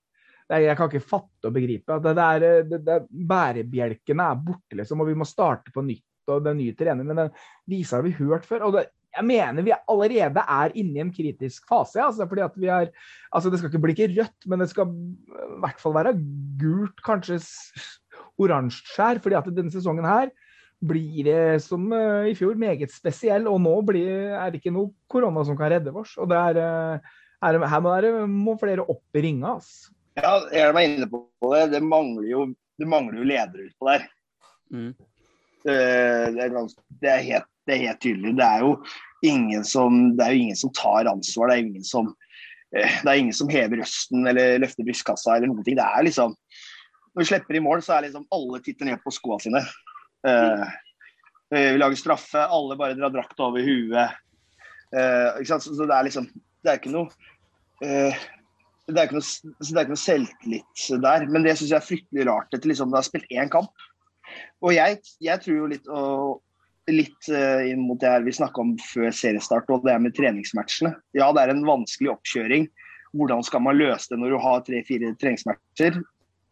Jeg 0.49 0.77
kan 0.79 0.89
ikke 0.89 1.05
fatte 1.05 1.49
og 1.51 1.53
begripe. 1.53 1.93
at 1.93 2.05
Det 2.05 2.15
der, 2.17 2.45
eh, 2.47 2.61
det, 2.67 2.79
det, 2.87 2.99
bærebjelkene 3.09 4.29
er 4.31 4.45
borte, 4.45 4.79
liksom, 4.79 5.03
og 5.03 5.11
vi 5.11 5.17
må 5.19 5.27
starte 5.27 5.75
på 5.75 5.83
nytt. 5.85 6.05
og 6.29 6.43
Den 6.45 6.59
nye 6.61 6.75
trener, 6.77 7.03
men 7.03 7.23
den 7.23 7.35
viser 7.69 8.03
vi 8.05 8.15
hørt 8.17 8.47
før. 8.47 8.69
og 8.69 8.79
det, 8.79 8.87
jeg 9.19 9.27
mener 9.27 9.65
vi 9.65 9.75
allerede 9.75 10.43
er 10.43 10.75
inne 10.79 10.99
i 10.99 11.03
en 11.03 11.13
kritisk 11.13 11.67
fase. 11.69 11.99
Altså, 12.03 12.27
fordi 12.29 12.43
at 12.45 12.59
vi 12.59 12.69
er, 12.71 12.91
altså 13.35 13.51
Det 13.51 13.59
skal 13.59 13.71
ikke 13.71 13.81
bli 13.83 13.95
ikke 13.95 14.11
rødt, 14.15 14.47
men 14.47 14.63
det 14.63 14.69
skal 14.71 14.93
i 14.93 15.57
hvert 15.63 15.81
fall 15.81 15.95
være 15.97 16.15
gult, 16.61 17.03
kanskje 17.05 17.41
oransje 18.39 18.93
skjær. 18.93 19.19
fordi 19.19 19.35
at 19.35 19.49
denne 19.51 19.73
sesongen 19.73 20.07
her 20.07 20.31
blir 20.79 21.25
det 21.27 21.61
som 21.63 21.89
eh, 21.91 22.31
i 22.31 22.35
fjor 22.39 22.55
meget 22.59 22.91
spesiell. 22.93 23.47
Og 23.51 23.59
nå 23.61 23.75
blir, 23.87 24.31
er 24.39 24.51
det 24.51 24.61
ikke 24.61 24.75
noe 24.75 24.93
korona 25.11 25.43
som 25.47 25.57
kan 25.59 25.73
redde 25.73 25.91
oss. 25.91 26.15
og 26.17 26.31
det 26.31 26.39
er, 26.39 26.61
eh, 26.63 27.17
er, 27.43 27.59
Her 27.67 27.83
må, 27.83 27.95
det, 28.01 28.13
må 28.29 28.55
flere 28.59 28.87
opp 28.87 29.19
i 29.19 29.25
ringa. 29.27 29.57
Altså. 29.59 29.91
Ja, 30.19 30.39
jeg 30.53 30.73
var 30.75 30.87
inne 30.87 31.11
på 31.11 31.27
det. 31.53 31.65
Det 31.75 31.83
mangler 31.83 32.27
jo, 32.31 32.47
det 32.79 32.87
mangler 32.87 33.19
jo 33.19 33.27
ledere 33.27 33.67
utpå 33.67 33.91
der. 33.91 34.09
Mm. 34.71 34.91
Det 35.59 35.75
er, 35.75 36.51
ganske, 36.53 36.81
det, 37.01 37.09
er 37.11 37.25
helt, 37.25 37.49
det 37.69 37.77
er 37.77 37.85
helt 37.87 38.01
tydelig. 38.03 38.33
Det 38.39 38.45
er 38.45 38.65
jo 38.65 38.73
ingen 39.25 39.63
som, 39.67 40.01
ingen 40.19 40.57
som 40.57 40.73
tar 40.77 41.09
ansvar. 41.11 41.51
Det 41.51 41.57
er 41.57 41.63
ingen 41.67 41.85
som, 41.87 42.11
eh, 42.75 42.97
det 43.03 43.11
er 43.11 43.21
ingen 43.21 43.35
som 43.35 43.51
hever 43.51 43.81
røsten 43.81 44.27
eller 44.29 44.59
løfter 44.63 44.87
brystkassa 44.87 45.35
eller 45.37 45.51
noen 45.51 45.65
ting. 45.65 45.79
Det 45.79 45.85
er 45.85 46.09
liksom 46.09 46.35
Når 47.09 47.23
vi 47.23 47.25
slipper 47.25 47.55
i 47.57 47.59
mål, 47.59 47.81
så 47.81 47.95
er 47.95 48.05
liksom 48.05 48.27
alle 48.31 48.59
titter 48.63 48.85
ned 48.85 48.99
på 49.01 49.11
skoene 49.11 49.41
sine. 49.41 49.61
Eh, 50.29 50.65
vi 51.49 51.79
lager 51.81 51.97
straffe, 51.97 52.43
alle 52.45 52.77
bare 52.77 52.93
drar 52.93 53.09
drakta 53.09 53.47
over 53.47 53.65
huet. 53.65 54.13
Uh? 54.93 55.41
Så 55.45 55.57
så 55.61 55.85
det 55.85 55.95
er 55.95 56.05
liksom 56.05 56.25
Det 56.63 56.69
er 56.71 56.77
ikke 56.79 56.89
noe 56.89 57.09
uh, 57.85 58.15
det 58.89 58.97
er 58.97 59.05
ikke 59.05 59.19
noe, 59.19 59.55
det 59.61 59.75
er 59.75 59.83
ikke 59.83 59.93
noe 59.93 60.01
selvtillit 60.01 60.85
der. 61.03 61.25
Men 61.29 61.45
det 61.45 61.55
syns 61.57 61.73
jeg 61.73 61.77
er 61.77 61.85
fryktelig 61.85 62.25
rart 62.29 62.55
etter 62.55 62.71
liksom, 62.71 62.89
det 62.91 62.99
har 62.99 63.07
spilt 63.07 63.33
én 63.33 63.51
kamp. 63.53 63.85
Og 64.65 64.73
jeg, 64.75 64.99
jeg 65.23 65.43
tror 65.43 65.57
jo 65.57 65.67
litt, 65.69 65.89
og, 65.89 66.39
litt 66.93 67.29
eh, 67.31 67.71
inn 67.71 67.81
mot 67.87 67.99
det 68.01 68.09
her 68.11 68.23
vi 68.25 68.33
snakka 68.35 68.61
om 68.61 68.75
før 68.81 69.09
seriestart, 69.15 69.69
og 69.73 69.85
det 69.85 69.93
er 69.93 70.03
med 70.03 70.15
treningsmatchene. 70.17 70.93
Ja, 71.17 71.29
det 71.35 71.43
er 71.43 71.53
en 71.53 71.65
vanskelig 71.67 72.13
oppkjøring. 72.15 72.69
Hvordan 73.17 73.43
skal 73.45 73.63
man 73.65 73.79
løse 73.79 74.11
det 74.11 74.19
når 74.21 74.35
du 74.35 74.37
har 74.43 74.63
tre-fire 74.67 75.11
treningsmatcher? 75.21 75.99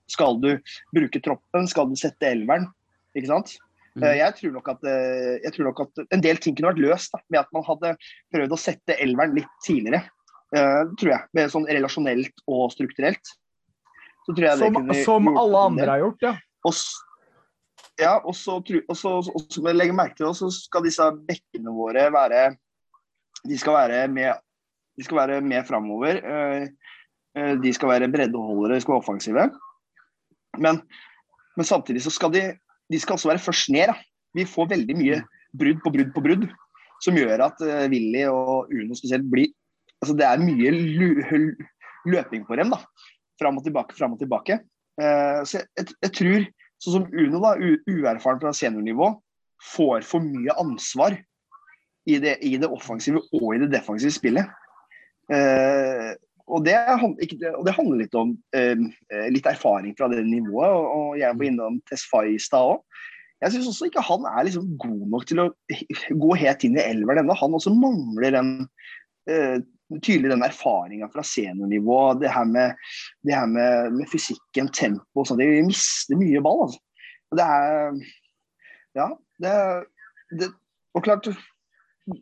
Skal 0.10 0.38
du 0.42 0.52
bruke 0.96 1.22
troppen? 1.24 1.68
Skal 1.70 1.90
du 1.92 1.98
sette 2.00 2.30
elveren? 2.30 2.70
Ikke 3.18 3.32
sant? 3.32 3.56
Mm. 3.98 4.06
Eh, 4.06 4.18
Jeg 4.22 4.38
tror, 4.40 4.54
nok 4.58 4.70
at, 4.76 4.86
eh, 4.90 5.34
jeg 5.46 5.56
tror 5.56 5.70
nok 5.72 5.84
at 5.88 6.06
en 6.06 6.24
del 6.24 6.42
ting 6.42 6.58
kunne 6.58 6.72
vært 6.74 6.86
løst 6.86 7.16
da, 7.16 7.24
med 7.34 7.42
at 7.44 7.52
man 7.56 7.66
hadde 7.68 7.96
prøvd 8.36 8.56
å 8.56 8.62
sette 8.62 8.98
elveren 9.04 9.36
litt 9.38 9.60
tidligere. 9.66 10.06
Tror 10.48 11.10
jeg. 11.12 11.28
Med 11.36 11.50
sånn 11.52 11.66
relasjonelt 11.68 12.46
og 12.48 12.70
strukturelt. 12.72 13.34
Som, 14.28 14.78
som 15.04 15.28
alle 15.34 15.64
andre 15.70 15.88
har 15.92 16.00
gjort, 16.06 16.24
ja. 16.24 16.32
Og, 16.68 16.76
ja, 17.98 18.18
og 18.22 18.36
så, 18.38 18.60
og 18.62 18.98
så, 18.98 19.12
og 19.26 19.46
så 19.50 19.74
legge 19.74 19.96
merke 19.96 20.20
til 20.20 20.34
så 20.38 20.50
skal 20.54 20.86
disse 20.86 21.06
bekkene 21.28 21.74
våre 21.74 22.08
være 22.14 22.52
De 23.48 23.58
skal 23.58 23.74
være 23.74 24.08
med, 24.12 24.38
de 24.98 25.06
skal 25.06 25.18
være 25.18 25.42
med 25.46 25.66
framover. 25.66 26.20
Eh, 26.22 26.68
eh, 27.38 27.54
De 27.62 27.74
skal 27.74 27.90
være 27.90 28.12
breddeholdere, 28.12 28.76
de 28.76 28.82
skal 28.82 28.94
være 28.96 29.04
offensive. 29.06 29.46
Men, 30.58 30.82
men 31.56 31.66
samtidig 31.66 32.02
så 32.04 32.12
skal 32.14 32.34
de, 32.34 32.44
de 32.92 33.00
skal 33.00 33.14
også 33.14 33.30
være 33.30 33.44
først 33.46 33.70
ned. 33.70 33.94
Da. 33.94 33.96
Vi 34.34 34.46
får 34.46 34.72
veldig 34.74 34.98
mye 34.98 35.22
brudd 35.58 35.82
på 35.84 35.94
brudd 35.94 36.12
på 36.14 36.26
brudd, 36.26 36.48
som 37.02 37.18
gjør 37.18 37.46
at 37.46 37.62
eh, 37.66 37.86
Willy 37.94 38.26
og 38.30 38.74
Uno 38.74 38.98
spesielt 38.98 39.30
blir 39.32 39.54
altså 40.02 40.14
Det 40.14 40.26
er 40.28 40.44
mye 40.44 40.70
løping 42.06 42.44
på 42.46 42.58
dem. 42.58 42.74
da, 42.74 42.82
Fram 43.42 43.58
og 43.58 43.64
tilbake, 43.66 43.96
fram 43.98 44.14
og 44.14 44.20
tilbake. 44.20 44.60
Så 44.98 45.60
jeg, 45.60 45.66
jeg, 45.78 45.94
jeg 46.02 46.12
tror, 46.18 46.46
sånn 46.84 47.00
som 47.00 47.08
Uno, 47.10 47.42
da, 47.44 47.56
uerfaren 47.90 48.42
fra 48.42 48.54
seniornivå, 48.56 49.12
får 49.74 50.06
for 50.06 50.24
mye 50.24 50.54
ansvar 50.62 51.18
i 52.08 52.20
det, 52.24 52.38
i 52.46 52.56
det 52.62 52.70
offensive 52.72 53.24
og 53.36 53.50
i 53.56 53.62
det 53.64 53.72
defensive 53.74 54.14
spillet. 54.16 54.48
Eh, 55.34 56.14
og, 56.48 56.64
det, 56.64 56.78
og 57.52 57.66
det 57.68 57.76
handler 57.76 58.04
litt 58.04 58.16
om 58.16 58.32
eh, 58.56 58.78
litt 59.34 59.50
erfaring 59.50 59.96
fra 59.98 60.08
det 60.12 60.24
nivået. 60.28 60.72
Og, 60.72 60.86
og 60.88 61.20
jeg 61.20 61.36
var 61.36 61.50
innom 61.50 61.82
Tesfay 61.90 62.36
i 62.36 62.42
stad 62.42 62.76
òg. 62.76 62.84
Jeg 63.44 63.54
syns 63.54 63.68
også 63.70 63.90
ikke 63.92 64.02
han 64.02 64.24
er 64.26 64.48
liksom 64.48 64.70
god 64.82 65.02
nok 65.14 65.26
til 65.30 65.44
å 65.44 65.50
gå 66.24 66.38
helt 66.42 66.64
inn 66.66 66.78
i 66.80 66.86
elveren 66.86 67.22
ennå. 67.22 67.36
Han 67.38 67.58
også 67.58 67.74
mangler 67.76 68.34
den 68.34 68.54
eh, 69.30 69.60
tydelig 69.96 70.32
den 70.34 70.46
erfaringa 70.46 71.10
fra 71.14 71.24
seniornivå. 71.26 72.00
Det 72.22 72.32
her 72.34 72.48
med, 72.50 72.76
det 73.28 73.36
her 73.36 73.48
med, 73.52 73.98
med 73.98 74.10
fysikken, 74.12 74.72
tempo 74.76 75.24
og 75.24 75.30
sånt. 75.30 75.44
Vi 75.44 75.66
mister 75.68 76.20
mye 76.20 76.44
ball, 76.44 76.68
altså. 76.68 76.84
Det 77.38 77.44
er 77.44 77.98
Ja, 78.96 79.12
det, 79.44 79.54
det 80.40 80.48
Og 80.96 81.04
klart, 81.04 81.28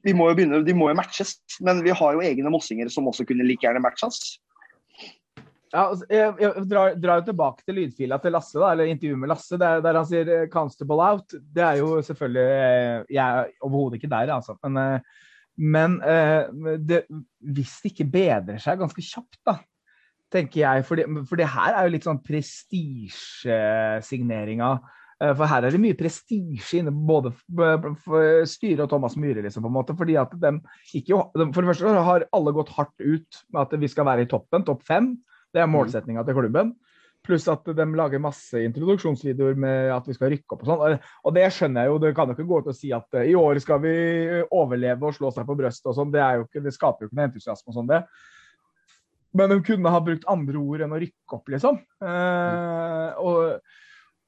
vi 0.04 0.14
må 0.18 0.32
jo 0.32 0.38
begynne, 0.38 0.64
de 0.66 0.74
må 0.76 0.90
jo 0.90 0.98
matches. 0.98 1.38
Men 1.64 1.84
vi 1.86 1.94
har 1.96 2.16
jo 2.16 2.24
egne 2.26 2.52
mossinger 2.52 2.90
som 2.92 3.08
også 3.08 3.28
kunne 3.30 3.46
like 3.48 3.64
gjerne 3.64 3.84
matches. 3.84 4.40
Ja, 5.76 5.90
jeg, 6.08 6.34
jeg 6.40 6.64
drar, 6.72 6.94
drar 7.02 7.20
jo 7.20 7.26
tilbake 7.28 7.66
til 7.66 7.76
lydfila 7.80 8.18
til 8.24 8.32
Lasse, 8.36 8.56
da, 8.62 8.70
eller 8.72 8.88
intervjuet 8.88 9.20
med 9.20 9.32
Lasse, 9.34 9.58
der, 9.60 9.82
der 9.84 9.98
han 10.00 10.08
sier 10.08 10.30
eh, 10.32 10.48
'constable 10.52 11.04
out'. 11.04 11.36
Det 11.36 11.64
er 11.66 11.80
jo 11.82 12.02
selvfølgelig 12.06 12.46
eh, 12.46 13.16
Jeg 13.18 13.24
er 13.26 13.50
overhodet 13.62 14.00
ikke 14.00 14.12
der, 14.12 14.32
altså. 14.38 14.56
Men, 14.64 14.78
eh, 14.78 15.26
men 15.56 16.02
eh, 16.04 16.52
det, 16.84 17.06
hvis 17.56 17.80
det 17.84 17.92
ikke 17.94 18.12
bedrer 18.12 18.58
seg 18.62 18.80
ganske 18.82 19.02
kjapt, 19.04 19.38
da, 19.48 19.54
tenker 20.34 20.60
jeg 20.66 20.86
For 20.88 20.96
det, 21.00 21.06
for 21.30 21.36
det 21.40 21.54
her 21.54 21.72
er 21.74 21.84
jo 21.86 21.94
litt 21.94 22.08
sånn 22.08 22.26
prestisjesigneringa. 22.26 24.70
Eh, 25.24 25.34
For 25.38 25.46
her 25.48 25.62
er 25.64 25.70
det 25.72 25.84
mye 25.84 26.00
prestisje 26.00 26.76
inne 26.82 26.92
både 26.92 27.30
for 27.56 27.80
styret 28.50 28.84
og 28.84 28.90
Thomas 28.92 29.16
Myhre, 29.20 29.42
liksom, 29.46 29.64
på 29.64 29.70
en 29.72 29.78
måte. 29.78 29.94
fordi 29.96 30.16
at 30.20 30.32
de 30.42 30.50
ikke, 30.98 31.14
For 31.32 31.60
det 31.62 31.70
første 31.72 32.06
har 32.10 32.30
alle 32.36 32.58
gått 32.58 32.76
hardt 32.76 32.98
ut 33.00 33.32
med 33.54 33.62
at 33.64 33.72
vi 33.80 33.88
skal 33.92 34.08
være 34.10 34.22
i 34.26 34.32
toppen, 34.32 34.62
topp 34.68 34.82
fem. 34.88 35.06
Det 35.56 35.62
er 35.64 35.72
målsettinga 35.72 36.22
til 36.28 36.36
klubben. 36.36 36.68
Pluss 37.26 37.48
at 37.50 37.66
de 37.78 37.86
lager 37.98 38.22
masse 38.22 38.60
introduksjonsvideoer 38.68 39.58
med 39.60 39.90
at 39.96 40.06
vi 40.10 40.16
skal 40.18 40.32
rykke 40.34 40.56
opp 40.56 40.64
og 40.66 40.70
sånn. 40.70 41.00
Og 41.26 41.36
det 41.36 41.48
skjønner 41.56 41.86
jeg 41.86 41.92
jo, 41.92 41.98
det 42.04 42.14
kan 42.18 42.30
jo 42.30 42.38
ikke 42.38 42.48
gå 42.52 42.62
ut 42.62 42.72
og 42.72 42.78
si 42.78 42.92
at 42.96 43.18
eh, 43.18 43.32
i 43.32 43.36
år 43.40 43.60
skal 43.64 43.82
vi 43.84 43.96
overleve 44.54 45.10
og 45.10 45.18
slå 45.18 45.34
seg 45.34 45.48
på 45.50 45.58
brystet 45.58 45.92
og 45.92 45.98
sånn. 45.98 46.14
Det, 46.14 46.24
det 46.62 46.74
skaper 46.76 47.06
jo 47.06 47.10
ikke 47.10 47.20
noe 47.20 47.30
entusiasme 47.32 47.74
og 47.74 47.80
sånn, 47.80 47.92
det. 47.92 48.04
Men 49.36 49.52
de 49.52 49.60
kunne 49.68 49.92
ha 49.92 50.04
brukt 50.04 50.28
andre 50.32 50.62
ord 50.62 50.86
enn 50.86 50.96
å 50.96 51.02
rykke 51.02 51.38
opp, 51.38 51.50
liksom. 51.52 51.80
Eh, 52.08 53.18
og, 53.20 53.58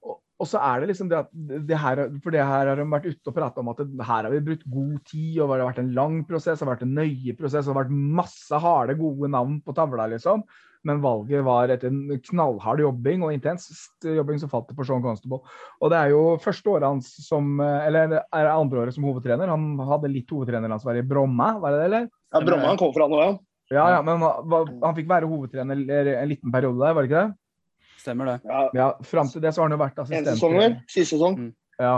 og, 0.03 0.17
og 0.41 0.49
så 0.51 0.61
er 0.67 0.81
det 0.81 0.89
liksom 0.91 1.11
det 1.11 1.21
at 1.21 1.29
det 1.69 1.79
her, 1.79 2.01
For 2.23 2.35
det 2.35 2.43
her 2.43 2.71
har 2.71 2.81
de 2.81 2.87
vært 2.91 3.07
ute 3.07 3.31
og 3.31 3.37
pratet 3.37 3.61
om 3.63 3.71
at 3.71 3.83
det, 3.85 4.03
her 4.03 4.27
har 4.27 4.33
vi 4.33 4.43
brukt 4.49 4.65
god 4.67 4.97
tid, 5.07 5.37
og 5.39 5.53
det 5.53 5.61
har 5.61 5.69
vært 5.69 5.83
en 5.85 5.93
lang 5.95 6.23
prosess, 6.27 6.59
det 6.59 6.67
har 6.67 6.73
vært 6.73 6.87
en 6.87 6.97
nøye 6.97 7.37
prosess, 7.39 7.63
det 7.63 7.71
har 7.71 7.83
vært 7.85 7.99
masse 8.19 8.63
harde, 8.65 8.97
gode 8.99 9.31
navn 9.31 9.61
på 9.63 9.75
tavla, 9.77 10.09
liksom. 10.11 10.43
Men 10.87 11.01
valget 11.03 11.43
var 11.45 11.73
etter 11.73 11.91
en 11.91 12.13
knallhard 12.29 12.81
jobbing 12.83 13.25
og 13.27 13.33
intens 13.35 13.67
jobbing 14.05 14.39
som 14.39 14.51
falt 14.51 14.69
det 14.71 14.77
på 14.77 14.85
Sean 14.87 15.03
Constable. 15.03 15.41
Og 15.83 15.91
det 15.91 15.99
er 15.99 16.13
jo 16.13 16.21
første 16.43 16.71
året 16.71 16.87
hans 16.87 17.09
som 17.25 17.59
Eller 17.59 18.13
er 18.21 18.47
det 18.47 18.53
andre 18.53 18.85
året 18.85 18.95
som 18.95 19.05
hovedtrener. 19.07 19.51
Han 19.51 19.75
hadde 19.89 20.13
litt 20.13 20.31
hovedtreneransvar 20.31 20.99
i 21.01 21.05
Bromma, 21.07 21.53
var 21.59 21.75
det 21.75 21.81
det, 21.81 21.89
eller? 21.91 22.07
Ja, 22.33 22.43
Bromma 22.47 22.71
han 22.71 22.79
kom 22.79 22.93
fra 22.95 23.09
nå, 23.11 23.19
ja. 23.23 23.35
Ja, 23.67 23.85
ja, 23.97 23.99
men 24.05 24.21
han, 24.23 24.69
han 24.79 24.95
fikk 24.95 25.09
være 25.11 25.27
hovedtrener 25.27 25.75
en 25.75 26.29
liten 26.31 26.53
periode 26.53 26.79
der, 26.79 26.93
var 26.95 27.03
det 27.03 27.09
ikke 27.09 27.23
det? 27.25 27.91
Stemmer 27.99 28.29
det. 28.31 28.37
Ja, 28.47 28.61
Ja, 28.77 28.85
Fram 29.03 29.27
til 29.27 29.43
det 29.43 29.51
så 29.51 29.61
har 29.61 29.67
han 29.67 29.75
jo 29.75 29.81
vært 29.81 29.97
en 29.97 30.05
assistent. 30.05 30.29
sesong, 30.37 30.55
vel? 30.55 30.77
Siste 30.87 31.17
sesong. 31.17 31.35
Ja. 31.81 31.95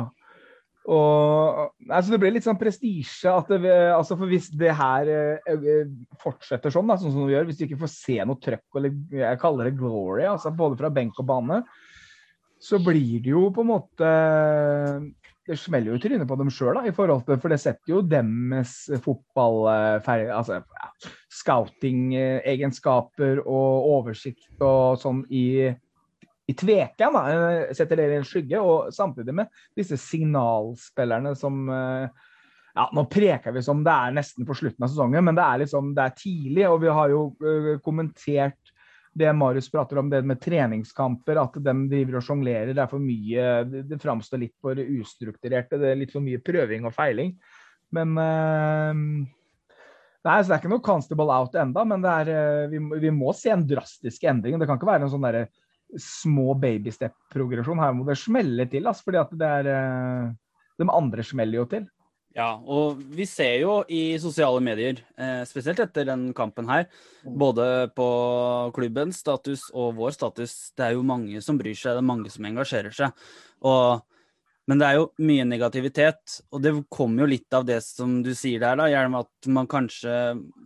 Og 0.90 1.70
altså 1.86 2.14
Det 2.14 2.20
blir 2.22 2.34
litt 2.34 2.46
sånn 2.48 2.60
prestisje 2.60 3.30
altså 3.30 4.18
for 4.18 4.28
hvis 4.30 4.50
det 4.58 4.72
her 4.74 5.10
eh, 5.14 5.54
eh, 5.54 5.92
fortsetter 6.22 6.74
sånn, 6.74 6.90
da, 6.90 6.98
sånn 6.98 7.14
som 7.14 7.28
vi 7.28 7.36
gjør, 7.36 7.46
hvis 7.50 7.60
du 7.60 7.66
ikke 7.68 7.84
får 7.84 7.92
se 7.94 8.18
noe 8.26 8.42
trøkk 8.42 8.80
eller 8.80 8.96
jeg 9.22 9.42
kaller 9.42 9.70
det 9.70 9.80
glory, 9.80 10.26
altså 10.30 10.54
både 10.56 10.80
fra 10.80 10.92
benk 10.94 11.20
og 11.22 11.28
bane, 11.30 11.58
så 12.60 12.80
blir 12.84 13.22
det 13.24 13.32
jo 13.32 13.46
på 13.56 13.64
en 13.64 13.70
måte 13.70 14.08
Det 15.48 15.56
smeller 15.58 15.94
jo 15.94 16.00
i 16.00 16.02
trynet 16.04 16.28
på 16.28 16.40
dem 16.42 16.50
sjøl, 16.52 16.82
For 16.98 17.54
det 17.54 17.62
setter 17.62 17.94
jo 17.94 18.02
deres 18.04 18.74
fotball 19.06 19.70
Altså 19.70 20.60
scouting-egenskaper 21.40 23.46
og 23.46 23.88
oversikt 23.94 24.66
og 24.66 25.00
sånn 25.00 25.24
i 25.30 25.70
i 26.50 26.54
tveken, 26.58 27.14
da, 27.14 27.22
eh, 27.30 27.70
setter 27.78 28.00
dere 28.00 28.16
i 28.18 28.20
en 28.24 28.26
skygge, 28.26 28.58
og 28.58 28.90
samtidig 28.94 29.36
med 29.38 29.48
disse 29.78 29.98
signalspillerne 30.02 31.36
som 31.38 31.70
eh, 31.70 32.10
ja, 32.74 32.90
Nå 32.96 33.04
preker 33.12 33.52
vi 33.54 33.62
som 33.66 33.84
det 33.84 33.92
er 33.92 34.12
nesten 34.16 34.46
på 34.48 34.56
slutten 34.56 34.84
av 34.86 34.90
sesongen, 34.92 35.26
men 35.26 35.38
det 35.38 35.46
er 35.46 35.58
liksom, 35.64 35.94
det 35.98 36.04
er 36.06 36.16
tidlig. 36.16 36.68
Og 36.70 36.82
vi 36.84 36.90
har 36.96 37.10
jo 37.12 37.22
eh, 37.44 37.80
kommentert 37.84 38.74
det 39.20 39.34
Marius 39.36 39.72
prater 39.74 40.00
om, 40.00 40.10
det 40.10 40.22
med 40.24 40.42
treningskamper, 40.42 41.42
at 41.42 41.58
de 41.66 41.74
driver 41.92 42.20
og 42.20 42.26
sjonglerer. 42.26 42.74
Det 42.78 42.84
er 42.86 42.92
for 42.92 43.04
mye 43.04 43.48
Det, 43.68 43.98
framstår 44.00 44.40
litt 44.46 44.56
for 44.62 44.80
ustrukturert. 44.80 45.74
Det 45.74 45.92
er 45.92 46.00
litt 46.00 46.14
for 46.14 46.24
mye 46.24 46.40
prøving 46.46 46.86
og 46.88 46.96
feiling. 46.96 47.34
Men 47.98 48.14
Nei, 48.16 50.38
så 50.38 50.46
Det 50.46 50.54
er 50.54 50.62
ikke 50.62 50.72
noe 50.72 50.86
constable 50.86 51.34
out 51.34 51.58
enda, 51.58 51.84
men 51.90 52.06
det 52.06 52.14
er, 52.22 52.70
vi, 52.72 52.80
vi 53.02 53.12
må 53.12 53.34
se 53.36 53.52
en 53.52 53.68
drastisk 53.68 54.24
endring. 54.30 54.62
Det 54.62 54.70
kan 54.70 54.80
ikke 54.80 54.92
være 54.94 55.10
en 55.10 55.12
sånn 55.12 55.26
derre 55.26 55.50
små 55.98 56.54
babystep-progresjon. 56.60 57.82
Her 57.82 57.96
må 57.98 58.06
det 58.08 58.20
smelle 58.22 58.68
til, 58.70 58.90
altså, 58.90 59.08
fordi 59.08 59.22
at 59.24 59.32
det 59.40 59.54
er 59.60 59.72
eh, 59.74 60.36
De 60.80 60.88
andre 60.88 61.24
smeller 61.28 61.60
jo 61.60 61.66
til. 61.72 61.88
Ja, 62.38 62.54
og 62.62 63.00
vi 63.18 63.26
ser 63.26 63.56
jo 63.64 63.80
i 63.90 64.14
sosiale 64.22 64.62
medier, 64.62 65.02
eh, 65.18 65.42
spesielt 65.50 65.80
etter 65.82 66.06
den 66.06 66.30
kampen 66.38 66.70
her, 66.70 66.86
både 67.26 67.90
på 67.98 68.06
klubbens 68.76 69.24
status 69.24 69.66
og 69.74 69.98
vår 69.98 70.14
status, 70.14 70.54
det 70.78 70.86
er 70.86 70.94
jo 70.94 71.04
mange 71.04 71.42
som 71.42 71.58
bryr 71.58 71.74
seg, 71.74 71.98
det 71.98 72.04
er 72.04 72.12
mange 72.12 72.30
som 72.30 72.46
engasjerer 72.46 72.94
seg. 72.94 73.26
Og, 73.66 74.06
men 74.70 74.80
det 74.80 74.88
er 74.88 75.00
jo 75.00 75.10
mye 75.26 75.48
negativitet, 75.50 76.38
og 76.54 76.62
det 76.62 76.76
kommer 76.94 77.26
jo 77.26 77.32
litt 77.34 77.58
av 77.58 77.66
det 77.66 77.80
som 77.84 78.20
du 78.24 78.32
sier 78.38 78.62
der, 78.62 78.78
da, 78.78 78.88
gjerne 78.94 79.24
at 79.26 79.50
man 79.58 79.72
kanskje, 79.72 80.14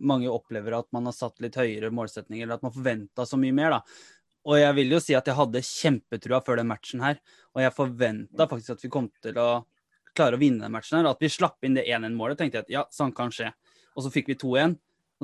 mange 0.03 0.29
opplever 0.29 0.75
at 0.81 0.91
man 0.91 1.07
har 1.07 1.15
satt 1.15 1.39
litt 1.41 1.55
høyere 1.57 1.93
målsetninger, 1.95 2.43
eller 2.43 2.59
at 2.59 2.67
man 2.67 2.75
forventa 2.75 3.25
så 3.25 3.39
mye 3.39 3.55
mer, 3.55 3.79
da. 3.79 4.19
Og 4.43 4.57
jeg 4.59 4.75
vil 4.75 4.91
jo 4.91 4.99
si 4.99 5.15
at 5.15 5.27
jeg 5.29 5.37
hadde 5.37 5.63
kjempetrua 5.63 6.41
før 6.43 6.59
den 6.59 6.67
matchen 6.67 7.03
her, 7.03 7.19
og 7.55 7.61
jeg 7.63 7.75
forventa 7.75 8.47
faktisk 8.51 8.75
at 8.75 8.83
vi 8.83 8.91
kom 8.91 9.07
til 9.23 9.37
å 9.39 9.49
klare 10.13 10.37
å 10.37 10.41
vinne 10.41 10.65
den 10.65 10.73
matchen 10.73 10.99
her. 10.99 11.07
At 11.09 11.23
vi 11.23 11.31
slapp 11.31 11.63
inn 11.63 11.77
det 11.77 11.85
1-1-målet, 11.87 12.39
tenkte 12.39 12.59
jeg 12.59 12.67
at 12.67 12.73
ja, 12.73 12.83
sånn 12.91 13.13
kan 13.15 13.31
skje. 13.33 13.53
Og 13.95 14.05
så 14.05 14.11
fikk 14.13 14.33
vi 14.33 14.37
2-1, 14.41 14.75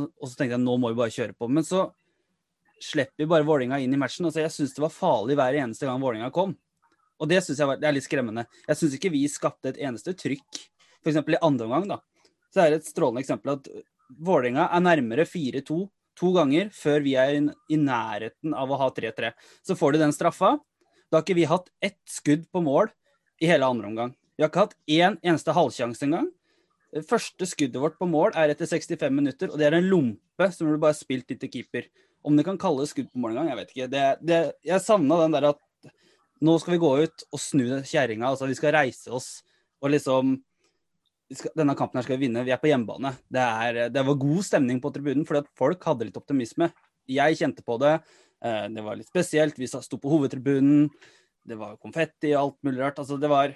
og 0.07 0.25
så 0.25 0.33
tenkte 0.39 0.55
jeg 0.55 0.63
nå 0.63 0.77
må 0.79 0.93
vi 0.93 0.99
bare 1.01 1.13
kjøre 1.13 1.35
på. 1.35 1.49
Men 1.51 1.67
så 1.67 1.89
slipper 2.79 3.25
vi 3.25 3.29
bare 3.29 3.47
Vålinga 3.47 3.81
inn 3.83 3.93
i 3.93 3.99
matchen. 3.99 4.29
Altså, 4.29 4.41
jeg 4.45 4.55
syns 4.55 4.75
det 4.77 4.83
var 4.85 4.95
farlig 4.95 5.35
hver 5.39 5.57
eneste 5.65 5.89
gang 5.89 5.99
Vålinga 6.01 6.31
kom. 6.35 6.55
Og 7.19 7.27
det 7.27 7.41
syns 7.43 7.59
jeg 7.59 7.67
var, 7.67 7.79
det 7.81 7.89
er 7.89 7.95
litt 7.97 8.07
skremmende. 8.07 8.45
Jeg 8.69 8.79
syns 8.79 8.95
ikke 8.95 9.11
vi 9.11 9.25
skapte 9.31 9.73
et 9.73 9.81
eneste 9.83 10.15
trykk. 10.15 10.61
F.eks. 11.03 11.19
i 11.19 11.43
andre 11.43 11.67
omgang, 11.67 11.89
da. 11.91 11.99
Så 12.53 12.63
er 12.63 12.71
det 12.71 12.81
et 12.81 12.91
strålende 12.91 13.23
eksempel 13.25 13.57
at 13.57 13.67
Vålinga 14.25 14.69
er 14.71 14.83
nærmere 14.83 15.27
4-2 15.27 15.83
to 16.19 16.31
ganger 16.35 16.71
før 16.75 17.03
vi 17.05 17.15
er 17.19 17.37
i, 17.37 17.77
nærheten 17.79 18.55
av 18.57 18.71
å 18.71 18.79
ha 18.81 18.89
3-3. 18.95 19.31
Så 19.65 19.77
får 19.79 19.95
de 19.95 20.03
den 20.03 20.15
straffa. 20.15 20.57
Da 21.09 21.19
har 21.19 21.25
ikke 21.25 21.39
vi 21.39 21.47
hatt 21.49 21.69
ett 21.81 22.01
skudd 22.09 22.45
på 22.51 22.61
mål 22.65 22.91
i 23.41 23.47
hele 23.49 23.69
andre 23.69 23.89
omgang. 23.89 24.11
Vi 24.35 24.43
har 24.43 24.51
ikke 24.51 24.67
hatt 24.67 24.77
én 24.87 25.17
eneste 25.23 25.55
halvsjanse 25.55 26.05
engang. 26.05 26.27
Første 27.05 27.45
skuddet 27.45 27.81
vårt 27.81 27.97
på 27.99 28.07
mål 28.09 28.33
er 28.39 28.51
etter 28.53 28.69
65 28.69 29.13
minutter, 29.13 29.51
og 29.51 29.61
det 29.61 29.67
er 29.67 29.77
en 29.77 29.89
lompe 29.89 30.49
som 30.55 30.69
du 30.69 30.77
bare 30.77 30.95
har 30.95 30.99
spilt 30.99 31.29
litt 31.29 31.41
til 31.43 31.51
keeper. 31.53 31.89
Om 32.25 32.35
det 32.35 32.45
kan 32.47 32.59
kalles 32.59 32.91
skudd 32.93 33.11
på 33.13 33.21
mål 33.21 33.35
engang, 33.35 33.51
jeg 33.51 33.59
vet 33.59 33.73
ikke. 33.73 33.89
Det, 33.93 34.05
det, 34.25 34.39
jeg 34.67 34.83
savna 34.83 35.19
den 35.23 35.35
der 35.37 35.51
at 35.53 35.91
nå 36.45 36.55
skal 36.59 36.75
vi 36.75 36.81
gå 36.81 36.91
ut 37.03 37.25
og 37.29 37.41
snu 37.41 37.65
kjerringa. 37.83 38.31
Altså, 38.31 38.47
vi 38.49 38.57
skal 38.57 38.75
reise 38.75 39.11
oss 39.13 39.29
og 39.79 39.93
liksom 39.93 40.37
Denne 41.29 41.75
kampen 41.77 41.99
her 41.99 42.05
skal 42.07 42.17
vi 42.17 42.25
vinne. 42.25 42.41
Vi 42.45 42.51
er 42.53 42.57
på 42.61 42.69
hjemmebane. 42.71 43.11
Det, 43.29 43.41
er, 43.41 43.89
det 43.93 44.01
var 44.07 44.17
god 44.17 44.41
stemning 44.47 44.79
på 44.81 44.89
tribunen, 44.95 45.25
fordi 45.29 45.43
at 45.43 45.51
folk 45.59 45.83
hadde 45.85 46.07
litt 46.07 46.17
optimisme. 46.17 46.71
Jeg 47.09 47.37
kjente 47.37 47.61
på 47.65 47.77
det. 47.81 47.99
Eh, 48.43 48.67
Det 48.73 48.83
var 48.85 48.97
litt 48.97 49.09
spesielt. 49.11 49.59
Vi 49.59 49.67
sto 49.69 49.97
på 50.01 50.09
hovedtribunen. 50.09 50.87
Det 51.45 51.57
var 51.57 51.77
konfetti 51.77 52.33
og 52.33 52.41
alt 52.41 52.57
mulig 52.65 52.81
rart. 52.81 52.97
Altså, 53.01 53.19
det 53.21 53.29
var 53.29 53.53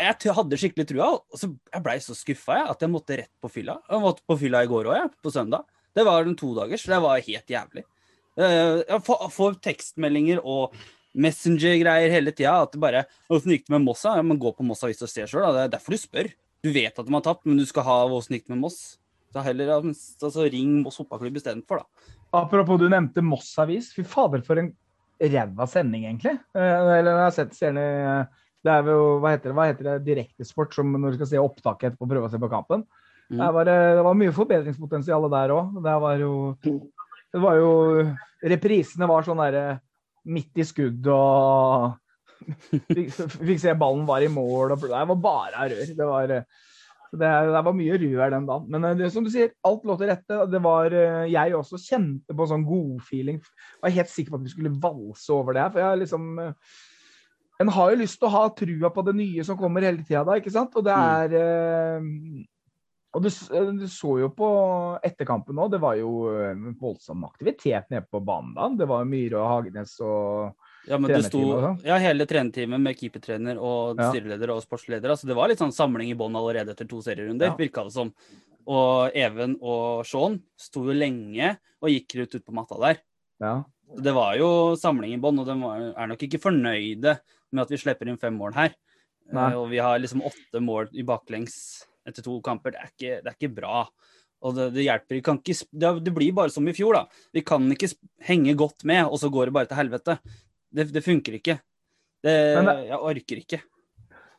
Jeg 0.00 0.32
hadde 0.32 0.56
skikkelig 0.56 0.86
trua, 0.88 1.10
og 1.20 1.36
så 1.36 1.50
jeg 1.50 1.82
blei 1.84 1.98
så 2.00 2.14
skuffa 2.16 2.62
at 2.70 2.80
jeg 2.80 2.88
måtte 2.88 3.18
rett 3.20 3.32
på 3.42 3.50
fylla. 3.52 3.74
Jeg 3.90 4.00
måtte 4.00 4.24
på 4.24 4.38
fylla 4.40 4.62
i 4.64 4.70
går 4.70 4.88
òg, 4.88 4.96
jeg. 4.96 5.10
På 5.20 5.32
søndag. 5.34 5.66
Det 5.92 6.04
var 6.06 6.22
en 6.24 6.36
todagers. 6.38 6.86
Det 6.88 7.00
var 7.02 7.20
helt 7.20 7.52
jævlig. 7.52 7.84
Eh, 8.38 8.80
Jeg 8.88 9.02
får, 9.04 9.60
tekstmeldinger 9.60 10.40
og 10.40 10.72
Messenger-greier 11.14 12.08
hele 12.14 12.32
tida. 12.32 12.62
At 12.62 12.72
det 12.72 12.80
bare 12.80 13.04
'Åssen 13.28 13.52
gikk 13.52 13.66
det 13.66 13.74
med 13.76 13.82
Mossa?' 13.84 14.16
Ja, 14.16 14.22
men 14.22 14.38
gå 14.38 14.54
på 14.56 14.64
Mossa 14.64 14.86
hvis 14.86 14.98
du 14.98 15.06
ser 15.06 15.26
sjøl. 15.26 15.52
Det 15.52 15.64
er 15.66 15.76
derfor 15.76 15.90
du 15.90 15.98
spør. 15.98 16.32
Du 16.64 16.70
vet 16.74 16.92
at 16.92 17.06
de 17.06 17.14
har 17.14 17.24
tapt, 17.24 17.46
men 17.48 17.56
du 17.56 17.64
skal 17.68 17.86
ha 17.86 17.96
'Åssen 18.04 18.36
gikk 18.36 18.46
det 18.46 18.54
med 18.54 18.64
Moss'? 18.66 18.98
Så 19.32 19.42
heller 19.44 19.70
altså, 19.78 20.44
ring 20.50 20.82
Moss 20.82 20.98
fotballklubb 20.98 21.38
istedenfor, 21.38 21.80
da. 21.80 22.10
Apropos 22.42 22.78
du 22.78 22.88
nevnte 22.88 23.22
Moss 23.22 23.52
Avis. 23.58 23.92
Fy 23.94 24.02
fader, 24.02 24.42
for 24.46 24.58
en 24.58 24.72
ræva 25.20 25.66
sending, 25.68 26.06
egentlig. 26.08 26.36
Eh, 26.54 26.98
Eller 26.98 27.12
jeg 27.12 27.26
har 27.26 27.36
sett 27.36 27.54
seerne 27.56 28.28
Det 28.60 28.68
er 28.68 28.84
jo, 28.92 29.20
hva 29.22 29.30
heter 29.32 29.48
det, 29.48 29.56
hva 29.56 29.66
heter 29.70 29.86
det, 29.86 30.04
direktesport, 30.04 30.74
som 30.74 30.90
når 30.92 31.14
du 31.14 31.16
skal 31.16 31.30
se 31.30 31.38
opptaket 31.40 31.94
etterpå 31.94 32.08
prøve 32.10 32.28
å 32.28 32.30
se 32.30 32.36
på 32.36 32.50
kampen. 32.52 32.82
Mm. 33.30 33.38
Det, 33.38 33.52
var, 33.56 33.70
eh, 33.72 33.94
det 33.96 34.04
var 34.04 34.18
mye 34.20 34.34
forbedringspotensial 34.36 35.30
der 35.32 35.54
òg. 35.54 35.78
Det 35.80 35.94
var 36.04 36.20
jo 36.20 36.32
Det 37.30 37.40
var 37.40 37.54
jo 37.56 37.70
Reprisene 38.42 39.06
var 39.06 39.22
sånn 39.22 39.38
derre 39.38 39.80
midt 40.26 40.58
i 40.58 40.64
skudd 40.66 41.06
og 41.08 41.94
fikk, 42.70 43.14
fikk 43.36 43.62
se 43.62 43.76
ballen 43.78 44.06
var 44.08 44.24
i 44.24 44.32
mål 44.32 44.74
og 44.74 44.84
Det 44.84 44.90
var 44.90 45.16
bare 45.16 45.70
rør. 45.70 45.94
Det 45.96 46.10
var 46.10 46.34
det, 47.10 47.26
det 47.26 47.62
var 47.66 47.74
mye 47.74 47.96
rør 47.98 48.30
den 48.30 48.46
dagen. 48.46 48.68
Men 48.70 48.86
eh, 48.86 48.94
det, 49.00 49.10
som 49.14 49.26
du 49.26 49.32
sier, 49.32 49.50
alt 49.66 49.86
lå 49.86 49.96
til 49.98 50.10
rette. 50.12 50.38
Det 50.50 50.60
var, 50.62 50.94
eh, 50.94 51.26
jeg 51.32 51.56
også 51.58 51.80
kjente 51.82 52.36
på 52.36 52.46
sånn 52.46 52.66
godfeeling. 52.68 53.40
Var 53.82 53.96
helt 53.96 54.12
sikker 54.12 54.34
på 54.34 54.40
at 54.40 54.46
vi 54.46 54.54
skulle 54.54 54.76
valse 54.82 55.34
over 55.34 55.56
det 55.56 55.64
her. 55.64 55.74
For 55.74 55.82
jeg 55.82 56.02
liksom 56.04 56.30
eh, 56.44 56.78
En 57.60 57.68
har 57.68 57.90
jo 57.92 58.00
lyst 58.00 58.16
til 58.16 58.24
å 58.30 58.32
ha 58.32 58.46
trua 58.56 58.88
på 58.94 59.02
det 59.04 59.12
nye 59.18 59.42
som 59.44 59.58
kommer 59.60 59.84
hele 59.84 60.00
tida 60.00 60.22
da, 60.24 60.38
ikke 60.40 60.52
sant? 60.54 60.72
Og 60.80 60.86
det 60.86 60.94
er 60.96 61.34
mm. 62.00 62.46
Og 63.10 63.24
du, 63.24 63.28
du 63.28 63.84
så 63.90 64.12
jo 64.22 64.28
på 64.32 64.48
etterkampen 65.02 65.58
òg, 65.58 65.72
det 65.72 65.80
var 65.82 65.96
jo 65.98 66.12
voldsom 66.78 67.24
aktivitet 67.26 67.90
nede 67.90 68.06
på 68.06 68.20
banen 68.22 68.54
da. 68.54 68.68
Det 68.78 68.86
var 68.88 69.08
Myhre 69.10 69.42
og 69.42 69.50
Hagenes 69.50 69.96
og 70.06 70.69
Ja, 70.88 70.96
men 70.98 71.10
det 71.12 71.24
sto 71.26 71.40
ja, 71.84 71.96
hele 72.00 72.24
trenerteamet 72.26 72.80
med 72.80 72.96
keepertrener 72.96 73.58
og 73.60 73.98
Ja. 74.00 74.10
styreleder 74.12 74.50
og 74.54 74.62
sportsleder. 74.64 75.10
Altså, 75.12 75.26
det 75.28 75.36
var 75.36 75.48
litt 75.48 75.58
sånn 75.60 75.74
samling 75.74 76.10
i 76.10 76.14
bånn 76.16 76.34
allerede 76.36 76.72
etter 76.72 76.88
to 76.88 77.02
serierunder, 77.02 77.50
Ja. 77.52 77.56
virka 77.56 77.84
det 77.84 77.92
som. 77.92 78.14
Og 78.66 79.10
Even 79.14 79.56
og 79.60 80.06
Shaun 80.06 80.42
sto 80.56 80.84
jo 80.86 80.92
lenge 80.92 81.58
og 81.82 81.88
gikk 81.90 82.16
rundt 82.16 82.34
ut 82.34 82.46
på 82.46 82.52
matta 82.54 82.78
der. 82.80 82.98
Ja. 83.40 83.64
Det 84.00 84.14
var 84.14 84.36
jo 84.38 84.76
samling 84.76 85.12
i 85.14 85.20
bånn, 85.20 85.38
og 85.40 85.46
de 85.46 85.94
er 85.98 86.06
nok 86.06 86.18
ikke 86.22 86.40
fornøyde 86.40 87.18
med 87.52 87.62
at 87.62 87.68
vi 87.68 87.76
slipper 87.76 88.08
inn 88.08 88.16
fem 88.20 88.36
mål 88.38 88.54
her. 88.54 88.74
Nei. 89.32 89.52
Og 89.54 89.68
vi 89.70 89.78
har 89.78 89.98
liksom 89.98 90.22
åtte 90.22 90.60
mål 90.62 90.88
i 90.94 91.02
baklengs 91.02 91.84
etter 92.06 92.22
to 92.22 92.40
kamper. 92.40 92.72
Det 92.72 92.80
er 92.80 92.90
ikke, 92.90 93.22
det 93.24 93.26
er 93.26 93.36
ikke 93.38 93.54
bra. 93.54 93.88
Og 94.42 94.54
det, 94.56 94.72
det 94.74 94.84
hjelper 94.86 95.22
kan 95.22 95.38
ikke, 95.38 95.66
det, 95.72 96.04
det 96.04 96.14
blir 96.14 96.32
bare 96.32 96.50
som 96.50 96.66
i 96.68 96.72
fjor, 96.72 96.94
da. 96.94 97.04
Vi 97.34 97.42
kan 97.42 97.66
ikke 97.70 97.90
henge 98.24 98.54
godt 98.56 98.84
med, 98.88 99.04
og 99.04 99.18
så 99.20 99.30
går 99.30 99.46
det 99.50 99.52
bare 99.58 99.66
til 99.68 99.76
helvete. 99.76 100.18
Det, 100.70 100.86
det 100.94 101.02
funker 101.04 101.36
ikke. 101.40 101.58
Det, 102.22 102.34
Men 102.56 102.68
det- 102.70 102.88
jeg 102.90 102.98
orker 102.98 103.42
ikke. 103.42 103.60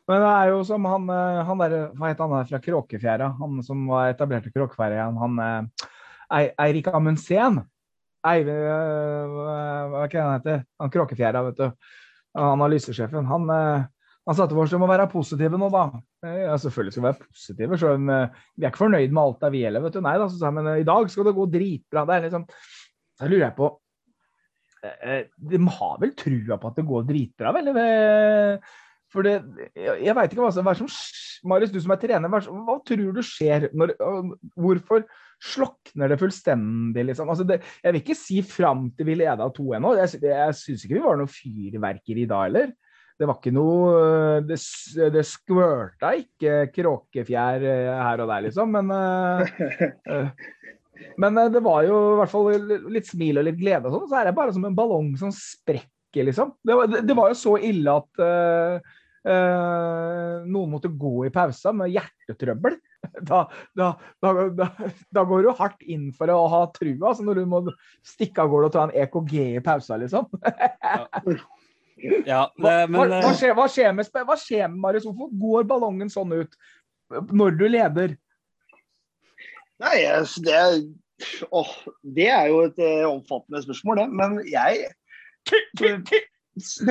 Men 0.08 0.20
det 0.24 0.30
er 0.34 0.48
jo 0.50 0.62
som 0.66 0.84
han, 0.84 1.08
eh, 1.14 1.42
han 1.46 1.58
der, 1.62 1.74
hva 1.94 2.10
heter 2.10 2.26
han 2.26 2.34
der 2.34 2.48
fra 2.50 2.58
Kråkefjæra? 2.58 3.28
Han 3.38 3.62
som 3.62 3.86
var 3.86 4.10
etablert 4.10 4.46
i 4.48 4.52
Kråkefjæra 4.54 4.98
igjen. 4.98 5.20
Han 5.20 5.38
eh, 5.38 6.48
Eirik 6.58 6.88
Amundsen. 6.90 7.62
Eivind 8.26 8.50
eh, 8.50 9.34
Hva 9.92 10.04
er 10.04 10.08
det 10.10 10.22
han 10.22 10.36
heter? 10.38 10.64
Han 10.80 10.90
Kråkefjæra, 10.90 11.44
vet 11.48 11.60
du. 11.60 11.68
Analysesjefen. 12.38 13.26
Han, 13.28 13.50
han 13.52 14.36
satte 14.38 14.56
for 14.56 14.64
oss 14.64 14.72
å 14.72 14.80
være 14.80 15.10
positive 15.12 15.58
nå, 15.60 15.68
da. 15.70 15.84
Ja, 16.24 16.56
selvfølgelig 16.56 16.94
skal 16.94 17.02
vi 17.02 17.08
være 17.10 17.26
positive. 17.26 17.78
Så, 17.78 17.90
vi 18.00 18.64
er 18.64 18.70
ikke 18.70 18.84
fornøyd 18.86 19.12
med 19.12 19.22
alt 19.22 19.42
det 19.42 19.50
vi 19.52 19.62
gjelder, 19.66 19.84
vet 19.84 19.98
du. 19.98 20.00
Nei 20.06 20.14
da, 20.16 20.28
så 20.30 20.38
sa 20.38 20.48
jeg, 20.48 20.56
men 20.56 20.70
i 20.80 20.86
dag 20.88 21.10
skal 21.12 21.28
det 21.28 21.34
gå 21.36 21.46
dritbra. 21.52 22.06
Det 22.08 22.16
er 22.16 22.26
liksom 22.28 22.46
Da 23.20 23.28
lurer 23.28 23.44
jeg 23.50 23.56
på 23.58 23.68
De 24.82 25.60
har 25.78 25.98
vel 26.02 26.14
trua 26.18 26.58
på 26.58 26.70
at 26.70 26.80
det 26.80 26.86
går 26.88 27.04
dritbra, 27.06 27.52
vel? 27.54 27.70
Eh, 27.78 28.72
For 29.12 29.26
det, 29.26 29.34
jeg, 29.76 29.98
jeg 30.06 30.16
veit 30.16 30.32
ikke 30.32 30.42
hva 30.42 30.50
hva 30.50 30.74
som 30.78 30.88
Marius, 31.50 31.72
du 31.74 31.80
som 31.82 31.92
er 31.94 32.00
trener, 32.02 32.32
hva, 32.32 32.40
hva 32.42 32.78
tror 32.86 33.12
du 33.14 33.22
skjer 33.26 33.68
når 33.76 33.94
Hvorfor 34.56 35.04
slokner 35.42 36.12
det 36.12 36.20
fullstendig, 36.20 37.04
liksom? 37.08 37.30
Altså 37.32 37.46
det, 37.46 37.60
jeg 37.82 37.92
vil 37.92 38.02
ikke 38.02 38.18
si 38.18 38.38
fram 38.46 38.86
til 38.96 39.08
vi 39.10 39.18
leda 39.18 39.48
2-1 39.50 39.82
nå. 39.82 39.96
Jeg, 39.98 40.22
jeg 40.30 40.58
syns 40.58 40.86
ikke 40.86 40.98
vi 41.00 41.04
var 41.04 41.18
noe 41.20 41.30
fyrverkeri 41.30 42.26
da 42.30 42.44
heller. 42.46 42.72
Det 43.18 43.28
var 43.28 43.38
ikke 43.38 43.52
noe 43.54 44.40
Det, 44.48 44.56
det 45.14 45.22
skvørta 45.28 46.14
ikke 46.18 46.54
kråkefjær 46.74 47.66
øh, 47.68 47.90
her 48.02 48.22
og 48.24 48.32
der, 48.32 48.46
liksom. 48.48 48.72
Men 48.74 48.90
øh, 48.96 50.30
men 51.16 51.38
øh, 51.38 51.50
det 51.52 51.62
var 51.64 51.84
jo 51.86 51.98
i 52.12 52.16
hvert 52.20 52.32
fall 52.32 52.70
litt 52.92 53.08
smil 53.08 53.40
og 53.40 53.46
litt 53.48 53.60
glede 53.60 53.88
og 53.88 53.96
sånn. 53.96 54.08
Så 54.10 54.18
er 54.20 54.28
det 54.28 54.36
bare 54.36 54.54
som 54.54 54.66
en 54.68 54.76
ballong 54.76 55.12
som 55.20 55.32
sprekker, 55.34 56.26
liksom. 56.28 56.54
Det 56.64 56.76
var, 56.78 56.92
det, 56.92 57.16
var 57.18 57.32
jo 57.32 57.38
så 57.38 57.56
ille 57.64 57.96
at 58.02 58.22
uh, 58.22 58.92
uh, 59.28 60.42
noen 60.44 60.74
måtte 60.74 60.92
gå 60.92 61.28
i 61.28 61.32
pausa 61.34 61.74
med 61.76 61.94
hjertetrøbbel. 61.94 62.80
Da, 63.26 63.40
da, 63.74 63.88
da, 64.22 64.28
da, 64.54 65.22
går 65.26 65.42
du 65.42 65.48
hardt 65.58 65.80
inn 65.90 66.04
for 66.14 66.30
å 66.30 66.36
ha 66.48 66.60
trua, 66.70 67.10
altså 67.10 67.24
når 67.26 67.40
du 67.40 67.48
må 67.50 67.58
stikke 68.06 68.44
av 68.44 68.52
gårde 68.52 68.68
og 68.68 68.76
ta 68.76 68.84
en 68.86 68.94
EKG 69.02 69.34
i 69.40 69.62
pausa, 69.64 69.98
liksom. 69.98 70.30
Ja, 70.46 71.02
Ja, 72.26 72.44
det, 72.56 72.62
hva, 72.62 72.86
men 72.90 73.12
hva, 73.12 73.18
eh, 73.18 73.34
skjer, 73.38 73.54
hva, 73.58 73.66
skjer 73.70 73.92
med, 73.94 74.08
hva 74.26 74.36
skjer 74.38 74.70
med 74.70 74.80
Marius? 74.82 75.06
Hvorfor 75.06 75.34
går 75.42 75.66
ballongen 75.70 76.10
sånn 76.10 76.32
ut 76.34 76.56
når 77.30 77.58
du 77.58 77.66
leder? 77.68 78.16
Nei, 79.80 80.04
altså, 80.06 80.42
det, 80.44 80.54
er- 80.54 81.46
åh, 81.50 81.72
det 82.02 82.28
er 82.28 82.50
jo 82.50 82.60
et 82.66 82.78
eh, 82.82 83.06
omfattende 83.08 83.62
spørsmål, 83.64 84.02
det. 84.02 84.08
Men 84.20 84.36
jeg 84.50 84.86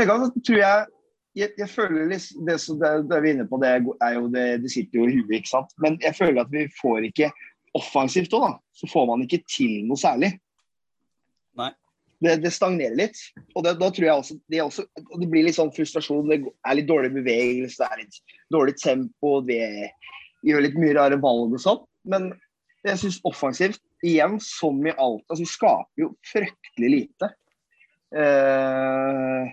gangen 0.09 0.33
tror 0.41 0.57
jeg 0.57 0.85
jeg, 1.37 1.53
jeg 1.57 1.69
føler 1.71 2.09
liksom, 2.11 2.45
det, 2.47 2.57
som 2.59 2.79
det, 2.81 2.89
det 3.07 3.17
er 3.17 3.27
inne 3.29 3.45
på, 3.47 3.59
det 3.61 3.69
er 3.71 4.15
jo 4.17 4.25
det, 4.33 4.45
det 4.65 4.71
sitter 4.73 4.99
jo 4.99 5.05
i 5.07 5.13
huet, 5.15 5.37
ikke 5.37 5.51
sant. 5.53 5.71
Men 5.83 5.95
jeg 6.03 6.17
føler 6.17 6.41
at 6.43 6.51
vi 6.51 6.65
får 6.81 7.07
ikke 7.07 7.29
offensivt 7.77 8.33
òg, 8.35 8.49
da. 8.49 8.57
Så 8.75 8.89
får 8.91 9.05
man 9.07 9.23
ikke 9.23 9.39
til 9.47 9.85
noe 9.87 9.99
særlig. 9.99 10.33
Nei. 11.59 11.69
Det, 12.21 12.35
det 12.43 12.51
stagnerer 12.53 12.97
litt. 12.99 13.17
Og 13.55 13.63
det, 13.65 13.77
da 13.79 13.87
tror 13.89 14.05
jeg 14.05 14.13
også 14.13 14.37
det, 14.51 14.59
også 14.61 14.85
det 15.23 15.29
blir 15.31 15.47
litt 15.47 15.57
sånn 15.57 15.71
frustrasjon. 15.73 16.27
Det 16.29 16.41
er 16.67 16.77
litt 16.77 16.89
dårlig 16.91 17.13
bevegelse, 17.15 17.79
det 17.79 17.87
er 17.87 18.03
litt 18.03 18.19
dårlig 18.53 18.75
tempo. 18.81 19.37
Det 19.47 19.63
gjør 20.45 20.65
litt 20.67 20.77
mye 20.83 20.97
rare 20.99 21.17
valg 21.23 21.55
og 21.55 21.63
sånn. 21.63 21.81
Men 22.11 22.33
jeg 22.87 22.99
syns 23.01 23.19
offensivt, 23.27 23.81
igjen 24.01 24.39
som 24.41 24.79
i 24.87 24.93
alt 24.95 25.23
altså 25.29 25.43
Vi 25.43 25.49
skaper 25.51 26.03
jo 26.03 26.11
fryktelig 26.25 26.89
lite. 26.89 27.29
Eh, 28.17 29.51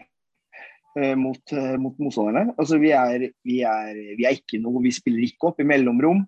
eh, 0.98 1.14
mot, 1.18 1.52
eh, 1.52 1.74
mot 1.80 1.98
motstanderne. 2.00 2.54
Altså, 2.56 2.78
vi, 2.82 2.92
er, 2.96 3.28
vi, 3.46 3.60
er, 3.68 3.98
vi 4.18 4.26
er 4.26 4.38
ikke 4.38 4.60
noe 4.62 4.82
Vi 4.86 4.94
spiller 4.96 5.26
ikke 5.28 5.52
opp 5.52 5.60
i 5.60 5.68
mellomrom. 5.68 6.24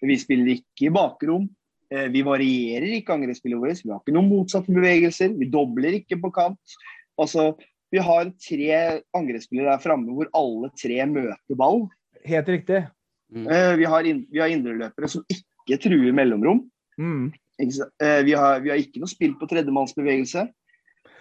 Vi 0.00 0.16
spiller 0.20 0.54
ikke 0.54 0.88
i 0.88 0.94
bakrom. 0.94 1.48
Eh, 1.90 2.06
vi 2.14 2.22
varierer 2.26 2.88
ikke 3.00 3.16
angrepsspillet 3.16 3.60
vårt. 3.60 3.82
Vi 3.82 3.92
har 3.92 4.00
ikke 4.00 4.14
noen 4.14 4.30
motsatte 4.30 4.72
bevegelser. 4.74 5.34
Vi 5.36 5.50
dobler 5.50 5.98
ikke 5.98 6.20
på 6.22 6.30
kant. 6.34 6.78
Altså, 7.20 7.50
vi 7.90 7.98
har 7.98 8.30
tre 8.38 8.70
angrepsspillere 9.18 9.74
der 9.74 9.82
framme 9.82 10.14
hvor 10.14 10.30
alle 10.38 10.70
tre 10.78 11.02
møter 11.10 11.58
ball. 11.58 11.88
Helt 12.24 12.50
riktig. 12.52 12.84
Eh, 13.30 13.72
vi 13.78 13.86
har, 13.86 14.06
in, 14.06 14.24
vi 14.30 14.42
har 14.42 14.50
indreløpere 14.50 15.10
som 15.10 15.26
ikke 15.26 15.49
truer 15.80 16.14
mellomrom. 16.16 16.64
Mm. 17.00 17.30
Ikke? 17.60 17.90
Eh, 18.02 18.22
vi, 18.26 18.34
har, 18.36 18.60
vi 18.64 18.72
har 18.72 18.80
ikke 18.80 19.02
noe 19.02 19.10
spill 19.10 19.36
på 19.40 19.48
tredjemannsbevegelse. 19.50 20.46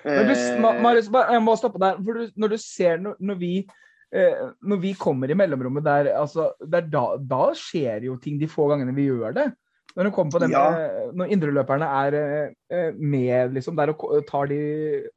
Men 0.05 0.29
du, 0.29 0.33
Eh, 0.33 0.59
Marius, 0.79 1.09
jeg 1.11 1.43
må 1.43 1.55
stoppe 1.59 1.81
der. 1.81 1.97
For 1.99 2.15
du, 2.15 2.35
når 2.39 2.53
du 2.53 2.57
ser 2.63 3.01
når, 3.03 3.39
vi 3.39 3.53
eh, 4.15 4.43
når 4.63 4.79
vi 4.79 4.93
kommer 4.95 5.29
i 5.31 5.35
mellomrommet 5.35 5.83
der, 5.83 6.11
altså, 6.15 6.53
der 6.63 6.87
da, 6.87 7.17
da 7.19 7.49
skjer 7.57 8.07
jo 8.07 8.15
ting 8.23 8.39
de 8.39 8.47
få 8.47 8.69
gangene 8.71 8.95
vi 8.95 9.09
gjør 9.09 9.35
det. 9.35 9.49
Når, 9.97 10.07
de 10.07 10.11
kommer 10.15 10.31
på 10.31 10.39
den, 10.39 10.53
Ja. 10.53 11.09
når 11.17 11.33
indreløperne 11.33 11.87
er 12.05 12.93
med 12.95 13.55
liksom, 13.57 13.75
der 13.75 13.91
og 13.91 14.21
tar 14.29 14.45
de 14.47 14.59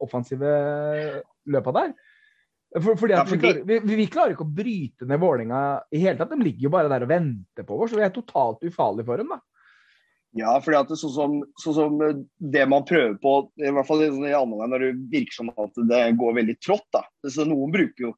offensive 0.01 0.49
løpa 1.45 1.71
der. 1.71 1.93
For, 2.73 2.95
fordi 2.97 3.13
Ja, 3.13 3.23
fordi- 3.25 3.37
vi, 3.37 3.53
klarer, 3.53 3.81
vi, 3.85 3.95
vi 3.95 4.07
klarer 4.09 4.33
ikke 4.33 4.45
å 4.47 4.55
bryte 4.55 5.05
ned 5.05 5.19
Vålinga 5.21 5.57
i 5.93 5.99
hele 6.01 6.17
tatt. 6.17 6.31
De 6.33 6.41
ligger 6.41 6.67
jo 6.67 6.73
bare 6.73 6.89
der 6.89 7.05
og 7.05 7.11
venter 7.11 7.67
på 7.67 7.77
oss. 7.77 7.91
Så 7.91 7.99
vi 7.99 8.05
er 8.07 8.13
totalt 8.15 8.63
ufarlige 8.65 9.05
for 9.05 9.21
dem. 9.21 9.29
da. 9.29 9.39
Ja, 10.33 10.55
fordi 10.65 10.79
at 10.79 10.89
det, 10.89 10.97
sånn, 10.97 11.13
som, 11.13 11.35
sånn 11.61 11.75
som 11.77 12.01
eh, 12.01 12.15
det 12.39 12.65
man 12.69 12.85
prøver 12.89 13.13
på, 13.21 13.35
i 13.61 13.69
hvert 13.69 13.85
fall 13.85 14.01
i 14.01 14.09
sånn 14.09 14.25
andre 14.33 14.67
når 14.71 14.85
det 14.87 14.91
virker 15.13 15.37
som 15.37 15.51
at 15.53 15.77
det 15.91 16.01
går 16.17 16.39
veldig 16.39 16.57
trått. 16.65 16.87
da. 16.95 17.03
Så 17.29 17.45
Noen 17.45 17.73
bruker 17.75 18.07
jo 18.07 18.13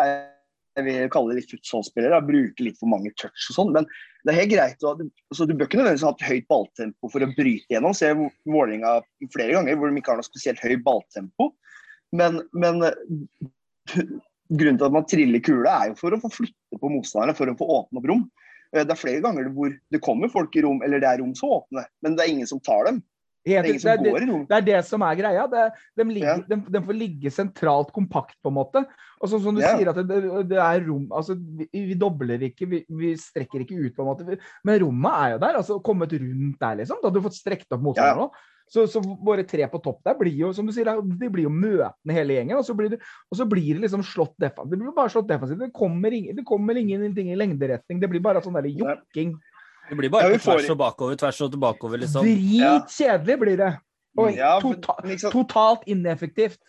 eh, 0.00 0.30
jeg 0.78 0.86
vil 0.86 1.10
kalle 1.12 1.34
det 1.34 1.42
litt 1.42 1.52
futsalspillere, 1.52 2.22
bruker 2.24 2.64
litt 2.64 2.78
for 2.78 2.90
mange 2.90 3.10
touch 3.18 3.50
og 3.50 3.56
sånn. 3.56 3.72
Men 3.74 3.86
det 4.24 4.32
er 4.32 4.40
helt 4.42 4.52
greit. 4.54 4.80
Så 4.80 4.94
Altså, 4.94 5.44
du 5.44 5.54
bør 5.54 5.66
ikke 5.68 5.80
nødvendigvis 5.80 6.06
ha 6.06 6.14
et 6.14 6.26
høyt 6.30 6.48
balltempo 6.48 7.10
for 7.12 7.24
å 7.24 7.30
bryte 7.34 7.74
gjennom. 7.74 7.96
Se 7.96 8.12
Vålerenga 8.14 8.98
flere 9.34 9.56
ganger 9.58 9.76
hvor 9.78 9.90
de 9.90 10.00
ikke 10.00 10.14
har 10.14 10.20
noe 10.22 10.28
spesielt 10.28 10.62
høyt 10.64 10.84
balltempo. 10.86 11.50
Men, 12.16 12.40
men 12.56 12.80
eh, 12.86 12.96
grunnen 13.92 14.78
til 14.80 14.88
at 14.88 14.96
man 14.96 15.06
triller 15.08 15.42
kula, 15.44 15.74
er 15.84 15.92
jo 15.92 15.98
for 16.00 16.16
å 16.16 16.20
få 16.22 16.30
flytte 16.32 16.80
på 16.80 16.92
motstanderne, 16.92 17.36
for 17.36 17.50
å 17.52 17.58
få 17.58 17.68
åpne 17.82 18.00
opp 18.02 18.08
rom. 18.12 18.24
Eh, 18.74 18.84
Det 18.84 18.94
er 18.94 19.00
flere 19.00 19.22
ganger 19.24 19.50
hvor 19.54 19.72
det 19.92 20.00
kommer 20.04 20.32
folk 20.32 20.56
i 20.56 20.64
rom, 20.64 20.82
eller 20.84 21.00
det 21.00 21.08
er 21.10 21.22
rom 21.22 21.34
som 21.38 21.54
åpne, 21.60 21.86
men 22.02 22.16
det 22.16 22.24
er 22.24 22.34
ingen 22.34 22.46
som 22.50 22.60
tar 22.60 22.84
dem. 22.90 23.02
Det 23.48 23.54
er 23.56 23.62
det, 23.64 23.80
som 23.80 24.02
det, 24.02 24.12
det 24.50 24.56
er 24.58 24.64
det 24.66 24.78
som 24.84 25.00
er 25.06 25.14
greia. 25.16 25.44
Det, 25.48 25.62
de, 25.96 26.04
ligger, 26.04 26.26
Ja. 26.42 26.42
de, 26.50 26.56
de 26.74 26.80
får 26.84 26.96
ligge 26.98 27.30
sentralt 27.32 27.92
kompakt, 27.96 28.34
på 28.44 28.50
en 28.50 28.56
måte. 28.58 28.82
Og 29.22 29.30
så, 29.30 29.38
som 29.40 29.54
du 29.56 29.62
Ja. 29.62 29.70
sier, 29.78 29.88
at 29.88 29.96
det, 30.50 30.58
er 30.58 30.82
rom 30.84 31.06
altså, 31.08 31.32
vi, 31.38 31.64
vi 31.72 31.94
dobler 31.96 32.42
ikke, 32.50 32.68
vi, 32.68 32.82
vi 32.90 33.14
strekker 33.16 33.64
ikke 33.64 33.78
ut, 33.86 33.94
på 33.96 34.04
en 34.04 34.10
måte. 34.10 34.38
Men 34.64 34.80
rommet 34.82 35.16
er 35.22 35.32
jo 35.32 35.38
der. 35.46 35.56
altså 35.62 35.78
Kommet 35.80 36.12
rundt 36.12 36.58
der, 36.60 36.76
liksom. 36.82 37.00
Da 37.00 37.08
hadde 37.08 37.22
du 37.22 37.24
fått 37.24 37.38
strekt 37.40 37.72
opp 37.72 37.80
motstanderen 37.86 38.26
òg. 38.26 38.36
Så, 38.68 38.84
så 38.90 39.00
våre 39.00 39.44
tre 39.48 39.64
på 39.72 39.80
topp 39.80 40.02
der 40.04 40.16
blir 40.18 40.34
jo 40.36 40.50
som 40.56 40.66
du 40.68 40.72
sier, 40.76 40.90
de 41.00 41.28
blir 41.32 41.46
jo 41.46 41.52
møtende 41.52 42.16
hele 42.16 42.36
gjengen. 42.36 42.58
Og 42.60 42.66
så 42.66 42.76
blir 42.76 42.92
det, 42.92 43.00
og 43.32 43.38
så 43.40 43.46
blir 43.48 43.78
det 43.78 43.86
liksom 43.86 44.04
slått 44.04 44.34
defensivt. 44.36 44.74
Det 44.74 44.80
blir 44.82 44.96
bare 44.96 45.12
slått 45.14 45.30
defensivt. 45.30 45.62
Det 45.62 45.72
kommer, 45.76 46.14
ingen, 46.14 46.36
det 46.36 46.44
kommer 46.48 46.76
ingenting 46.80 47.32
i 47.32 47.38
lengderetning. 47.38 48.02
Det 48.02 48.10
blir 48.12 48.24
bare 48.24 48.44
sånn 48.44 48.58
der 48.58 48.68
jokking. 48.68 49.36
det 49.88 49.96
blir 49.96 50.12
bare 50.12 50.34
Ja, 50.34 50.40
tvers 50.42 50.68
og 50.68 50.80
bakover, 50.80 51.16
tvers 51.16 51.40
og 51.46 51.54
tilbakeover, 51.54 52.02
liksom. 52.04 52.26
Dritkjedelig 52.28 53.38
blir 53.40 53.62
det. 53.64 53.72
Og 54.18 54.36
Ja, 54.36 54.58
for- 54.60 54.74
tota 54.74 55.08
liksom, 55.08 55.32
totalt 55.32 55.88
ineffektivt. 55.88 56.60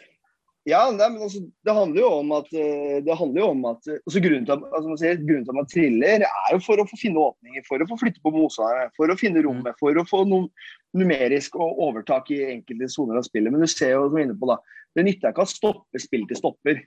Ja, 0.68 0.84
nei, 0.92 1.08
men 1.10 1.24
altså, 1.24 1.40
det 1.66 1.74
handler 1.74 2.02
jo 2.02 2.10
om 2.20 2.32
at 2.36 2.50
eh, 2.54 3.00
det 3.06 3.16
handler 3.16 3.42
jo 3.42 3.48
om 3.54 3.62
at 3.72 3.88
eh, 3.88 4.02
altså, 4.06 4.22
grunnen, 4.22 4.46
til 4.46 4.58
altså, 4.58 4.88
man 4.92 5.00
sier, 5.02 5.22
grunnen 5.24 5.46
til 5.48 5.54
at 5.54 5.58
man 5.58 5.70
triller, 5.72 6.26
er 6.28 6.52
jo 6.54 6.60
for 6.66 6.82
å 6.82 6.86
få 6.90 7.00
finne 7.00 7.24
åpninger, 7.24 7.64
for 7.68 7.82
å 7.82 7.88
få 7.90 7.98
flytte 8.02 8.22
på 8.26 8.34
motstanderne, 8.36 8.92
for 9.00 9.10
å 9.10 9.18
finne 9.18 9.44
rommet, 9.46 9.80
for 9.80 9.98
å 9.98 10.06
få 10.10 10.26
noe 10.30 10.50
numerisk 10.97 11.58
og 11.60 11.82
overtak 11.86 12.32
i 12.34 12.39
enkelte 12.49 12.89
soner 12.91 13.19
av 13.19 13.28
spillet. 13.28 13.54
Men 13.54 13.63
du 13.63 13.69
ser 13.69 13.93
jo, 13.93 14.08
som 14.08 14.15
vi 14.15 14.23
er 14.23 14.30
inne 14.30 14.39
på 14.39 14.49
da, 14.49 14.58
det 14.97 15.06
nytter 15.06 15.34
ikke 15.34 15.45
å 15.45 15.52
stoppe 15.52 16.02
spill 16.02 16.25
til 16.30 16.39
stopper. 16.39 16.82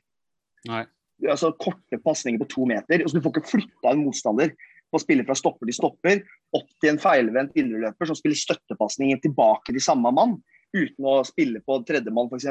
Nei. 0.70 0.82
Altså 1.30 1.52
Korte 1.54 2.00
pasninger 2.02 2.40
på 2.42 2.50
to 2.50 2.66
meter. 2.66 3.02
altså 3.02 3.18
Du 3.18 3.22
får 3.22 3.36
ikke 3.36 3.52
flytta 3.52 3.92
en 3.92 4.02
motstander 4.02 4.54
på 4.92 4.98
å 4.98 5.02
spille 5.02 5.24
fra 5.28 5.36
stopper 5.38 5.68
til 5.68 5.76
stopper 5.76 6.22
opp 6.58 6.68
til 6.82 6.92
en 6.92 7.00
feilvendt 7.00 7.54
indreløper 7.58 8.10
som 8.10 8.18
spiller 8.18 8.38
støttepasninger 8.38 9.22
tilbake 9.22 9.72
til 9.72 9.84
samme 9.84 10.10
mann, 10.12 10.34
uten 10.76 11.08
å 11.08 11.20
spille 11.24 11.62
på 11.64 11.78
tredjemann, 11.88 12.28
f.eks. 12.28 12.50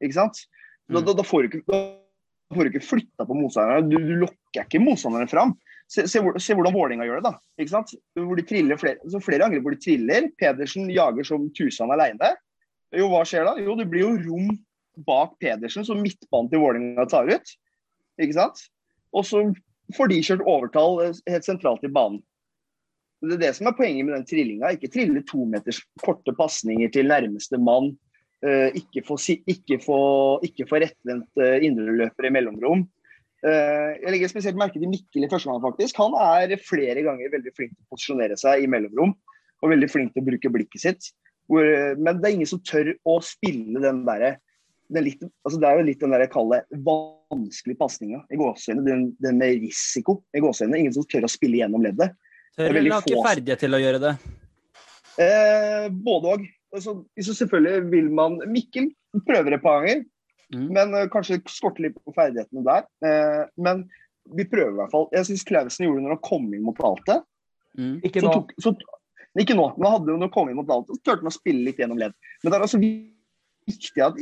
Ikke 0.00 0.16
sant? 0.16 0.44
Da, 0.90 1.02
da, 1.02 1.12
da, 1.14 1.26
får 1.26 1.44
du 1.44 1.50
ikke, 1.50 1.64
da 1.68 2.56
får 2.56 2.66
du 2.66 2.72
ikke 2.72 2.86
flytta 2.86 3.26
på 3.26 3.36
motstanderen. 3.36 3.90
Du, 3.90 3.98
du 4.00 4.14
lokker 4.24 4.64
ikke 4.64 4.80
motstanderen 4.82 5.30
fram. 5.30 5.52
Se, 5.90 6.04
se, 6.06 6.20
hvordan 6.22 6.74
Vålerenga 6.74 7.06
gjør 7.08 7.18
det, 7.18 7.30
da. 7.32 7.38
Ikke 7.58 7.72
sant? 7.72 7.92
Hvor 8.14 8.38
de 8.38 8.44
triller 8.46 8.78
flere, 8.78 9.10
så 9.10 9.18
flere 9.22 9.46
angrep 9.48 9.64
hvor 9.66 9.74
de 9.74 9.82
triller. 9.82 10.28
Pedersen 10.38 10.90
jager 10.94 11.26
som 11.26 11.48
tusen 11.56 11.90
alene. 11.90 12.30
Jo, 12.94 13.08
hva 13.10 13.24
skjer 13.26 13.48
da? 13.48 13.56
Jo, 13.58 13.74
det 13.78 13.88
blir 13.90 14.06
jo 14.06 14.12
rom 14.28 14.52
bak 15.06 15.34
Pedersen, 15.42 15.86
som 15.86 16.02
midtbanen 16.02 16.50
til 16.52 16.62
Vålerenga 16.62 17.06
tar 17.10 17.30
ut. 17.30 17.54
Ikke 18.22 18.36
sant? 18.36 18.62
Og 19.16 19.26
så 19.26 19.42
får 19.96 20.12
de 20.12 20.20
kjørt 20.22 20.46
overtall 20.46 21.00
eh, 21.06 21.18
helt 21.30 21.48
sentralt 21.48 21.86
i 21.86 21.90
banen. 21.90 22.20
Det 23.20 23.34
er 23.36 23.42
det 23.42 23.50
som 23.58 23.68
er 23.68 23.76
poenget 23.76 24.06
med 24.06 24.14
den 24.14 24.28
trillinga. 24.30 24.70
Ikke 24.76 24.92
trille 24.92 25.24
to 25.28 25.42
meters 25.48 25.82
korte 26.04 26.32
pasninger 26.38 26.92
til 26.94 27.10
nærmeste 27.10 27.58
mann. 27.60 27.90
Eh, 28.46 28.70
ikke 28.78 29.02
få, 29.10 29.18
ikke 29.26 29.80
få, 29.82 30.00
ikke 30.46 30.70
få 30.70 30.80
rettvendt 30.86 31.44
indreløpere 31.66 32.30
i 32.30 32.34
mellomrom. 32.38 32.86
Eh, 33.40 33.96
jeg 34.02 34.12
legger 34.12 34.30
spesielt 34.32 34.58
merke 34.60 34.80
til 34.80 34.90
Mikkel 34.90 35.24
i 35.24 35.30
første 35.30 35.48
gang, 35.48 35.62
faktisk. 35.64 35.96
Han 36.02 36.16
er 36.20 36.60
flere 36.60 37.04
ganger 37.06 37.32
veldig 37.32 37.54
flink 37.56 37.72
til 37.72 37.86
å 37.86 37.94
posisjonere 37.94 38.36
seg 38.40 38.64
i 38.64 38.70
mellomrom. 38.70 39.14
Og 39.60 39.72
veldig 39.72 39.88
flink 39.92 40.14
til 40.14 40.24
å 40.24 40.28
bruke 40.28 40.52
blikket 40.52 40.84
sitt. 40.84 41.10
Eh, 41.50 41.96
men 41.98 42.20
det 42.20 42.28
er 42.28 42.36
ingen 42.36 42.50
som 42.50 42.62
tør 42.64 42.92
å 43.08 43.18
spille 43.24 43.82
den 43.82 44.04
derre 44.08 44.36
altså 44.90 45.58
Det 45.60 45.68
er 45.68 45.76
jo 45.78 45.86
litt 45.86 46.00
den 46.02 46.10
der 46.10 46.24
jeg 46.24 46.32
kaller 46.32 46.64
vanskelige 46.82 47.78
pasninga 47.78 48.24
i 48.26 48.38
gåseøynene. 48.40 48.86
Den, 48.88 49.04
den 49.22 49.36
med 49.38 49.60
risiko 49.62 50.16
i 50.34 50.42
gåseøynene. 50.42 50.80
Ingen 50.82 50.96
som 50.96 51.06
tør 51.06 51.28
å 51.28 51.30
spille 51.30 51.60
gjennom 51.60 51.84
leddet. 51.84 52.16
Tør 52.58 52.66
er 52.66 52.78
eller 52.80 52.96
har 52.96 53.06
ikke 53.06 53.26
ferdighet 53.28 53.62
til 53.62 53.78
å 53.78 53.80
gjøre 53.80 54.00
det. 54.02 54.14
Eh, 55.22 55.86
både 55.94 56.34
og. 56.34 56.48
Altså, 56.70 56.92
så 57.18 57.34
selvfølgelig 57.34 57.90
vil 57.90 58.10
man 58.14 58.36
Mikkel 58.46 58.92
prøver 59.26 59.56
et 59.56 59.62
par 59.62 59.80
ganger. 59.80 60.04
Mm. 60.54 60.68
Men 60.74 60.94
uh, 60.96 61.06
kanskje 61.12 61.40
skorter 61.50 61.86
litt 61.86 61.98
på 61.98 62.14
ferdighetene 62.16 62.64
der. 62.66 62.86
Uh, 63.04 63.42
men 63.62 63.84
vi 64.36 64.46
prøver 64.48 64.74
i 64.74 64.80
hvert 64.80 64.94
fall. 64.94 65.08
Jeg 65.14 65.28
syns 65.28 65.46
Klausen 65.48 65.86
gjorde 65.86 66.00
det 66.00 66.06
når 66.06 66.16
han 66.16 66.24
kom 66.26 66.48
inn 66.54 66.64
mot 66.66 66.80
Alte. 66.86 67.20
Mm. 67.78 68.00
Ikke 68.06 68.22
Så 68.22 68.26
nå. 68.26 68.32
tok, 68.34 68.54
så, 68.62 68.74
ikke 69.38 69.56
nå, 69.58 69.68
men 69.76 69.86
han 69.86 69.96
hadde 69.98 70.10
jo 70.10 70.18
når 70.18 70.28
han 70.28 70.34
kom 70.34 70.50
inn 70.50 70.58
mot 70.58 70.72
Alte, 70.74 70.96
så 70.96 71.04
turte 71.04 71.22
han 71.22 71.30
å 71.30 71.34
spille 71.34 71.66
litt 71.66 71.80
gjennom 71.80 72.00
ledd. 72.00 72.16
Men 72.42 72.50
det 72.50 72.58
er 72.58 72.66
altså 72.66 72.80
viktig 72.82 74.04
at, 74.04 74.18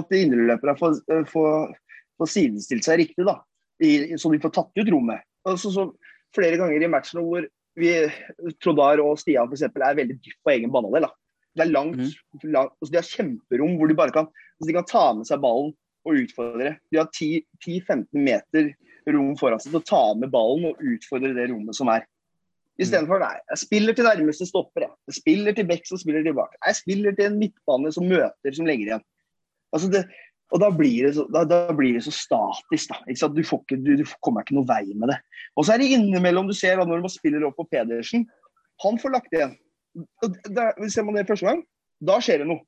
at 0.00 0.16
indreløperne 0.18 0.76
får, 0.80 0.98
får, 1.30 1.76
får 2.18 2.32
sidestilt 2.34 2.86
seg 2.86 3.02
riktig, 3.04 3.26
da. 3.28 3.38
I, 3.80 4.18
så 4.20 4.32
de 4.32 4.42
får 4.42 4.52
tatt 4.52 4.82
ut 4.82 4.92
rommet. 4.92 5.24
Altså, 5.48 5.70
så 5.72 5.86
flere 6.36 6.58
ganger 6.60 6.82
i 6.84 6.90
matchene 6.90 7.22
hvor 7.24 7.46
vi, 7.80 7.92
Trodar 8.60 9.00
og 9.02 9.16
Stian 9.20 9.48
for 9.48 9.56
eksempel, 9.56 9.86
er 9.86 9.98
veldig 9.98 10.18
dypt 10.18 10.40
på 10.44 10.52
egen 10.52 10.72
banehalvdel. 10.74 11.08
Det 11.60 11.66
er 11.66 11.74
langt, 11.74 12.00
mm. 12.00 12.46
langt 12.54 12.72
altså, 12.78 12.90
De 12.92 13.00
har 13.00 13.08
kjemperom 13.08 13.76
hvor 13.78 13.90
de 13.90 13.98
bare 13.98 14.14
kan, 14.14 14.30
altså, 14.30 14.68
de 14.70 14.76
kan 14.78 14.88
ta 14.88 15.04
med 15.18 15.28
seg 15.28 15.42
ballen 15.42 15.74
og 16.08 16.22
utfordre. 16.22 16.76
De 16.88 17.00
har 17.00 17.10
10-15 17.12 18.06
meter 18.16 18.72
rom 19.10 19.34
foran 19.40 19.60
seg 19.60 19.74
til 19.74 19.82
å 19.82 19.88
ta 19.90 20.02
med 20.16 20.32
ballen 20.32 20.70
og 20.70 20.80
utfordre 20.94 21.34
det 21.36 21.50
rommet 21.52 21.76
som 21.76 21.92
er. 21.92 22.06
Istedenfor 22.80 23.20
nei, 23.20 23.34
jeg 23.52 23.60
spiller 23.60 23.96
til 23.96 24.06
nærmeste 24.08 24.46
stopper. 24.48 24.86
Jeg, 24.86 24.96
jeg 25.10 25.18
spiller 25.18 25.56
til 25.56 25.68
Becks 25.68 25.92
som 25.92 26.00
spiller 26.00 26.24
tilbake. 26.24 26.56
Jeg 26.64 26.78
spiller 26.78 27.16
til 27.16 27.28
en 27.28 27.38
midtbane 27.42 27.92
som 27.92 28.08
møter, 28.08 28.56
som 28.56 28.68
legger 28.68 28.94
igjen. 28.94 29.04
Altså 29.76 29.90
det, 29.92 30.06
og 30.50 30.62
da 30.62 30.70
blir 30.74 31.06
det 31.06 31.12
så, 31.18 31.26
da, 31.30 31.44
da 31.46 31.60
blir 31.76 31.94
det 31.98 32.04
så 32.06 32.12
statisk. 32.14 32.90
da? 32.90 33.28
Du, 33.36 33.42
får 33.46 33.60
ikke, 33.62 33.78
du, 33.84 33.92
du 34.00 34.04
kommer 34.24 34.46
ikke 34.46 34.56
noe 34.56 34.68
vei 34.68 34.82
med 34.94 35.12
det. 35.12 35.18
Og 35.54 35.66
så 35.66 35.74
er 35.74 35.82
det 35.82 35.90
innimellom 35.94 36.48
du 36.48 36.56
ser 36.56 36.80
da 36.80 36.86
når 36.88 37.04
man 37.04 37.12
spiller 37.12 37.44
opp 37.46 37.58
på 37.60 37.68
Pedersen. 37.70 38.24
Han 38.84 38.98
får 39.02 39.14
lagt 39.14 39.36
igjen. 39.36 39.54
Og 39.98 40.90
Ser 40.92 41.06
man 41.06 41.18
det 41.18 41.28
første 41.28 41.48
gang, 41.48 41.62
da 42.00 42.18
skjer 42.22 42.44
det 42.44 42.50
noe. 42.50 42.62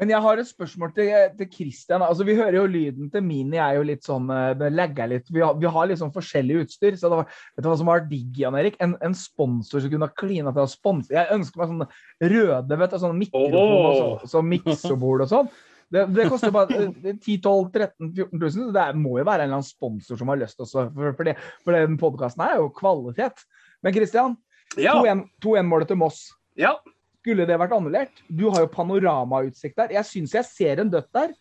Men 0.00 0.14
jeg 0.14 0.24
har 0.24 0.40
et 0.40 0.48
spørsmål 0.48 0.92
til, 0.96 1.10
til 1.36 1.48
Christian. 1.52 2.00
Altså, 2.00 2.24
vi 2.24 2.34
hører 2.38 2.56
jo 2.56 2.68
lyden 2.72 3.10
til 3.12 3.24
Mini 3.24 3.58
er 3.60 3.76
jo 3.76 3.82
litt 3.84 4.06
sånn 4.06 4.30
eh, 4.32 4.62
lagger 4.72 5.10
litt. 5.12 5.26
Vi 5.28 5.42
har, 5.44 5.58
vi 5.60 5.68
har 5.68 5.90
litt 5.90 6.00
sånn 6.00 6.14
forskjellig 6.14 6.62
utstyr. 6.62 6.96
så 6.96 7.10
det 7.12 7.18
var, 7.18 7.34
Vet 7.52 7.66
du 7.66 7.68
hva 7.68 7.76
som 7.76 7.90
var 7.90 8.06
digg, 8.08 8.30
Jan 8.40 8.56
Erik? 8.56 8.78
En, 8.80 8.94
en 9.04 9.16
sponsor 9.16 9.84
som 9.84 9.92
kunne 9.92 10.08
ha 10.08 10.16
klina 10.16 10.54
til 10.56 10.64
å 10.64 10.72
sponse. 10.72 11.12
Jeg 11.12 11.36
ønsker 11.36 11.60
meg 11.60 11.74
sånne 11.74 12.30
røde 12.32 12.80
vet 12.80 12.94
du, 12.94 13.00
sånne 13.02 13.20
mikrofon 13.20 13.76
og 13.76 13.98
så, 13.98 14.32
så 14.32 14.42
miksebord 14.54 15.26
og 15.26 15.32
sånn. 15.34 15.52
Det, 15.90 16.06
det 16.16 16.28
koster 16.32 16.54
bare 16.54 16.80
eh, 16.86 17.16
10 17.18 17.40
12 17.44 17.68
13 17.74 18.12
14 18.14 18.40
000. 18.40 18.52
så 18.56 18.68
Det 18.78 18.88
må 18.96 19.18
jo 19.18 19.26
være 19.26 19.44
en 19.44 19.50
eller 19.50 19.60
annen 19.60 19.68
sponsor 19.68 20.16
som 20.16 20.32
har 20.32 20.40
lyst 20.40 20.64
også, 20.64 20.88
for, 20.96 21.16
for, 21.18 21.28
det, 21.28 21.36
for 21.60 21.76
den 21.76 22.00
podkasten 22.00 22.46
her 22.46 22.56
er 22.56 22.64
jo 22.64 22.72
kvalitet. 22.72 23.44
Men 23.84 23.96
Christian, 23.96 24.40
Ja. 24.78 24.94
2-1-målet 25.42 25.90
til 25.90 25.98
Moss. 26.00 26.28
ja. 26.58 26.76
Skulle 27.20 27.44
det 27.44 27.58
vært 27.60 27.74
annullert? 27.76 28.22
Du 28.32 28.46
har 28.48 28.62
jo 28.64 28.68
panoramautsikt 28.72 29.76
der. 29.76 29.90
Jeg 29.92 30.08
syns 30.08 30.32
jeg 30.32 30.46
ser 30.48 30.80
en 30.80 30.88
dødt 30.88 31.10
der. 31.12 31.34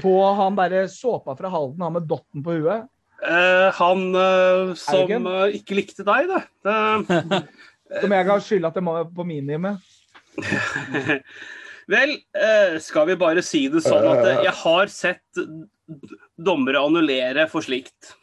På 0.00 0.12
han 0.36 0.58
derre 0.58 0.82
såpa 0.92 1.32
fra 1.38 1.48
Halden, 1.52 1.80
han 1.80 1.94
med 1.94 2.08
dotten 2.08 2.44
på 2.44 2.58
huet. 2.58 2.84
Eh, 3.24 3.68
han 3.76 4.04
eh, 4.16 4.74
som 4.80 5.30
eh, 5.32 5.56
ikke 5.56 5.78
likte 5.78 6.04
deg, 6.04 6.28
det. 6.28 6.42
det 6.68 7.40
Som 8.02 8.14
jeg 8.14 8.28
ga 8.28 8.36
skylda 8.44 8.70
til 8.76 8.92
på 9.16 9.26
minime. 9.28 9.74
Vel, 11.90 12.14
eh, 12.36 12.76
skal 12.84 13.08
vi 13.08 13.18
bare 13.24 13.42
si 13.44 13.64
det 13.72 13.82
sånn 13.82 14.04
at 14.12 14.44
jeg 14.44 14.54
har 14.60 14.92
sett 14.92 15.42
dommere 16.38 16.84
annullere 16.84 17.48
for 17.50 17.64
slikt. 17.66 18.14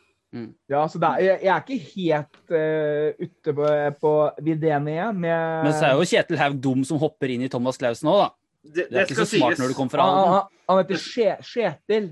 Ja, 0.70 0.82
så 0.92 1.00
det 1.00 1.08
er, 1.08 1.22
jeg, 1.24 1.40
jeg 1.46 1.54
er 1.54 1.64
ikke 1.64 1.78
helt 1.96 2.52
uh, 2.52 3.24
ute 3.24 3.54
på, 3.58 3.70
på 4.02 4.12
igjen 4.44 4.84
med 4.84 5.22
Men 5.24 5.72
så 5.74 5.88
er 5.88 5.94
jo 5.96 6.06
Kjetil 6.10 6.38
Haug 6.42 6.58
dum 6.62 6.84
som 6.86 7.00
hopper 7.02 7.32
inn 7.32 7.46
i 7.48 7.50
Thomas 7.50 7.80
Clausen 7.80 8.10
òg, 8.12 8.20
da. 8.26 8.30
Det, 8.68 8.88
Det 8.92 9.00
er 9.00 9.06
ikke 9.08 9.22
så 9.24 9.28
smart 9.32 9.62
når 9.62 9.72
du 9.72 9.78
kommer 9.78 9.94
fra 9.96 10.04
han, 10.04 10.18
Halden. 10.18 10.34
han, 10.34 10.64
han 10.68 10.82
heter 10.84 11.00
Skje- 11.00 11.38
Kjetil. 11.48 12.10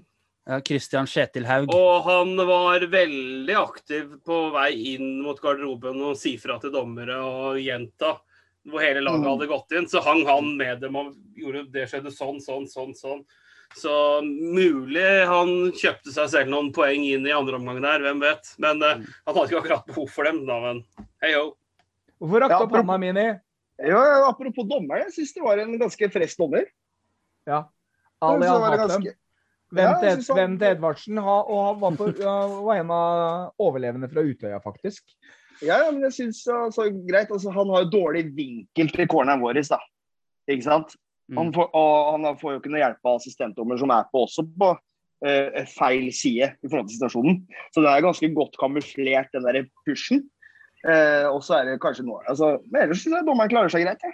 Ja, 0.47 0.59
Christian 0.61 1.07
Kjetil 1.09 1.45
Haug. 1.49 1.73
Og 1.75 2.05
han 2.05 2.35
var 2.47 2.83
veldig 2.93 3.55
aktiv 3.59 4.11
på 4.25 4.39
vei 4.53 4.69
inn 4.93 5.17
mot 5.25 5.39
garderoben 5.41 5.99
og 6.05 6.15
si 6.21 6.35
fra 6.37 6.55
til 6.61 6.71
dommere 6.71 7.17
og 7.19 7.57
gjenta 7.59 8.15
hvor 8.65 8.81
hele 8.81 9.01
laget 9.03 9.21
Mm. 9.25 9.29
hadde 9.33 9.47
gått 9.51 9.75
inn. 9.77 9.87
Så 9.91 10.01
hang 10.05 10.23
han 10.25 10.53
med 10.57 10.79
dem 10.81 10.95
og 10.95 11.11
gjorde 11.37 11.65
det 11.73 11.89
skjedde 11.91 12.13
sånn, 12.13 12.39
sånn, 12.41 12.65
sånn. 12.69 12.95
sånn. 12.97 13.25
Så 13.75 13.91
mulig 14.23 15.03
han 15.27 15.49
kjøpte 15.75 16.13
seg 16.15 16.29
selv 16.31 16.51
noen 16.53 16.69
poeng 16.75 17.03
inn 17.03 17.25
i 17.27 17.33
andre 17.35 17.57
omgang 17.59 17.81
der, 17.83 18.05
hvem 18.05 18.21
vet. 18.23 18.53
Men 18.63 18.79
uh, 18.79 19.01
han 19.03 19.35
hadde 19.35 19.49
ikke 19.49 19.61
akkurat 19.65 19.89
behov 19.89 20.07
for 20.15 20.29
dem, 20.29 20.45
da, 20.47 20.59
men 20.63 20.79
hei 21.25 21.33
ho. 21.35 21.49
Hvorfor 22.21 22.45
rakte 22.45 22.55
Ja, 22.55 22.63
opp 22.63 22.75
hånda, 22.77 22.95
Mini? 23.03 23.25
Ja, 23.83 23.99
ja, 24.07 24.21
apropos 24.29 24.63
dommer, 24.69 25.01
jeg 25.03 25.11
syns 25.17 25.33
det 25.35 25.43
var 25.43 25.59
en 25.59 25.75
ganske 25.81 26.07
fresh 26.13 26.39
dommer. 26.39 26.63
Ja. 27.45 27.65
Så 28.23 28.29
Ali 28.31 28.47
dem. 28.47 28.79
ganske- 28.79 29.15
Hvem 29.75 29.93
til, 29.99 30.09
jeg 30.23 30.35
han- 30.37 30.61
Edvardsen 30.63 31.17
ha, 31.19 31.35
og 31.41 31.65
han 31.65 31.79
var, 31.81 31.91
på, 31.99 32.07
ja, 32.21 32.35
var 32.63 32.75
en 32.79 32.91
av 32.95 33.53
overlevende 33.59 34.07
fra 34.07 34.21
Utøya, 34.23 34.59
faktisk. 34.63 35.03
Ja, 35.61 35.81
ja, 35.83 35.91
men 35.91 36.01
jeg 36.03 36.13
synes 36.13 36.47
altså, 36.47 36.87
greit. 37.07 37.31
Altså, 37.31 37.51
han 37.51 37.67
har 37.73 37.83
jo 37.83 37.89
dårlig 37.89 38.23
vinkel 38.35 38.89
til 38.93 39.07
corneren 39.07 39.41
vår, 39.43 39.59
da. 39.67 39.79
Ikke 40.47 40.63
sant? 40.63 40.95
Mm. 41.29 41.37
Han 41.39 41.53
får, 41.55 41.69
og 41.73 42.11
han 42.21 42.37
får 42.37 42.51
jo 42.53 42.59
ikke 42.59 42.69
noe 42.73 42.81
hjelp 42.83 43.07
av 43.09 43.15
assistentdommer, 43.19 43.79
som 43.81 43.89
er 43.95 44.03
på 44.11 44.21
også 44.27 44.43
på 44.61 44.67
eh, 45.25 45.63
feil 45.73 46.11
side 46.13 46.51
i 46.53 46.67
forhold 46.69 46.87
til 46.91 46.99
situasjonen. 46.99 47.39
Så 47.73 47.81
det 47.81 47.89
er 47.93 48.03
ganske 48.05 48.29
godt 48.35 48.59
kamuflert, 48.61 49.31
den 49.33 49.47
der 49.47 49.63
pushen. 49.87 50.21
Eh, 50.85 51.25
og 51.31 51.41
så 51.41 51.57
er 51.57 51.65
det 51.71 51.79
kanskje 51.81 52.03
noe 52.05 52.21
altså, 52.29 52.59
Men 52.69 52.83
ellers 52.83 52.99
syns 53.01 53.15
jeg 53.17 53.25
dommeren 53.25 53.49
klarer 53.49 53.71
seg 53.73 53.81
greit. 53.87 54.03
Jeg. 54.05 54.13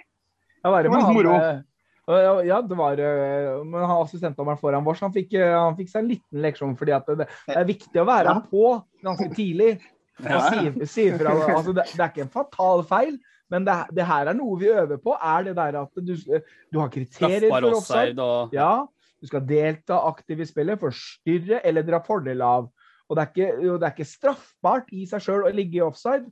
Ja, 0.64 0.70
det 0.72 0.86
Det 0.86 0.92
var 0.94 1.02
litt 1.02 1.16
moro. 1.18 1.34
eh, 1.36 1.60
ja, 2.08 2.30
Ja, 2.48 2.60
det 2.64 2.78
var 2.78 2.96
eh, 2.98 3.58
Men 3.62 3.84
han 3.84 4.00
assistentdommeren 4.06 4.58
foran 4.58 4.84
vår, 4.86 4.96
så 4.96 5.04
han 5.10 5.12
fikk, 5.12 5.34
eh, 5.36 5.52
han 5.52 5.76
fikk 5.76 5.90
seg 5.92 6.00
en 6.00 6.08
liten 6.14 6.40
leksjon. 6.46 6.72
fordi 6.80 6.94
at 6.96 7.06
det, 7.12 7.26
det 7.28 7.58
er 7.60 7.68
viktig 7.68 8.00
å 8.00 8.06
være 8.08 8.32
Ja. 8.32 8.40
på 8.48 8.64
ganske 9.04 9.28
tidlig. 9.36 9.74
Og 10.22 10.40
si, 10.48 10.86
si 10.86 11.04
fra, 11.18 11.36
altså 11.58 11.74
det, 11.76 11.84
det 11.92 12.00
er 12.00 12.08
ikke 12.08 12.24
en 12.24 12.32
fatal 12.40 12.82
feil, 12.88 13.18
men 13.52 13.66
det, 13.68 13.76
det 13.92 14.08
her 14.08 14.30
er 14.30 14.36
noe 14.36 14.56
vi 14.60 14.70
øver 14.72 15.00
på. 15.02 15.12
Er 15.12 15.44
det 15.48 15.56
der 15.58 15.82
at 15.82 16.00
du, 16.00 16.14
du 16.16 16.78
har 16.80 16.92
kriterier 16.92 17.50
for 17.52 17.68
offside? 17.68 18.28
Ja, 18.56 18.86
du 19.20 19.28
skal 19.28 19.44
delta 19.46 19.98
aktivt 20.08 20.42
i 20.42 20.48
spillet, 20.48 20.80
forstyrre 20.80 21.60
eller 21.68 21.84
dra 21.86 22.00
fordel 22.06 22.40
av. 22.46 22.70
Og 23.08 23.18
det 23.18 23.22
er 23.22 23.28
ikke, 23.30 23.50
det 23.76 23.84
er 23.84 23.92
ikke 23.92 24.08
straffbart 24.08 24.88
i 24.96 25.04
seg 25.10 25.20
sjøl 25.20 25.44
å 25.44 25.52
ligge 25.52 25.82
i 25.82 25.84
offside. 25.84 26.30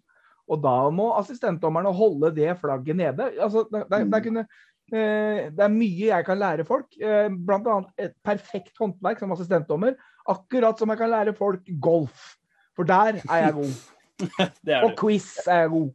Og 0.51 0.63
da 0.65 0.75
må 0.95 1.13
assistentdommerne 1.19 1.93
holde 1.95 2.33
det 2.35 2.57
flagget 2.63 2.99
nede. 2.99 3.29
Altså, 3.37 3.67
det, 3.71 3.85
det, 3.93 4.01
det, 4.11 4.23
kunne, 4.25 4.47
eh, 4.91 5.45
det 5.53 5.67
er 5.67 5.77
mye 5.77 6.09
jeg 6.09 6.27
kan 6.27 6.41
lære 6.41 6.67
folk. 6.67 6.89
Bl.a. 6.97 7.29
blant 7.31 7.71
annet 7.71 8.09
et 8.09 8.17
perfekt 8.27 8.81
håndverk 8.81 9.23
som 9.23 9.37
assistentdommer. 9.37 9.95
Akkurat 10.31 10.81
som 10.81 10.91
jeg 10.91 11.03
kan 11.05 11.13
lære 11.13 11.37
folk 11.39 11.69
golf. 11.85 12.33
For 12.75 12.89
der 12.89 13.21
er 13.23 13.45
jeg 13.45 13.59
god. 13.61 13.81
Det 14.67 14.75
er 14.77 14.85
Og 14.85 14.93
det. 14.93 14.99
quiz 15.01 15.29
er 15.49 15.69
god. 15.73 15.91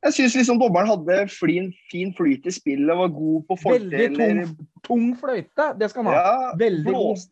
Jeg 0.00 0.14
syns, 0.16 0.32
liksom 0.38 0.60
dommeren 0.60 0.88
hadde 0.88 1.16
flin, 1.28 1.68
fin 1.90 2.14
flyt 2.16 2.46
i 2.48 2.52
spillet, 2.54 2.96
var 2.96 3.10
god 3.12 3.42
på 3.50 3.56
Veldig 3.66 4.06
tung, 4.16 4.54
tung 4.86 5.10
fløyte. 5.20 5.66
Det 5.80 5.90
skal 5.92 6.06
man 6.06 6.16
ha. 6.16 6.22
Ja, 6.22 6.54
Veldig 6.60 6.94
god. 6.94 7.26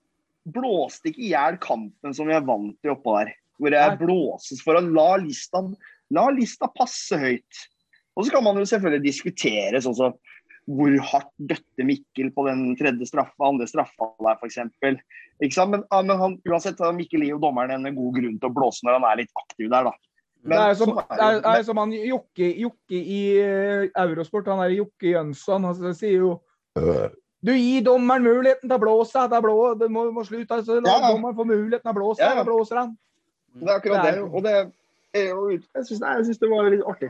blåste, 0.53 1.09
ikke 1.11 1.25
i 1.25 1.31
hjel 1.33 1.57
kampen 1.65 2.15
som 2.17 2.29
vi 2.29 2.37
er 2.37 2.45
vant 2.45 2.77
til 2.85 2.93
oppå 2.95 3.17
der. 3.23 3.33
Hvor 3.59 3.73
det 3.75 3.81
Nei. 3.81 3.97
blåses 4.01 4.61
for 4.65 4.79
å 4.79 4.85
la 4.85 5.09
lista, 5.23 5.65
la 6.15 6.29
lista 6.31 6.69
passe 6.77 7.17
høyt. 7.19 7.65
Og 8.19 8.27
så 8.27 8.35
kan 8.35 8.45
man 8.45 8.59
jo 8.61 8.67
selvfølgelig 8.69 9.07
diskutere 9.09 9.81
sånn 9.83 9.97
som 9.97 10.15
hvor 10.69 10.93
hardt 11.11 11.31
døtte 11.51 11.87
Mikkel 11.87 12.29
på 12.35 12.45
den 12.49 12.75
tredje 12.77 13.07
straffa, 13.09 13.49
andre 13.49 13.67
straffa 13.69 14.11
der 14.25 14.37
f.eks. 14.37 14.59
Men, 14.85 14.99
men 15.41 16.19
han, 16.21 16.37
uansett 16.49 16.83
Mikkel 16.97 17.25
gir 17.25 17.37
jo 17.37 17.41
dommeren 17.43 17.87
en 17.87 17.97
god 17.97 18.19
grunn 18.19 18.37
til 18.37 18.51
å 18.51 18.55
blåse 18.55 18.85
når 18.85 18.99
han 18.99 19.07
er 19.09 19.23
litt 19.23 19.43
aktiv 19.47 19.71
der, 19.73 19.89
da. 19.89 19.95
Men 20.45 20.55
det 20.55 20.67
er 20.71 20.77
som, 20.79 20.93
det 20.95 21.17
er, 21.19 21.41
det. 21.43 21.55
er 21.55 21.65
som 21.67 21.81
han 21.83 21.95
Jokke, 21.97 22.51
Jokke 22.63 22.99
i 22.99 23.23
eh, 23.43 23.89
Eurosport, 24.05 24.51
han 24.53 24.63
er 24.63 24.77
Jokke 24.77 25.11
Jønsson, 25.11 25.67
han 25.67 25.97
sier 25.99 26.21
jo 26.21 26.37
Du 27.43 27.51
gir 27.55 27.83
dommeren 27.87 28.27
muligheten 28.27 28.69
til 28.69 28.77
å 28.77 28.83
blåse, 28.83 29.25
det 29.31 29.39
er 29.39 29.45
blå, 29.45 29.57
det 29.79 29.89
må, 29.95 30.09
må 30.15 30.25
slutte. 30.27 30.61
Altså, 30.61 30.79
la 30.83 30.95
Ja, 30.95 31.13
dommeren 31.13 31.37
få 31.39 31.47
muligheten 31.49 31.87
til 31.87 31.95
å 31.95 31.99
blåse, 31.99 32.23
Ja, 32.23 32.37
da 32.39 32.45
blåser 32.47 32.83
han. 32.83 32.95
Det 33.59 33.67
er 33.67 33.81
akkurat 33.81 34.05
Det 34.07 34.27
Og 34.29 34.45
det 34.45 34.55
jeg 35.17 35.33
jeg 35.75 35.87
syns 35.89 36.39
det 36.39 36.51
var 36.51 36.69
litt 36.71 36.85
artig. 36.87 37.09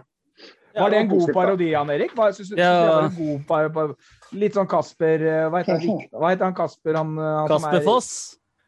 Var 0.74 0.90
det 0.90 0.98
en 0.98 1.08
god 1.08 1.32
parodi, 1.34 1.70
Jan 1.72 1.90
Erik? 1.90 2.12
Var, 2.16 2.32
synes, 2.32 2.48
synes 2.48 2.58
Ja. 2.60 2.72
det 2.82 2.88
var 2.88 3.02
en 3.08 3.14
god 3.16 3.46
par, 3.48 3.68
par, 3.74 3.94
litt 4.32 4.54
sånn 4.54 4.68
Kasper 4.68 5.22
eh, 5.26 5.48
Hva 5.50 5.62
heter 5.62 5.78
han, 5.80 6.02
hva 6.12 6.30
heter 6.32 6.44
han 6.44 6.54
Kasper? 6.54 6.94
Han, 7.00 7.14
eh, 7.18 7.22
han 7.38 7.48
som 7.48 7.56
Kasper 7.62 7.78
er- 7.80 7.84
Foss. 7.84 8.10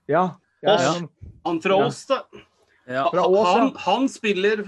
Ja. 0.08 0.22
ja, 0.62 0.76
ja. 0.80 0.92
han- 0.92 1.08
Han 1.44 1.60
fra 1.60 1.76
Ja. 1.78 1.86
Ås, 1.86 2.06
da. 2.06 2.22
Ja. 2.88 3.04
Fra 3.10 3.22
Ås, 3.26 3.46
ja. 3.46 3.58
han, 3.58 3.72
han 3.76 4.08
spiller, 4.08 4.64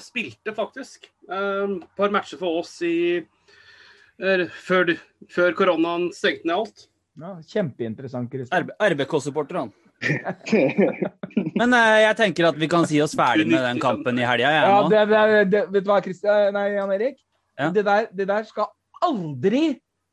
spilte 0.00 0.52
faktisk 0.54 1.08
et 1.28 1.64
um, 1.64 1.82
par 1.96 2.10
matcher 2.14 2.38
for 2.38 2.60
Ås 2.60 2.76
i 2.82 3.16
eh, 4.20 4.46
før, 4.48 4.94
før 5.28 5.52
koronaen 5.58 6.12
stengte 6.14 6.46
ned 6.46 6.56
alt. 6.56 6.86
ja, 7.20 7.34
Kjempeinteressant, 7.42 8.30
Kristian. 8.30 8.70
RBK-supporter, 8.80 9.58
han. 9.58 9.72
Men 11.58 11.72
eh, 11.72 11.98
jeg 12.04 12.16
tenker 12.18 12.50
at 12.50 12.58
vi 12.60 12.68
kan 12.70 12.86
si 12.88 13.00
oss 13.02 13.16
ferdig 13.16 13.46
med 13.48 13.62
den 13.64 13.80
kampen 13.82 14.18
i 14.20 14.26
helga. 14.28 14.52
Ja, 14.52 14.76
det, 14.90 15.04
det, 15.10 15.22
det, 15.52 15.62
vet 15.72 15.86
du 15.86 15.90
hva, 15.90 16.00
Christian, 16.04 16.52
nei, 16.56 16.68
Jan 16.74 16.92
Erik? 16.96 17.18
Ja. 17.56 17.70
Det, 17.72 17.86
der, 17.86 18.08
det 18.12 18.28
der 18.28 18.44
skal 18.48 18.70
aldri 19.04 19.64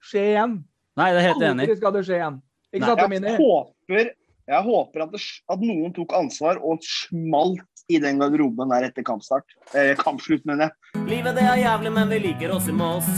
skje 0.03 0.25
igjen. 0.33 0.57
Nei, 0.99 1.09
det 1.11 1.21
er 1.21 1.29
helt 1.31 1.45
enig. 1.49 1.67
Aldri 1.67 1.79
skal 1.79 1.95
det 1.95 2.03
skje 2.07 2.19
igjen. 2.19 2.39
Ikke 2.73 2.89
sant, 2.89 3.03
Amini? 3.03 3.29
Jeg 3.29 3.41
håper, 3.41 4.09
jeg 4.49 4.65
håper 4.69 5.05
at, 5.05 5.13
det, 5.13 5.21
at 5.53 5.61
noen 5.61 5.93
tok 5.95 6.15
ansvar 6.17 6.59
og 6.63 6.83
smalt 6.87 7.67
i 7.91 7.99
den 8.01 8.21
garderoben 8.21 8.71
der 8.71 8.87
etter 8.87 9.05
kampstart. 9.05 9.45
Eh, 9.75 9.93
kampslutt, 9.99 10.45
mener 10.47 10.69
jeg. 10.69 11.03
Livet 11.09 11.35
det 11.37 11.45
er 11.45 11.63
jævlig, 11.65 11.91
men 11.99 12.11
vi 12.13 12.21
liker 12.29 12.55
oss 12.55 12.69
i 12.71 12.75
Moss. 12.75 13.09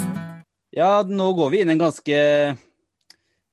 Ja, 0.76 1.00
nå 1.08 1.30
går 1.38 1.54
vi 1.54 1.62
inn 1.64 1.72
i 1.72 1.76
en 1.78 1.84
ganske 1.86 2.18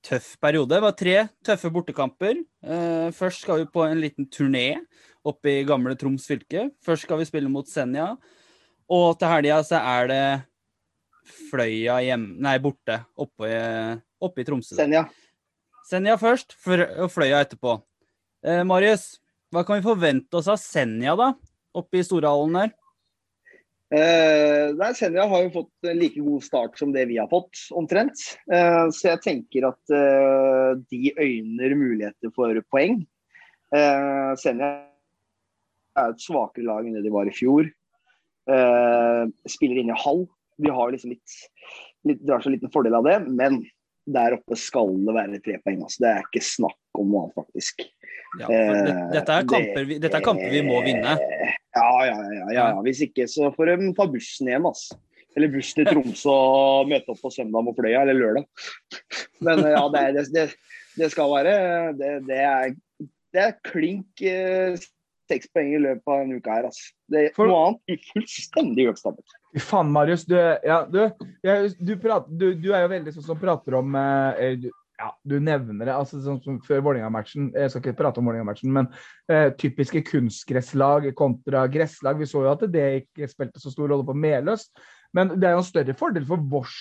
tøff 0.03 0.35
periode. 0.43 0.75
Det 0.75 0.83
var 0.83 0.95
tre 0.99 1.17
tøffe 1.47 1.71
bortekamper. 1.73 2.41
Eh, 2.63 3.09
først 3.15 3.45
skal 3.45 3.63
vi 3.63 3.71
på 3.71 3.85
en 3.87 4.01
liten 4.03 4.27
turné 4.27 4.83
oppe 5.25 5.61
i 5.61 5.67
gamle 5.67 5.95
Troms 5.99 6.27
fylke. 6.27 6.69
Først 6.83 7.07
skal 7.07 7.21
vi 7.21 7.29
spille 7.29 7.51
mot 7.53 7.69
Senja. 7.69 8.13
Og 8.93 9.15
til 9.19 9.31
helga 9.31 9.61
så 9.67 9.79
er 9.79 10.11
det 10.11 10.25
Fløya 11.51 12.01
hjemme 12.03 12.35
nei, 12.43 12.57
borte 12.63 12.99
oppe 13.15 13.51
oppe 14.23 14.43
i 14.43 14.47
Tromsø. 14.47 14.77
Senja. 14.79 15.07
Senja 15.87 16.17
først, 16.19 16.55
og 16.67 17.09
Fløya 17.11 17.43
etterpå. 17.43 17.77
Eh, 18.47 18.63
Marius, 18.67 19.21
hva 19.53 19.65
kan 19.67 19.79
vi 19.79 19.87
forvente 19.87 20.39
oss 20.39 20.51
av 20.51 20.61
Senja, 20.63 21.15
da? 21.19 21.33
Oppe 21.79 22.01
i 22.01 22.05
Storhallen 22.07 22.59
der? 22.59 22.75
Eh, 23.93 24.71
nei, 24.79 24.91
Senja 24.97 25.27
har 25.29 25.43
jo 25.45 25.51
fått 25.59 25.89
en 25.91 25.99
like 26.01 26.21
god 26.25 26.45
start 26.47 26.79
som 26.81 26.95
det 26.95 27.05
vi 27.11 27.19
har 27.21 27.29
fått, 27.29 27.59
omtrent. 27.77 28.23
Eh, 28.49 28.87
så 28.95 29.11
jeg 29.11 29.21
tenker 29.27 29.67
at 29.69 29.93
eh, 29.93 30.71
de 30.89 31.13
øyner 31.19 31.77
muligheter 31.77 32.33
for 32.33 32.57
poeng. 32.73 33.03
Eh, 33.77 34.33
Senja 34.41 34.73
er 35.99 36.15
et 36.15 36.25
svakere 36.25 36.65
lag 36.65 36.89
enn 36.89 36.97
det 36.97 37.05
de 37.05 37.13
var 37.13 37.29
i 37.29 37.37
fjor. 37.37 37.69
Eh, 38.49 39.25
spiller 39.51 39.83
inn 39.83 39.93
i 39.93 40.01
halv. 40.05 40.25
De 40.63 40.73
har 40.73 40.93
liksom 40.93 41.13
litt, 41.13 41.39
litt 42.09 42.25
drar 42.25 42.41
seg 42.41 42.53
en 42.53 42.57
liten 42.57 42.73
fordel 42.73 42.97
av 42.97 43.09
det, 43.09 43.19
men 43.29 43.61
der 44.09 44.39
oppe 44.39 44.57
skal 44.59 44.89
det 45.05 45.15
være 45.15 45.43
tre 45.45 45.59
poeng. 45.63 45.83
Altså. 45.85 46.05
Det 46.05 46.15
er 46.15 46.25
ikke 46.25 46.47
snakk 46.47 46.99
om 46.99 47.13
noe 47.13 47.27
annet, 47.27 47.37
faktisk. 47.45 47.85
Ja, 48.41 48.49
dette, 48.49 49.29
er 49.29 49.45
Eh, 49.45 49.49
kamper 49.53 49.85
vi, 49.85 50.01
dette 50.01 50.17
er 50.17 50.25
kamper 50.25 50.49
vi 50.49 50.65
må 50.65 50.81
vinne. 50.87 51.19
Ja, 51.75 51.89
ja, 52.07 52.17
ja. 52.21 52.47
ja, 52.53 52.67
ja. 52.75 52.83
Hvis 52.85 53.01
ikke 53.07 53.25
så 53.31 53.49
får 53.55 53.73
de 53.81 53.93
ta 53.97 54.07
bussen 54.13 54.51
hjem, 54.53 54.67
altså. 54.69 54.99
Eller 55.33 55.49
buss 55.49 55.71
til 55.73 55.87
Tromsø 55.89 56.29
og 56.33 56.91
møte 56.91 57.15
opp 57.15 57.23
på 57.25 57.31
søndag 57.33 57.65
mot 57.65 57.77
Fløya, 57.79 58.03
eller 58.05 58.19
lørdag. 58.19 58.45
Men 59.41 59.63
ja, 59.65 59.85
det, 59.95 60.03
er- 60.11 60.33
det, 60.35 60.43
det, 60.99 61.09
skal 61.15 61.31
være 61.33 61.55
Det, 61.97 62.11
det 62.29 62.41
er, 62.45 62.75
det 63.33 63.47
er 63.47 63.55
klink 63.65 64.21
eh, 64.29 64.77
poeng 65.55 65.71
i 65.73 65.81
løpet 65.81 66.13
av 66.13 66.21
en 66.27 66.35
uke 66.37 66.53
her, 66.53 66.67
altså. 66.69 66.91
Det 67.09 67.23
er 67.25 67.33
For- 67.39 67.49
noe 67.49 67.63
annet 67.71 68.05
fullstendig 68.11 68.85
uakseptabelt. 68.91 69.39
Fy 69.57 69.63
faen, 69.65 69.89
Marius. 69.95 70.27
Du, 70.29 70.37
ja, 70.37 70.83
du, 70.85 71.01
jeg, 71.49 71.73
du, 71.81 71.95
prater, 72.01 72.37
du, 72.37 72.47
du 72.61 72.69
er 72.77 72.85
jo 72.85 72.93
veldig 72.93 73.17
sånn 73.17 73.27
som 73.31 73.41
prater 73.41 73.79
om 73.81 73.97
eh, 73.97 74.59
du, 74.61 74.69
ja, 75.03 75.09
du 75.27 75.35
nevner 75.43 75.89
det, 75.89 75.95
altså 75.95 76.21
sånn 76.23 76.39
som 76.45 76.59
før 76.63 76.83
Vålerenga-matchen. 76.87 77.49
Jeg 77.59 77.73
skal 77.73 77.83
ikke 77.83 77.99
prate 77.99 78.23
om 78.23 78.29
Vålerenga-matchen, 78.29 78.71
men 78.75 78.89
eh, 79.27 79.49
typiske 79.59 80.05
kunstgresslag 80.07 81.09
kontra 81.19 81.65
gresslag. 81.73 82.21
Vi 82.21 82.29
så 82.31 82.45
jo 82.45 82.53
at 82.53 82.63
det 82.71 82.85
ikke 83.01 83.31
spilte 83.31 83.63
så 83.63 83.73
stor 83.73 83.91
rolle 83.91 84.07
på 84.07 84.15
Meløs, 84.15 84.69
men 85.17 85.35
det 85.35 85.49
er 85.49 85.57
jo 85.57 85.65
en 85.65 85.67
større 85.67 85.97
fordel 85.99 86.29
for 86.29 86.45
Vårs 86.53 86.79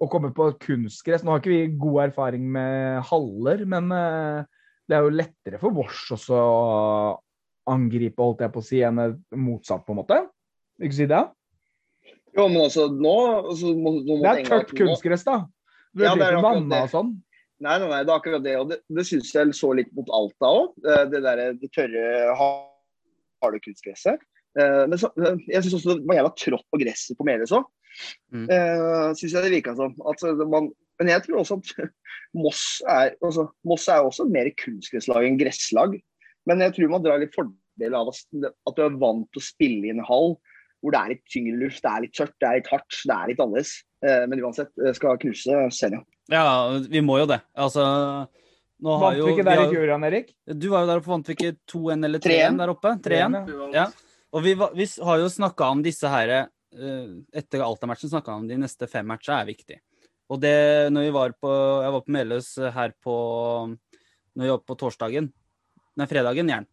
å 0.00 0.08
komme 0.12 0.32
på 0.36 0.50
kunstgress. 0.60 1.24
Nå 1.24 1.32
har 1.32 1.42
ikke 1.42 1.52
vi 1.52 1.80
god 1.80 2.02
erfaring 2.10 2.44
med 2.52 3.00
haller, 3.08 3.64
men 3.68 3.88
eh, 3.96 4.60
det 4.88 4.98
er 4.98 5.06
jo 5.06 5.16
lettere 5.16 5.60
for 5.62 5.76
Vårs 5.76 6.04
også 6.16 6.36
å 6.36 6.60
angripe, 7.70 8.20
holdt 8.20 8.44
jeg 8.44 8.52
på 8.52 8.60
å 8.60 8.66
si, 8.66 8.82
enn 8.84 9.00
motsatt, 9.38 9.86
på 9.86 9.94
en 9.94 10.02
måte. 10.02 10.20
Ikke 10.80 10.96
si 10.96 11.08
det? 11.08 11.24
Jo, 12.36 12.46
men 12.46 12.60
altså, 12.66 12.86
nå, 12.92 13.16
altså, 13.40 13.72
må, 13.74 13.96
nå 14.04 14.18
må 14.18 14.22
Det 14.24 14.32
er 14.32 14.48
tørt 14.48 14.76
kunstgress, 14.76 15.26
da. 15.26 15.40
Det 15.90 16.06
Ja, 16.06 16.14
blir 16.14 16.26
det 16.26 16.38
ikke 16.38 16.46
vanna 16.46 16.84
og 16.86 16.92
sånn. 16.92 17.10
Nei, 17.60 17.76
nei, 17.76 17.88
nei, 17.90 18.00
det 18.06 18.12
er 18.12 18.16
akkurat 18.16 18.44
det. 18.44 18.56
Og 18.56 18.70
det, 18.70 18.80
det 18.88 19.04
syns 19.08 19.32
jeg 19.34 19.54
så 19.56 19.72
litt 19.76 19.90
mot 19.96 20.08
Alta 20.16 20.48
òg. 20.48 20.76
Det 21.12 21.20
der, 21.24 21.42
det 21.60 21.72
tørre, 21.76 22.04
harde 22.40 23.60
kunstgresset. 23.64 24.22
Eh, 24.58 24.84
Men 24.88 24.98
så, 25.00 25.10
eh, 25.20 25.42
jeg 25.50 25.66
syns 25.66 25.76
også 25.78 25.98
det 26.00 26.08
var 26.08 26.20
jævla 26.20 26.32
trått 26.40 26.66
på 26.72 26.80
gresset 26.82 27.18
på 27.18 27.26
Meløs 27.28 27.52
òg. 27.56 27.68
Mm. 28.32 28.46
Syns 29.18 29.34
jeg 29.34 29.44
det 29.44 29.52
virka 29.52 29.74
som. 29.76 29.96
At 30.08 30.24
man, 30.48 30.70
men 31.00 31.12
jeg 31.12 31.26
tror 31.26 31.42
også 31.42 31.58
at 31.60 31.90
Moss 32.42 32.64
er, 32.88 33.16
altså, 33.20 33.48
Moss 33.66 33.88
er 33.90 34.06
også 34.06 34.28
mer 34.30 34.48
kunstgresslag 34.62 35.26
enn 35.26 35.40
gresslag. 35.40 35.98
Men 36.48 36.64
jeg 36.64 36.76
tror 36.76 36.94
man 36.94 37.04
drar 37.04 37.20
litt 37.20 37.36
fordel 37.36 37.96
av 37.98 38.12
at 38.14 38.76
du 38.76 38.84
er 38.86 39.00
vant 39.02 39.28
til 39.34 39.42
å 39.42 39.48
spille 39.50 39.88
i 39.88 39.92
en 39.92 40.04
hall 40.06 40.38
hvor 40.80 40.94
det 40.94 41.00
er 41.00 41.12
litt 41.14 41.24
tyngre 41.28 41.58
luft, 41.60 41.82
det 41.84 41.90
er 41.92 42.04
litt 42.06 42.14
tørt, 42.16 42.34
det 42.40 42.48
er 42.48 42.58
litt 42.60 42.68
hardt, 42.72 42.98
det 43.06 43.16
er 43.16 43.30
litt 43.32 43.40
annerledes. 43.44 43.72
Eh, 44.04 44.26
Men 44.30 44.44
uansett, 44.46 44.70
jeg 44.80 44.96
skal 44.96 45.18
knuse 45.20 45.62
Senja. 45.76 46.00
Ja, 46.30 46.44
vi 46.88 47.02
må 47.04 47.18
jo 47.20 47.26
det. 47.28 47.40
Altså 47.58 47.84
nå 48.80 48.94
har 48.96 49.02
Vant 49.10 49.18
jo, 49.18 49.26
vi 49.26 49.32
ikke 49.34 49.42
vi 49.44 49.48
der 49.50 49.58
i 49.58 49.64
har, 49.64 49.72
fjor, 49.74 49.88
Jan 49.90 50.04
Erik? 50.08 50.30
Du 50.56 50.68
var 50.72 50.84
jo 50.86 50.88
der 50.88 51.00
oppe, 51.02 51.10
vant 51.12 51.26
vi 51.28 51.34
ikke 51.36 51.50
2-1 51.68 52.06
eller 52.08 52.22
3-1? 52.24 52.38
3-1 52.54 52.60
der 52.62 52.72
oppe? 52.72 52.92
3-1. 53.04 53.36
ja. 53.50 53.68
Ja. 53.76 53.86
Og 54.30 54.44
vi, 54.46 54.54
vi 54.54 54.86
har 55.04 55.18
jo 55.18 55.28
snakka 55.28 55.68
om 55.74 55.80
disse 55.82 56.08
her 56.08 56.30
eh, 56.38 57.08
Etter 57.34 57.64
Alta-matchen 57.66 58.12
snakka 58.12 58.30
vi 58.36 58.44
om 58.44 58.46
de 58.48 58.56
neste 58.62 58.86
fem 58.88 59.04
matchene 59.10 59.40
er 59.42 59.48
viktig. 59.50 59.78
Og 60.30 60.38
det 60.40 60.54
når 60.94 61.08
vi 61.08 61.12
var 61.18 61.34
på 61.42 61.50
Jeg 61.82 61.92
var 61.96 62.04
på 62.06 62.14
Meløs 62.14 62.48
her 62.76 62.92
på 63.02 63.14
Når 63.74 64.44
vi 64.46 64.52
var 64.52 64.60
på 64.62 64.76
torsdagen 64.78 65.26
Nei, 65.98 66.06
fredagen, 66.06 66.48
gjerne. 66.48 66.70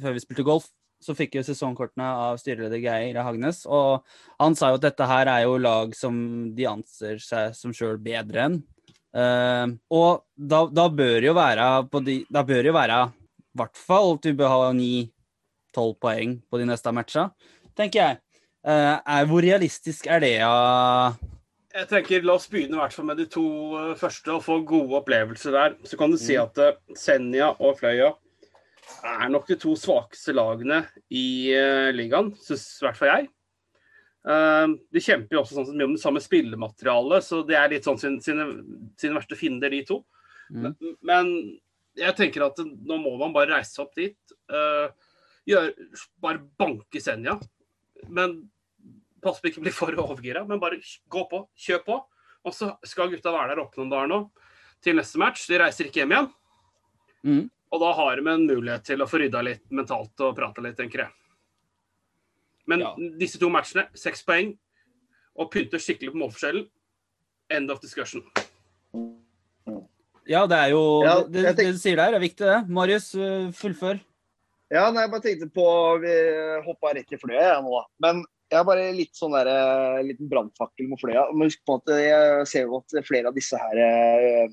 Før 0.00 0.14
vi 0.16 0.22
spilte 0.24 0.42
golf, 0.48 0.70
så 1.04 1.14
fikk 1.16 1.36
jo 1.38 1.44
sesongkortene 1.44 2.06
av 2.26 2.38
styreleder 2.40 2.80
Geir 2.80 3.18
Hagnes. 3.20 3.64
Og 3.68 4.04
han 4.40 4.56
sa 4.56 4.72
jo 4.72 4.78
at 4.80 4.86
dette 4.86 5.08
her 5.08 5.30
er 5.30 5.44
jo 5.44 5.58
lag 5.60 5.92
som 5.96 6.16
de 6.56 6.68
anser 6.70 7.20
seg 7.22 7.52
som 7.56 7.74
sjøl 7.76 8.00
bedre 8.02 8.48
enn. 8.48 8.62
Uh, 9.14 9.76
og 9.94 10.24
da, 10.34 10.64
da 10.66 10.88
bør 10.90 11.22
jo 11.22 11.36
være 11.36 11.66
på 11.86 12.00
de 12.02 12.16
Da 12.26 12.40
bør 12.42 12.66
jo 12.66 12.72
være 12.74 12.96
i 13.06 13.60
hvert 13.60 13.78
fall 13.78 14.16
at 14.16 14.24
du 14.26 14.34
bør 14.34 14.50
ha 14.50 14.72
ni-tolv 14.74 15.94
poeng 16.02 16.40
på 16.50 16.58
de 16.58 16.66
neste 16.66 16.90
matcha, 16.90 17.28
tenker 17.78 18.00
jeg. 18.00 18.18
Uh, 18.66 18.98
er, 18.98 19.28
hvor 19.30 19.44
realistisk 19.44 20.10
er 20.10 20.24
det, 20.24 20.34
Uh... 20.42 21.14
Jeg 21.74 21.88
tenker, 21.90 22.22
La 22.22 22.36
oss 22.38 22.46
begynne 22.46 22.76
i 22.76 22.78
hvert 22.78 22.94
fall 22.94 23.06
med 23.08 23.18
de 23.18 23.24
to 23.26 23.44
eh, 23.80 23.94
første 23.98 24.30
og 24.30 24.44
få 24.44 24.60
gode 24.62 24.94
opplevelser 25.00 25.56
der. 25.56 25.72
Så 25.82 25.98
kan 25.98 26.12
du 26.12 26.18
si 26.22 26.36
at 26.38 26.58
eh, 26.62 26.76
Senja 26.94 27.48
og 27.58 27.80
Fløya 27.80 28.12
er 29.04 29.30
nok 29.32 29.48
de 29.48 29.56
to 29.60 29.74
svakeste 29.78 30.34
lagene 30.34 30.82
i 31.12 31.52
uh, 31.54 31.90
ligaen, 31.94 32.32
syns 32.40 32.66
i 32.80 32.86
hvert 32.86 33.00
fall 33.00 33.12
jeg. 33.12 33.28
Uh, 34.24 34.76
de 34.94 35.02
kjemper 35.04 35.36
jo 35.36 35.42
også 35.42 35.58
sånn, 35.58 35.74
mye 35.76 35.88
om 35.90 35.96
det 35.96 36.02
samme 36.02 36.22
spillematerialet, 36.24 37.26
så 37.26 37.42
det 37.46 37.58
er 37.60 37.72
litt 37.74 37.88
sånn 37.88 38.00
sine, 38.00 38.22
sine, 38.24 38.48
sine 39.00 39.18
verste 39.18 39.38
fiender, 39.38 39.72
de 39.74 39.82
to. 39.88 40.00
Mm. 40.48 40.64
Men, 40.64 40.96
men 41.04 41.34
jeg 41.98 42.16
tenker 42.18 42.46
at 42.46 42.58
nå 42.64 42.98
må 43.00 43.16
man 43.20 43.34
bare 43.34 43.58
reise 43.58 43.82
opp 43.84 43.94
dit. 43.98 44.18
Uh, 44.50 44.88
gjør, 45.48 45.70
bare 46.24 46.42
banke 46.58 47.02
Senja. 47.02 47.36
Men 48.08 48.42
pass 49.24 49.40
på 49.40 49.50
ikke 49.50 49.64
bli 49.64 49.72
for 49.74 49.96
overgira, 50.00 50.44
men 50.48 50.60
bare 50.62 50.80
gå 50.80 51.24
på. 51.30 51.44
Kjør 51.66 51.84
på. 51.86 52.00
Og 52.44 52.52
så 52.52 52.74
skal 52.84 53.12
gutta 53.12 53.32
være 53.32 53.54
der 53.54 53.62
oppe 53.62 53.80
noen 53.80 53.92
dager 53.92 54.10
nå 54.10 54.20
til 54.84 54.98
neste 54.98 55.20
match. 55.20 55.46
De 55.48 55.60
reiser 55.60 55.88
ikke 55.88 56.02
hjem 56.02 56.16
igjen. 56.16 56.32
Mm. 57.24 57.44
Og 57.74 57.80
da 57.82 57.90
har 57.98 58.20
de 58.20 58.30
en 58.30 58.46
mulighet 58.46 58.84
til 58.86 59.02
å 59.02 59.08
få 59.10 59.18
rydda 59.24 59.40
litt 59.42 59.64
mentalt 59.74 60.20
og 60.22 60.36
prata 60.38 60.62
litt, 60.62 60.76
tenker 60.78 61.04
jeg. 61.04 61.10
Men 62.70 62.80
Ja. 62.84 62.94
disse 63.18 63.38
to 63.40 63.50
matchene, 63.50 63.88
seks 63.98 64.22
poeng, 64.22 64.56
og 65.36 65.50
pynter 65.50 65.82
skikkelig 65.82 66.12
på 66.14 66.20
målforskjellen. 66.22 66.68
End 67.50 67.70
of 67.70 67.80
discussion. 67.82 68.22
Ja, 70.24 70.46
det 70.46 70.56
er 70.56 70.70
jo 70.70 71.02
Ja, 71.04 71.16
det, 71.26 71.42
det, 71.42 71.56
det 71.58 71.72
du 71.74 71.78
sier 71.82 71.98
der, 71.98 72.14
er 72.14 72.22
viktig, 72.22 72.46
det. 72.46 72.60
Marius, 72.72 73.10
eh, 73.18 73.50
fullfør. 73.52 73.98
Ja, 74.72 74.86
nei, 74.90 75.02
jeg 75.04 75.10
bare 75.12 75.24
tenkte 75.26 75.50
på 75.52 75.66
Vi 76.00 76.14
hoppa 76.64 76.94
rett 76.96 77.12
i 77.12 77.18
fløya 77.20 77.42
jeg 77.50 77.66
nå, 77.66 77.74
da. 77.74 77.84
Men 78.06 78.24
jeg 78.50 78.56
har 78.60 78.64
bare 78.64 78.86
litt 78.94 79.12
sånn 79.18 79.34
der, 79.34 79.50
eh, 79.50 80.02
liten 80.06 80.30
brannfakkel 80.30 80.88
mot 80.88 81.00
fløya. 81.02 81.26
Men 81.34 81.50
husk 81.50 81.60
på 81.66 81.76
at 81.82 81.92
jeg 81.98 82.46
ser 82.46 82.70
jo 82.70 82.78
at 82.78 83.04
flere 83.04 83.28
av 83.28 83.34
disse 83.36 83.58
her 83.58 83.82
eh, 83.82 84.48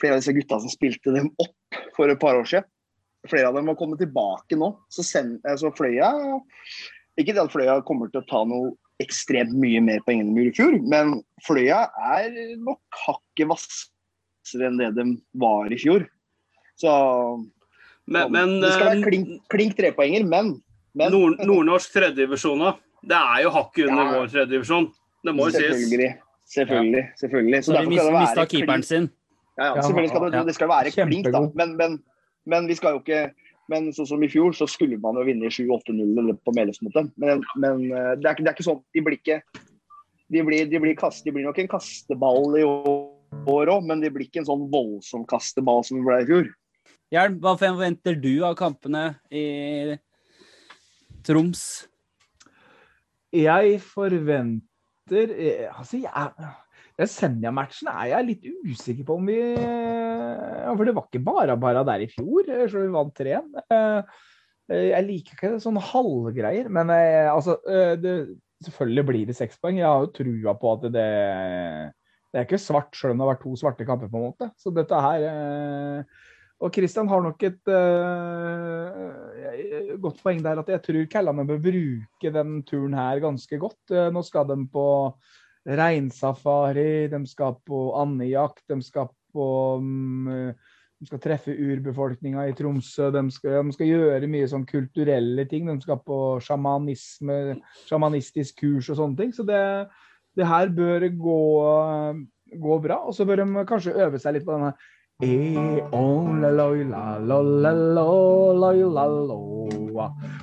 Flere 0.00 0.16
av 0.16 0.22
disse 0.22 0.32
gutta 0.32 0.56
som 0.62 0.70
spilte 0.72 1.12
dem 1.12 1.26
opp 1.36 1.54
for 1.96 2.10
et 2.10 2.20
par 2.20 2.38
år 2.38 2.48
siden, 2.48 2.66
flere 3.30 3.50
av 3.50 3.58
dem 3.58 3.68
har 3.70 3.78
kommet 3.78 4.00
tilbake 4.00 4.58
nå. 4.58 4.72
Så, 4.92 5.04
send, 5.06 5.40
så 5.60 5.72
fløya 5.76 6.12
Ikke 7.20 7.34
det 7.34 7.42
at 7.42 7.52
Fløya 7.52 7.80
kommer 7.84 8.08
til 8.08 8.22
å 8.22 8.28
ta 8.30 8.44
noe 8.48 8.72
ekstremt 9.00 9.52
mye 9.56 9.80
mer 9.84 10.00
de 10.06 10.14
gjorde 10.16 10.50
i 10.50 10.56
fjor, 10.56 10.76
men 10.88 11.14
Fløya 11.46 11.86
er 12.14 12.30
nok 12.60 12.80
hakket 13.06 13.48
hvassere 13.48 14.68
enn 14.68 14.80
det 14.80 14.90
de 14.96 15.06
var 15.40 15.72
i 15.72 15.78
fjor. 15.80 16.06
Så 16.80 16.90
Men, 18.10 18.32
men 18.32 18.56
det 18.62 18.72
skal 18.74 18.88
være 18.88 19.00
eh, 19.00 19.06
klink, 19.06 19.28
klink 19.52 19.76
trepoenger, 19.78 20.24
men, 20.26 20.54
men 20.98 21.12
nord, 21.14 21.36
nordnorsk 21.46 21.92
tredjedivisjon, 21.94 22.64
òg. 22.70 22.80
Det 23.06 23.16
er 23.16 23.44
jo 23.44 23.52
hakket 23.54 23.86
under 23.88 24.02
Ja. 24.04 24.16
vår 24.18 24.32
tredjedivisjon. 24.32 24.88
Det 25.24 25.34
må 25.36 25.46
jo 25.48 25.54
sies. 25.54 25.76
Selvfølgelig. 25.76 26.10
Selvfølgelig. 26.50 27.04
selvfølgelig. 27.20 27.60
Så 27.64 27.70
Så 27.70 27.72
de 27.72 27.78
derfor 27.78 28.10
det 28.10 28.20
mista 28.20 28.40
være 28.40 28.50
keeperen 28.50 28.82
klink, 28.82 28.84
sin. 28.90 29.10
Ja, 29.58 29.74
ja, 29.74 29.82
selvfølgelig 29.82 30.12
skal 30.12 30.26
det, 30.26 30.46
det 30.46 30.56
skal 30.56 30.70
være 30.70 30.92
klink, 30.94 31.30
da. 31.32 31.42
Men, 31.58 31.76
men, 31.76 31.96
men 32.46 32.68
vi 32.70 32.76
skal 32.78 32.96
jo 32.96 33.02
ikke 33.04 33.30
men 33.70 33.90
sånn 33.94 34.08
som 34.08 34.22
i 34.26 34.30
fjor, 34.30 34.54
så 34.56 34.66
skulle 34.66 34.98
man 35.00 35.18
jo 35.20 35.24
vinne 35.28 35.50
7-8-0 35.52 36.32
på 36.42 36.54
Meløs 36.56 36.80
mot 36.82 36.94
dem. 36.96 37.10
Men, 37.22 37.42
men 37.62 37.84
eh, 37.86 38.14
det, 38.18 38.26
er 38.26 38.34
ikke, 38.34 38.44
det 38.44 38.50
er 38.50 38.56
ikke 38.56 38.66
sånn. 38.66 38.80
De 38.96 39.02
blir 39.06 39.18
ikke 39.20 39.40
De 40.30 40.42
blir, 40.46 40.66
de 40.70 40.78
blir, 40.82 40.94
kast, 40.98 41.24
de 41.26 41.34
blir 41.34 41.46
nok 41.46 41.58
en 41.58 41.70
kasteball 41.70 42.56
i 42.58 42.64
år, 42.66 42.98
år 43.50 43.70
òg, 43.72 43.86
men 43.86 44.02
de 44.02 44.10
blir 44.14 44.28
ikke 44.28 44.42
en 44.42 44.46
sånn 44.46 44.68
voldsom 44.70 45.24
kasteball 45.30 45.82
som 45.86 45.98
det 45.98 46.06
ble 46.06 46.18
i 46.22 46.28
fjor. 46.28 46.50
Hjelm, 47.10 47.40
hva 47.42 47.56
forventer 47.58 48.18
du 48.22 48.32
av 48.46 48.54
kampene 48.58 49.04
i 49.34 49.96
Troms? 51.26 51.64
Jeg 53.34 53.78
forventer 53.82 55.34
eh, 55.34 55.66
Altså, 55.70 55.98
jeg 56.02 56.50
Senja-matchen 57.08 57.88
er 57.92 58.10
jeg 58.10 58.26
litt 58.26 58.48
usikker 58.68 59.06
på 59.08 59.16
om 59.16 59.28
vi 59.30 59.38
For 60.76 60.84
det 60.84 60.94
var 60.96 61.06
ikke 61.06 61.22
bare 61.24 61.56
bare 61.60 61.84
der 61.88 62.04
i 62.04 62.10
fjor, 62.10 62.48
eh, 62.48 62.66
så 62.68 62.82
vi 62.82 62.92
vant 62.92 63.14
3-1. 63.16 63.46
Eh, 63.62 64.00
eh, 64.72 64.86
Jeg 64.90 65.06
liker 65.06 65.36
ikke 65.36 65.52
sånne 65.62 65.84
halvgreier, 65.92 66.68
men 66.72 66.92
altså 66.92 67.58
det, 68.00 68.14
Selvfølgelig 68.60 69.04
blir 69.08 69.28
det 69.30 69.38
seks 69.38 69.56
poeng. 69.56 69.78
Jeg 69.80 69.88
har 69.88 70.02
jo 70.04 70.12
trua 70.12 70.52
på 70.60 70.72
at 70.74 70.82
det 70.92 70.92
Det 72.30 72.36
er 72.38 72.44
ikke 72.44 72.60
svart, 72.60 72.92
selv 72.94 73.14
om 73.14 73.18
det 73.18 73.24
har 73.24 73.32
vært 73.32 73.42
to 73.46 73.54
svarte 73.56 73.86
kamper, 73.88 74.10
på 74.12 74.20
en 74.20 74.26
måte. 74.28 74.50
Så 74.60 74.70
dette 74.70 75.00
her 75.00 76.04
Og 76.60 76.74
Christian 76.74 77.08
har 77.08 77.22
nok 77.24 77.42
et 77.42 77.70
uh, 77.72 79.08
godt 79.96 80.20
poeng 80.20 80.42
der, 80.44 80.60
at 80.60 80.68
jeg 80.68 80.82
tror 80.84 81.08
Kællane 81.08 81.46
bør 81.48 81.62
bruke 81.64 82.32
den 82.34 82.62
turen 82.68 82.92
her 82.92 83.18
ganske 83.24 83.58
godt. 83.58 84.12
Nå 84.12 84.22
skal 84.22 84.44
de 84.44 84.68
på 84.68 84.84
reinsafari, 85.66 87.08
de 87.12 87.24
skal 87.28 87.56
på 87.66 87.90
andejakt, 88.00 88.64
de 88.70 88.80
skal 88.84 89.10
på 89.34 89.48
mm, 89.82 90.52
de 91.00 91.08
skal 91.08 91.20
treffe 91.24 91.54
urbefolkninga 91.56 92.42
i 92.50 92.54
Tromsø. 92.56 93.08
De 93.14 93.22
skal, 93.32 93.62
de 93.64 93.72
skal, 93.72 93.88
gjøre 93.88 94.28
mye 94.28 94.48
sånn 94.50 94.66
kulturelle 94.68 95.46
ting. 95.48 95.64
De 95.70 95.80
skal 95.80 95.96
på 96.04 96.18
sjamanisme, 96.44 97.56
sjamanistisk 97.88 98.60
kurs 98.60 98.90
og 98.92 98.98
sånne 98.98 99.16
ting. 99.16 99.32
Så 99.32 99.46
det, 99.48 99.62
det 100.36 100.48
her 100.48 100.68
bør 100.76 101.06
gå, 101.16 101.40
gå 102.66 102.78
bra. 102.84 103.00
Og 103.08 103.16
så 103.16 103.24
bør 103.24 103.40
de 103.40 103.64
kanskje 103.70 103.96
øve 103.96 104.20
seg 104.20 104.36
litt 104.36 104.44
på 104.48 104.58
denne 104.58 104.74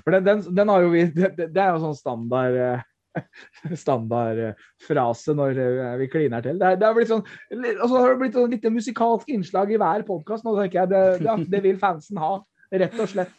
For 0.04 0.14
den, 0.14 0.26
den, 0.28 0.44
den 0.58 0.70
har 0.70 0.84
jo 0.86 0.92
vi 0.94 1.08
det, 1.16 1.32
det, 1.40 1.58
er 1.58 1.72
jo 1.74 1.82
sånn 1.82 1.98
standard 1.98 2.58
eh, 2.62 2.84
standardfrase 3.84 5.36
når 5.38 5.60
eh, 5.64 5.96
vi 6.02 6.08
kliner 6.12 6.46
til. 6.46 6.60
Det, 6.62 6.68
er- 6.74 6.80
det 6.82 6.88
har 6.88 6.96
blitt 6.98 7.12
sånn 7.12 7.24
og 7.24 7.86
så 7.90 7.96
har 8.02 8.14
det 8.14 8.20
blitt 8.24 8.38
sånn 8.38 8.54
lite 8.54 8.72
musikalsk 8.74 9.30
innslag 9.34 9.74
i 9.74 9.80
hver 9.82 10.06
podkast. 10.08 10.48
Det, 10.48 11.04
ja, 11.26 11.36
det 11.38 11.62
vil 11.66 11.80
fansen 11.82 12.20
ha, 12.22 12.34
rett 12.74 12.98
og 13.00 13.10
slett. 13.12 13.36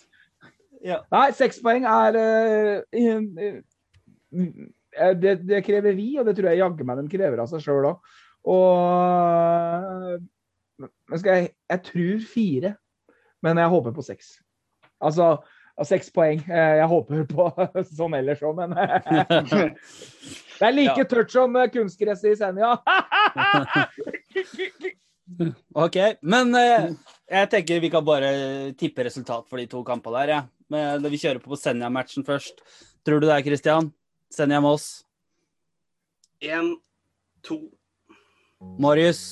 Ja. 0.85 1.01
Nei, 1.11 1.29
seks 1.35 1.59
poeng 1.65 1.87
er 1.89 2.17
eh, 2.21 2.79
eh, 2.95 3.23
eh, 4.39 5.15
det, 5.19 5.35
det 5.49 5.65
krever 5.67 5.97
vi, 5.99 6.13
og 6.21 6.27
det 6.29 6.37
tror 6.39 6.51
jeg 6.53 6.61
jaggu 6.63 6.85
meg 6.87 7.01
de 7.03 7.09
krever 7.13 7.43
av 7.43 7.49
seg 7.51 7.65
sjøl 7.65 7.91
òg. 7.91 7.97
Og 8.49 8.67
jeg, 11.27 11.51
jeg 11.71 11.81
tror 11.91 12.27
fire, 12.31 12.71
men 13.45 13.59
jeg 13.61 13.73
håper 13.75 13.95
på 13.97 14.05
seks. 14.07 14.37
Altså 15.03 15.37
seks 15.87 16.11
poeng. 16.11 16.41
Eh, 16.51 16.77
Jeg 16.81 16.89
håper 16.91 17.25
på 17.31 17.49
sånn 17.99 18.15
ellers 18.19 18.41
òg, 18.43 18.57
men 18.59 18.71
Det 20.59 20.67
er 20.67 20.73
like 20.75 20.99
Ja. 20.99 21.05
tørt 21.07 21.31
som 21.31 21.55
eh, 21.57 21.69
kunstgresset 21.71 22.33
i 22.33 22.37
Senja. 22.41 22.73
OK. 25.79 25.97
Men 26.23 26.55
eh, 26.59 26.89
jeg 27.31 27.51
tenker 27.53 27.81
vi 27.85 27.91
kan 27.93 28.05
bare 28.07 28.31
tippe 28.81 29.05
resultat 29.07 29.47
for 29.49 29.61
de 29.61 29.67
to 29.71 29.83
kampene 29.87 30.23
der, 30.25 30.33
jeg. 30.35 30.49
Men 30.73 31.03
Vi 31.13 31.17
kjører 31.23 31.41
på 31.45 31.57
Senja-matchen 31.57 32.25
først. 32.27 32.59
Tror 33.07 33.21
du 33.23 33.27
det 33.29 33.37
er 33.39 33.45
Christian? 33.47 33.93
Senja-Moss? 34.35 35.05
1-2. 36.45 37.57
Marius 38.83 39.23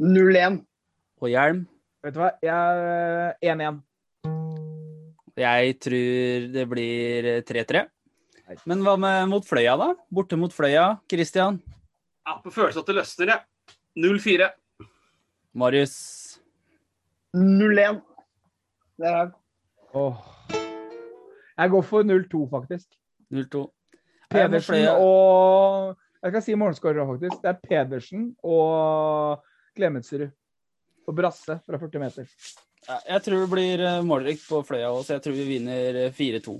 0-1. 0.00 0.60
og 1.20 1.28
Hjelm? 1.32 1.64
Vet 2.04 2.14
du 2.14 2.20
hva? 2.22 2.30
Jeg 2.44 3.34
1-1. 3.56 3.80
Jeg 5.40 5.76
tror 5.80 6.48
det 6.52 6.66
blir 6.68 7.28
3-3. 7.48 7.86
Men 8.68 8.82
hva 8.84 8.96
med 9.00 9.28
mot 9.30 9.46
Fløya, 9.46 9.76
da? 9.78 9.92
Borte 10.12 10.36
mot 10.36 10.52
Fløya. 10.52 10.98
Christian? 11.08 11.60
Ja, 12.26 12.36
på 12.42 12.52
følelsen 12.52 12.82
at 12.82 12.90
det 12.90 12.96
løsner, 12.98 13.32
jeg. 13.32 13.76
0-4. 13.96 14.50
Marius? 15.56 15.94
0-1. 17.34 18.00
Der 19.00 19.16
er 19.22 19.30
Åh. 19.94 20.18
Jeg 21.58 21.70
går 21.70 21.82
for 21.82 22.02
0-2, 22.06 22.42
faktisk. 22.50 22.86
0-2. 23.32 23.64
Pedersen 24.30 24.86
og 24.92 25.96
Jeg 26.22 26.30
skal 26.32 26.42
si 26.44 26.54
morgenskårere, 26.54 27.06
faktisk. 27.08 27.40
Det 27.42 27.48
er 27.48 27.60
Pedersen 27.64 28.26
og 28.44 29.40
Klemetsrud. 29.76 30.28
Og 31.08 31.16
Brasse 31.16 31.56
fra 31.64 31.80
40 31.80 32.02
meter. 32.02 32.28
Ja, 32.88 32.96
Jeg 33.06 33.22
tror 33.26 33.42
det 33.44 33.50
blir 33.52 33.82
eh, 33.84 34.02
målrikt 34.06 34.46
på 34.48 34.62
Fløya 34.66 34.90
òg, 34.92 35.02
så 35.04 35.16
jeg 35.18 35.24
tror 35.26 35.36
vi 35.36 35.48
vinner 35.48 35.98
eh, 36.06 36.14
4-2. 36.16 36.56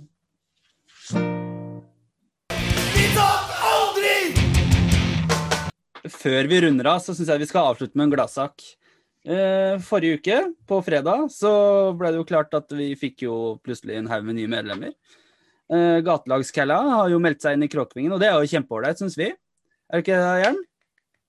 Før 6.11 6.49
vi 6.51 6.61
runder 6.65 6.89
av, 6.91 7.01
så 7.05 7.15
syns 7.17 7.31
jeg 7.33 7.43
vi 7.43 7.49
skal 7.49 7.71
avslutte 7.71 7.97
med 7.99 8.09
en 8.09 8.15
gladsak. 8.15 8.65
Eh, 9.25 9.77
forrige 9.85 10.21
uke, 10.21 10.39
på 10.69 10.81
fredag, 10.85 11.27
så 11.33 11.51
ble 11.97 12.13
det 12.13 12.21
jo 12.23 12.29
klart 12.29 12.57
at 12.57 12.73
vi 12.73 12.93
fikk 12.99 13.27
jo 13.27 13.37
plutselig 13.65 13.99
en 13.99 14.09
haug 14.11 14.25
med 14.29 14.39
nye 14.41 14.51
medlemmer. 14.51 14.95
Eh, 15.71 16.01
Gatelagskalla 16.05 16.81
har 16.97 17.13
jo 17.13 17.21
meldt 17.23 17.45
seg 17.45 17.57
inn 17.57 17.67
i 17.67 17.71
Kråkevingen, 17.73 18.17
og 18.17 18.23
det 18.23 18.31
er 18.31 18.41
jo 18.41 18.53
kjempeålreit, 18.53 19.01
syns 19.01 19.17
vi. 19.21 19.29
Er 19.31 20.01
det 20.01 20.05
ikke 20.07 20.21
det, 20.21 20.45
Jern? 20.45 20.61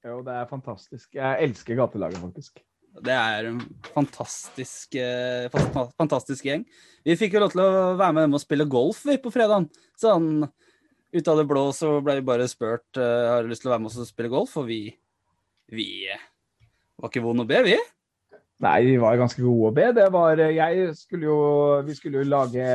Jo, 0.07 0.19
det 0.25 0.37
er 0.39 0.49
fantastisk. 0.49 1.07
Jeg 1.19 1.47
elsker 1.49 1.77
gatelaget, 1.77 2.21
faktisk. 2.23 2.63
Det 2.99 3.13
er 3.15 3.47
en 3.47 3.59
fantastisk, 3.93 4.95
eh, 4.99 5.47
fantastisk 5.95 6.43
gjeng. 6.45 6.65
Vi 7.07 7.15
fikk 7.17 7.37
jo 7.37 7.45
lov 7.45 7.53
til 7.53 7.63
å 7.63 7.93
være 7.95 8.15
med 8.17 8.27
dem 8.27 8.35
og 8.35 8.43
spille 8.43 8.67
golf 8.67 9.05
vi, 9.07 9.15
på 9.21 9.31
fredagen. 9.31 9.69
Sånn 9.99 10.43
ut 11.11 11.27
av 11.27 11.39
det 11.39 11.47
blå 11.47 11.63
så 11.75 11.93
ble 12.03 12.17
vi 12.19 12.27
bare 12.27 12.49
spurt 12.51 12.99
eh, 12.99 13.29
har 13.31 13.43
du 13.43 13.51
lyst 13.51 13.63
til 13.63 13.71
å 13.71 13.73
være 13.75 13.83
med 13.83 13.91
oss 13.91 14.01
og 14.03 14.09
spille 14.09 14.31
golf, 14.31 14.53
og 14.59 14.67
vi, 14.67 14.83
vi 15.71 15.87
eh, 16.11 16.27
var 16.99 17.11
ikke 17.11 17.23
vonde 17.23 17.47
å 17.47 17.49
be, 17.49 17.63
vi. 17.67 17.77
Nei, 18.61 18.77
vi 18.85 18.99
var 19.01 19.17
ganske 19.17 19.41
gode 19.41 19.71
å 19.71 19.75
be. 19.75 19.87
Det 19.97 20.09
var 20.13 20.37
Jeg 20.37 20.91
skulle 20.93 21.25
jo 21.25 21.37
Vi 21.81 21.95
skulle 21.97 22.19
jo 22.21 22.27
lage 22.29 22.65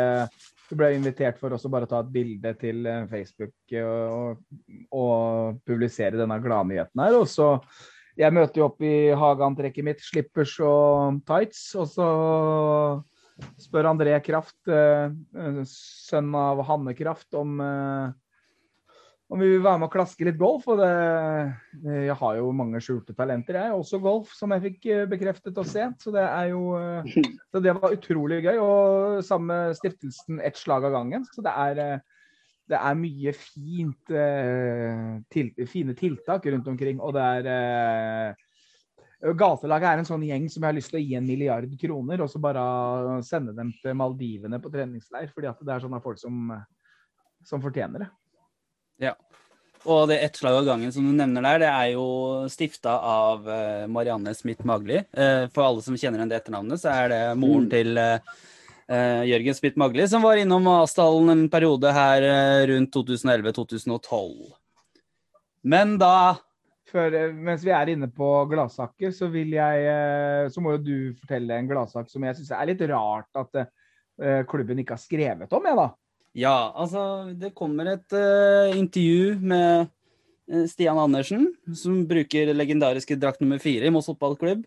Vi 0.67 0.79
ble 0.81 0.89
invitert 0.97 1.39
for 1.39 1.55
oss 1.55 1.63
å 1.63 1.71
bare 1.71 1.87
ta 1.87 2.01
et 2.03 2.11
bilde 2.11 2.51
til 2.59 2.89
Facebook 3.07 3.77
og, 3.85 4.41
og 4.91 5.61
publisere 5.63 6.19
denne 6.19 6.41
gladnyheten 6.43 7.05
her. 7.05 7.21
Og 7.21 7.31
så 7.31 7.53
Jeg 8.17 8.33
møter 8.33 8.63
jo 8.63 8.71
opp 8.71 8.81
i 8.81 9.13
hageantrekket 9.13 9.85
mitt, 9.85 10.01
slippers 10.01 10.55
og 10.65 11.21
tights, 11.29 11.69
og 11.77 11.91
så 11.93 12.07
spør 13.61 13.91
André 13.93 14.15
Kraft, 14.25 14.59
eh, 14.69 15.11
eh, 15.37 15.59
sønn 15.69 16.33
av 16.35 16.63
Hanne 16.65 16.95
Kraft, 16.97 17.29
om 17.37 17.61
eh, 17.61 18.15
om 19.27 19.41
vi 19.43 19.49
vil 19.51 19.63
være 19.65 19.81
med 19.83 19.89
og 19.89 19.91
klaske 19.91 20.23
litt 20.23 20.37
golf. 20.39 20.69
Og 20.71 20.79
det, 20.79 20.91
jeg 21.83 22.15
har 22.15 22.37
jo 22.39 22.53
mange 22.55 22.79
skjulte 22.79 23.11
talenter, 23.11 23.57
jeg. 23.59 23.73
Også 23.75 23.99
golf, 23.99 24.31
som 24.39 24.53
jeg 24.55 24.63
fikk 24.69 24.87
bekreftet 25.11 25.59
og 25.59 25.67
sent. 25.67 25.99
Så 25.99 26.13
det 26.15 26.23
er 26.23 26.53
jo 26.53 26.77
Så 27.51 27.59
det 27.65 27.75
var 27.75 27.97
utrolig 27.97 28.39
gøy. 28.45 28.61
Og 28.63 29.25
sammen 29.27 29.51
med 29.51 29.81
stiftelsen 29.81 30.39
Ett 30.47 30.61
slag 30.61 30.87
av 30.87 30.95
gangen. 30.95 31.27
Så 31.35 31.43
det 31.43 31.57
er, 31.59 31.83
det 32.67 32.79
er 32.79 32.99
mye 32.99 33.33
fint, 33.37 34.11
eh, 34.11 35.15
til, 35.31 35.53
fine 35.71 35.95
tiltak 35.99 36.49
rundt 36.51 36.69
omkring. 36.73 36.99
Og 37.03 37.15
det 37.15 37.23
er 37.23 37.49
eh, 37.53 38.43
Gatelaget 39.37 39.89
er 39.89 40.03
en 40.03 40.09
sånn 40.09 40.27
gjeng 40.27 40.45
som 40.53 40.63
jeg 40.63 40.69
har 40.69 40.77
lyst 40.77 40.91
til 40.93 41.01
å 41.01 41.03
gi 41.03 41.15
en 41.19 41.27
milliard 41.27 41.71
kroner, 41.81 42.21
og 42.23 42.29
så 42.31 42.41
bare 42.43 42.65
sende 43.27 43.55
dem 43.57 43.73
til 43.81 43.97
Maldivene 43.97 44.61
på 44.63 44.71
treningsleir. 44.75 45.31
Fordi 45.35 45.51
at 45.51 45.63
det 45.63 45.73
er 45.73 45.87
sånne 45.87 46.03
folk 46.05 46.21
som, 46.21 46.51
som 47.47 47.63
fortjener 47.65 48.05
det. 48.05 48.11
Ja. 49.09 49.15
Og 49.87 50.09
det 50.11 50.19
ett 50.25 50.37
slag 50.37 50.59
av 50.59 50.67
gangen 50.67 50.91
som 50.93 51.07
du 51.07 51.15
nevner 51.15 51.45
der, 51.47 51.63
det 51.63 51.71
er 51.71 51.93
jo 51.95 52.07
stifta 52.51 52.99
av 52.99 53.47
eh, 53.47 53.87
Marianne 53.87 54.35
Smith 54.35 54.67
Magli. 54.67 54.99
For 55.15 55.63
alle 55.63 55.87
som 55.87 55.97
kjenner 55.97 56.23
henne 56.23 56.35
det 56.35 56.43
etternavnet, 56.43 56.83
så 56.83 56.91
er 56.93 57.15
det 57.15 57.23
moren 57.39 57.71
Mm. 57.71 57.73
til 57.73 58.05
Jørgen 58.87 59.57
Smith 59.57 59.79
Magli, 59.81 60.05
som 60.07 60.23
var 60.23 60.39
innom 60.39 60.69
Asdalen 60.71 61.33
en 61.33 61.47
periode 61.51 61.91
her 61.91 62.23
eh, 62.23 62.67
rundt 62.71 62.95
2011-2012. 62.95 64.53
Men 65.67 65.97
da 65.99 66.37
Før, 66.87 67.11
eh, 67.19 67.33
mens 67.35 67.65
vi 67.67 67.75
er 67.75 67.91
inne 67.97 68.07
på 68.15 68.31
gladsaker, 68.51 69.11
så 69.11 69.27
vil 69.33 69.57
jeg 69.57 69.87
eh, 69.91 70.47
Så 70.55 70.63
må 70.63 70.77
jo 70.77 70.85
du 70.87 70.97
fortelle 71.19 71.59
en 71.59 71.71
gladsak 71.71 72.11
som 72.13 72.27
jeg 72.29 72.39
syns 72.39 72.53
er 72.55 72.71
litt 72.71 72.85
rart 72.93 73.43
at 73.43 73.63
eh, 73.65 74.43
klubben 74.47 74.79
ikke 74.83 74.95
har 74.95 75.03
skrevet 75.03 75.57
om, 75.59 75.67
jeg, 75.67 75.81
da. 75.83 75.89
Ja, 76.37 76.57
altså 76.77 77.33
det 77.33 77.55
kommer 77.57 77.89
et 77.95 78.13
uh, 78.13 78.69
intervju 78.77 79.39
med 79.41 79.87
eh, 80.53 80.67
Stian 80.69 80.99
Andersen, 81.01 81.47
som 81.73 82.03
bruker 82.09 82.53
legendariske 82.53 83.17
drakt 83.17 83.41
nummer 83.41 83.61
fire 83.63 83.89
i 83.89 83.93
Moss 83.95 84.11
fotballklubb. 84.11 84.67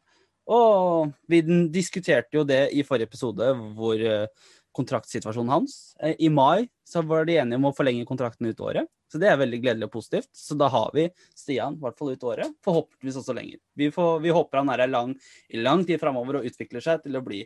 Og 0.50 1.12
vi 1.30 1.43
diskuterte 1.70 2.34
jo 2.39 2.45
det 2.47 2.72
i 2.74 2.86
forrige 2.86 3.10
episode, 3.10 3.52
hvor 3.78 4.02
eh, 4.02 4.47
kontraktsituasjonen 4.76 5.52
hans. 5.54 5.76
Eh, 6.02 6.16
I 6.26 6.30
mai 6.34 6.68
så 6.88 7.04
var 7.06 7.28
de 7.28 7.38
enige 7.38 7.60
om 7.60 7.70
å 7.70 7.76
forlenge 7.76 8.08
kontrakten 8.10 8.50
ut 8.50 8.64
året, 8.66 8.89
så 9.10 9.22
det 9.22 9.30
er 9.30 9.39
veldig 9.41 9.60
gledelig 9.62 9.89
og 9.89 9.93
positivt. 10.00 10.30
Så 10.34 10.58
da 10.58 10.70
har 10.74 10.89
vi 10.95 11.08
Stian 11.38 11.78
i 11.78 11.84
hvert 11.84 11.97
fall 12.00 12.14
ut 12.14 12.26
året, 12.26 12.54
forhåpentligvis 12.66 13.20
også 13.22 13.36
lenger. 13.38 13.62
Vi, 13.78 13.91
får, 13.93 14.20
vi 14.26 14.34
håper 14.34 14.62
han 14.62 14.74
er 14.74 14.86
her 14.86 14.93
lang, 14.93 15.14
i 15.50 15.62
lang 15.62 15.86
tid 15.86 16.02
framover 16.02 16.39
og 16.39 16.50
utvikler 16.50 16.86
seg 16.86 17.06
til 17.06 17.20
å 17.20 17.26
bli 17.26 17.43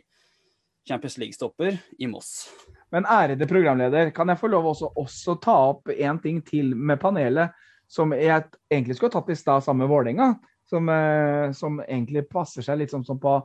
Champions 0.88 1.16
League-stopper 1.20 1.76
i 1.98 2.08
Moss. 2.08 2.48
Men 2.92 3.08
ærede 3.08 3.48
programleder, 3.48 4.12
kan 4.16 4.28
jeg 4.28 4.40
få 4.40 4.48
lov 4.52 4.68
også, 4.74 4.92
også 5.00 5.38
ta 5.44 5.54
opp 5.70 5.92
en 5.92 6.20
ting 6.20 6.42
til 6.44 6.74
med 6.76 7.00
panelet, 7.00 7.52
som 7.88 8.12
jeg 8.16 8.46
egentlig 8.72 8.96
skulle 8.96 9.12
ha 9.12 9.20
tatt 9.20 9.32
i 9.32 9.38
stad 9.38 9.64
sammen 9.64 9.84
med 9.84 9.92
Vålerenga, 9.92 10.28
som, 10.74 10.90
eh, 10.90 11.48
som 11.56 11.80
egentlig 11.86 12.26
passer 12.30 12.66
seg 12.66 12.82
litt 12.82 12.92
sånn 12.92 13.06
som 13.06 13.20
på 13.22 13.38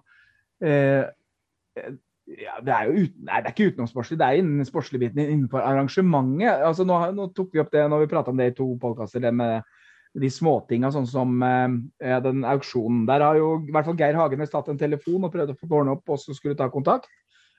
eh, 0.65 1.05
ja, 2.29 2.59
det 2.61 2.73
er 2.75 2.89
jo 2.89 3.05
ut, 3.05 3.17
nei, 3.25 3.41
det 3.41 3.49
er 3.49 3.55
ikke 3.55 3.73
utenomsportslig, 3.73 4.19
det 4.19 4.27
er 4.27 4.39
innen 4.41 4.67
sportslige 4.67 5.07
biten 5.07 5.23
innenfor 5.23 5.63
arrangementet. 5.65 6.61
Altså, 6.65 6.85
nå, 6.85 6.97
nå 7.17 7.29
tok 7.33 7.55
vi 7.55 7.61
opp 7.63 7.71
det 7.73 7.87
når 7.89 8.03
vi 8.03 8.09
prata 8.11 8.33
om 8.33 8.39
det 8.39 8.51
i 8.51 8.57
to 8.57 8.67
podkaster, 8.81 9.23
det 9.23 9.31
med 9.33 9.65
de 10.19 10.29
småtinga, 10.33 10.91
sånn 10.93 11.07
som 11.09 11.41
eh, 11.45 12.19
den 12.25 12.45
auksjonen. 12.49 13.05
Der 13.09 13.25
har 13.25 13.39
jo 13.39 13.55
i 13.61 13.73
hvert 13.73 13.89
fall 13.89 13.97
Geir 13.97 14.17
Hagenes 14.17 14.53
tatt 14.53 14.69
en 14.71 14.81
telefon 14.81 15.25
og 15.25 15.33
prøvd 15.33 15.53
å 15.53 15.57
få 15.57 15.69
ordne 15.69 15.97
opp 15.97 16.13
og 16.13 16.21
så 16.21 16.35
skulle 16.37 16.57
ta 16.59 16.69
kontakt. 16.73 17.09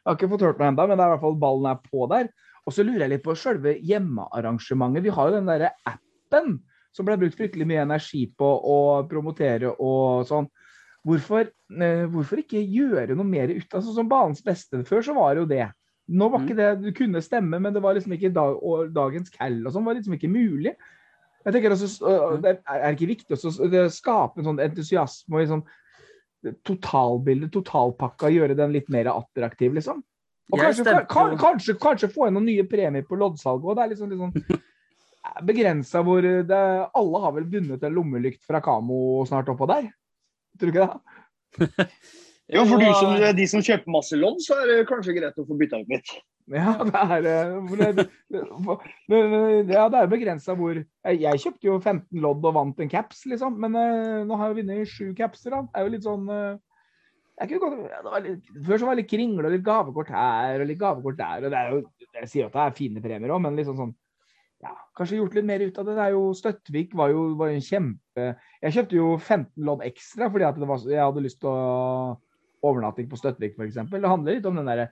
Jeg 0.00 0.08
har 0.08 0.16
ikke 0.16 0.30
fått 0.32 0.46
hørt 0.46 0.60
noe 0.60 0.70
ennå, 0.70 0.86
men 0.88 0.96
det 0.96 1.04
er 1.04 1.10
i 1.10 1.14
hvert 1.14 1.26
fall 1.26 1.40
ballen 1.40 1.70
er 1.70 1.82
på 1.84 2.06
der. 2.10 2.30
Og 2.66 2.74
så 2.74 2.84
lurer 2.86 3.04
jeg 3.04 3.14
litt 3.14 3.24
på 3.24 3.36
selve 3.38 3.74
hjemmearrangementet. 3.86 5.04
Vi 5.04 5.14
har 5.14 5.30
jo 5.30 5.36
den 5.38 5.50
derre 5.50 5.74
appen 5.88 6.58
som 6.95 7.07
ble 7.07 7.16
brukt 7.20 7.38
fryktelig 7.38 7.66
mye 7.68 7.84
energi 7.84 8.24
på 8.38 8.47
å 8.47 8.78
promotere 9.11 9.72
og 9.76 10.26
sånn. 10.28 10.49
Hvorfor, 11.07 11.49
eh, 11.80 12.05
hvorfor 12.12 12.43
ikke 12.43 12.61
gjøre 12.61 13.16
noe 13.16 13.26
mer 13.26 13.53
ut 13.55 13.74
av 13.74 13.84
sånn 13.84 13.97
som 14.03 14.09
banens 14.11 14.43
beste? 14.45 14.82
Før 14.88 15.05
så 15.07 15.14
var 15.16 15.34
det 15.34 15.45
jo 15.45 15.51
det. 15.53 15.68
Nå 16.11 16.28
var 16.28 16.43
ikke 16.43 16.59
det, 16.59 16.70
Du 16.82 16.91
kunne 16.93 17.22
stemme, 17.22 17.61
men 17.61 17.72
det 17.72 17.82
var 17.82 17.95
liksom 17.95 18.12
ikke 18.12 18.32
dag, 18.34 18.59
dagens 18.93 19.30
call 19.30 19.61
og 19.64 19.72
sånn 19.72 19.86
var 19.86 19.95
liksom 19.95 20.16
ikke 20.16 20.32
mulig. 20.32 20.74
Jeg 21.45 21.55
tenker 21.55 21.72
også, 21.72 21.88
øh, 22.05 22.43
det 22.43 22.59
Er 22.66 22.93
ikke 22.93 23.14
viktig 23.14 23.38
å 23.38 23.88
skape 23.88 24.41
en 24.41 24.51
sånn 24.51 24.61
entusiasme 24.61 25.36
og 25.36 25.41
liksom 25.41 25.62
totalbildet, 26.66 27.53
totalpakka, 27.53 28.30
gjøre 28.32 28.57
den 28.57 28.72
litt 28.72 28.88
mer 28.88 29.11
attraktiv, 29.12 29.74
liksom? 29.76 30.03
Og 30.51 30.59
kanskje, 30.59 30.84
kanskje, 30.84 31.38
kanskje, 31.38 31.74
kanskje 31.80 32.11
få 32.11 32.26
inn 32.26 32.34
noen 32.34 32.49
nye 32.49 32.64
premier 32.66 33.05
på 33.07 33.18
loddsalget 33.20 33.68
òg. 33.68 33.76
Det 33.76 33.84
er 33.84 33.93
liksom, 33.93 34.14
sånn 34.18 34.62
begrensa 35.46 36.02
hvor 36.06 36.24
det, 36.24 36.62
Alle 36.96 37.22
har 37.24 37.36
vel 37.36 37.48
vunnet 37.52 37.84
en 37.84 37.94
lommelykt 37.96 38.42
fra 38.46 38.62
Kamo 38.64 39.24
snart 39.28 39.50
oppå 39.52 39.68
der? 39.70 39.90
Tror 40.58 40.70
du 40.70 40.74
ikke 40.74 40.88
det? 40.88 41.86
Jo, 42.50 42.64
for 42.66 42.82
du 42.82 42.88
som, 42.98 43.12
de 43.38 43.44
som 43.46 43.62
kjøper 43.62 43.92
masse 43.94 44.16
lodd, 44.18 44.40
så 44.42 44.56
er 44.58 44.64
det 44.66 44.88
kanskje 44.88 45.12
greit 45.14 45.36
å 45.38 45.44
få 45.46 45.54
bytta 45.54 45.78
ut 45.84 45.92
litt. 45.92 46.08
Ja, 46.50 46.72
det 46.82 47.02
er, 47.14 47.28
eh, 47.30 47.68
det, 47.94 48.06
ja, 49.70 49.84
det 49.92 50.00
er 50.00 50.08
begrensa 50.10 50.56
hvor 50.58 50.80
jeg, 50.80 51.42
kjøpte 51.44 51.68
jo 51.68 51.76
15 51.78 52.18
lodd 52.24 52.42
og 52.50 52.56
vant 52.56 52.82
en 52.82 52.90
caps, 52.90 53.22
liksom. 53.30 53.54
Men 53.62 53.78
eh, 53.78 54.24
nå 54.26 54.38
har 54.40 54.50
jeg 54.50 54.64
vunnet 54.64 54.90
sju 54.90 55.12
capser. 55.14 55.54
da. 55.54 55.62
Det 55.68 55.78
er 55.78 55.86
jo 55.86 55.94
litt 55.94 56.08
sånn 56.08 56.26
eh, 56.34 56.58
jeg 57.40 57.52
kunne 57.52 57.62
godt, 57.62 57.86
det 57.86 58.10
var 58.10 58.24
litt, 58.24 58.50
Før 58.66 58.80
så 58.80 58.88
var 58.88 58.96
det 58.96 59.04
litt 59.04 59.12
kringle 59.14 59.46
og 59.46 59.54
litt 59.54 59.64
gavekort 59.64 60.10
her 60.12 60.60
og 60.60 60.68
litt 60.68 60.80
gavekort 60.80 61.20
der. 61.22 61.46
og 61.46 61.54
det 61.54 61.60
er 61.60 61.70
jo, 61.76 61.84
Jeg 62.18 62.32
sier 62.32 62.42
jo 62.42 62.50
at 62.50 62.58
det 62.58 62.64
er 62.66 62.78
fine 62.82 63.04
premier 63.04 63.32
òg, 63.32 63.44
men 63.46 63.62
liksom 63.62 63.78
sånn 63.78 63.94
ja, 64.61 64.72
Kanskje 64.96 65.20
gjort 65.20 65.36
litt 65.38 65.48
mer 65.48 65.62
ut 65.64 65.78
av 65.80 65.86
det. 65.88 65.94
det 65.96 66.06
er 66.06 66.16
jo 66.16 66.24
Støttvik 66.36 66.96
var 66.98 67.12
jo, 67.14 67.30
var 67.40 67.52
en 67.52 67.64
kjempe 67.64 68.26
Jeg 68.61 68.74
kjøpte 68.76 68.98
jo 68.98 69.12
15 69.18 69.64
lodd 69.64 69.84
ekstra 69.86 70.28
fordi 70.32 70.48
at 70.48 70.58
var, 70.61 70.82
jeg 70.84 71.00
hadde 71.00 71.24
lyst 71.24 71.40
til 71.40 71.52
å 71.52 72.18
overnatting 72.61 73.08
på 73.08 73.16
Støttvik 73.16 73.56
f.eks. 73.56 73.78
Det 73.88 74.04
handler 74.04 74.36
litt 74.36 74.48
om 74.48 74.58
den 74.61 74.68
derre 74.68 74.90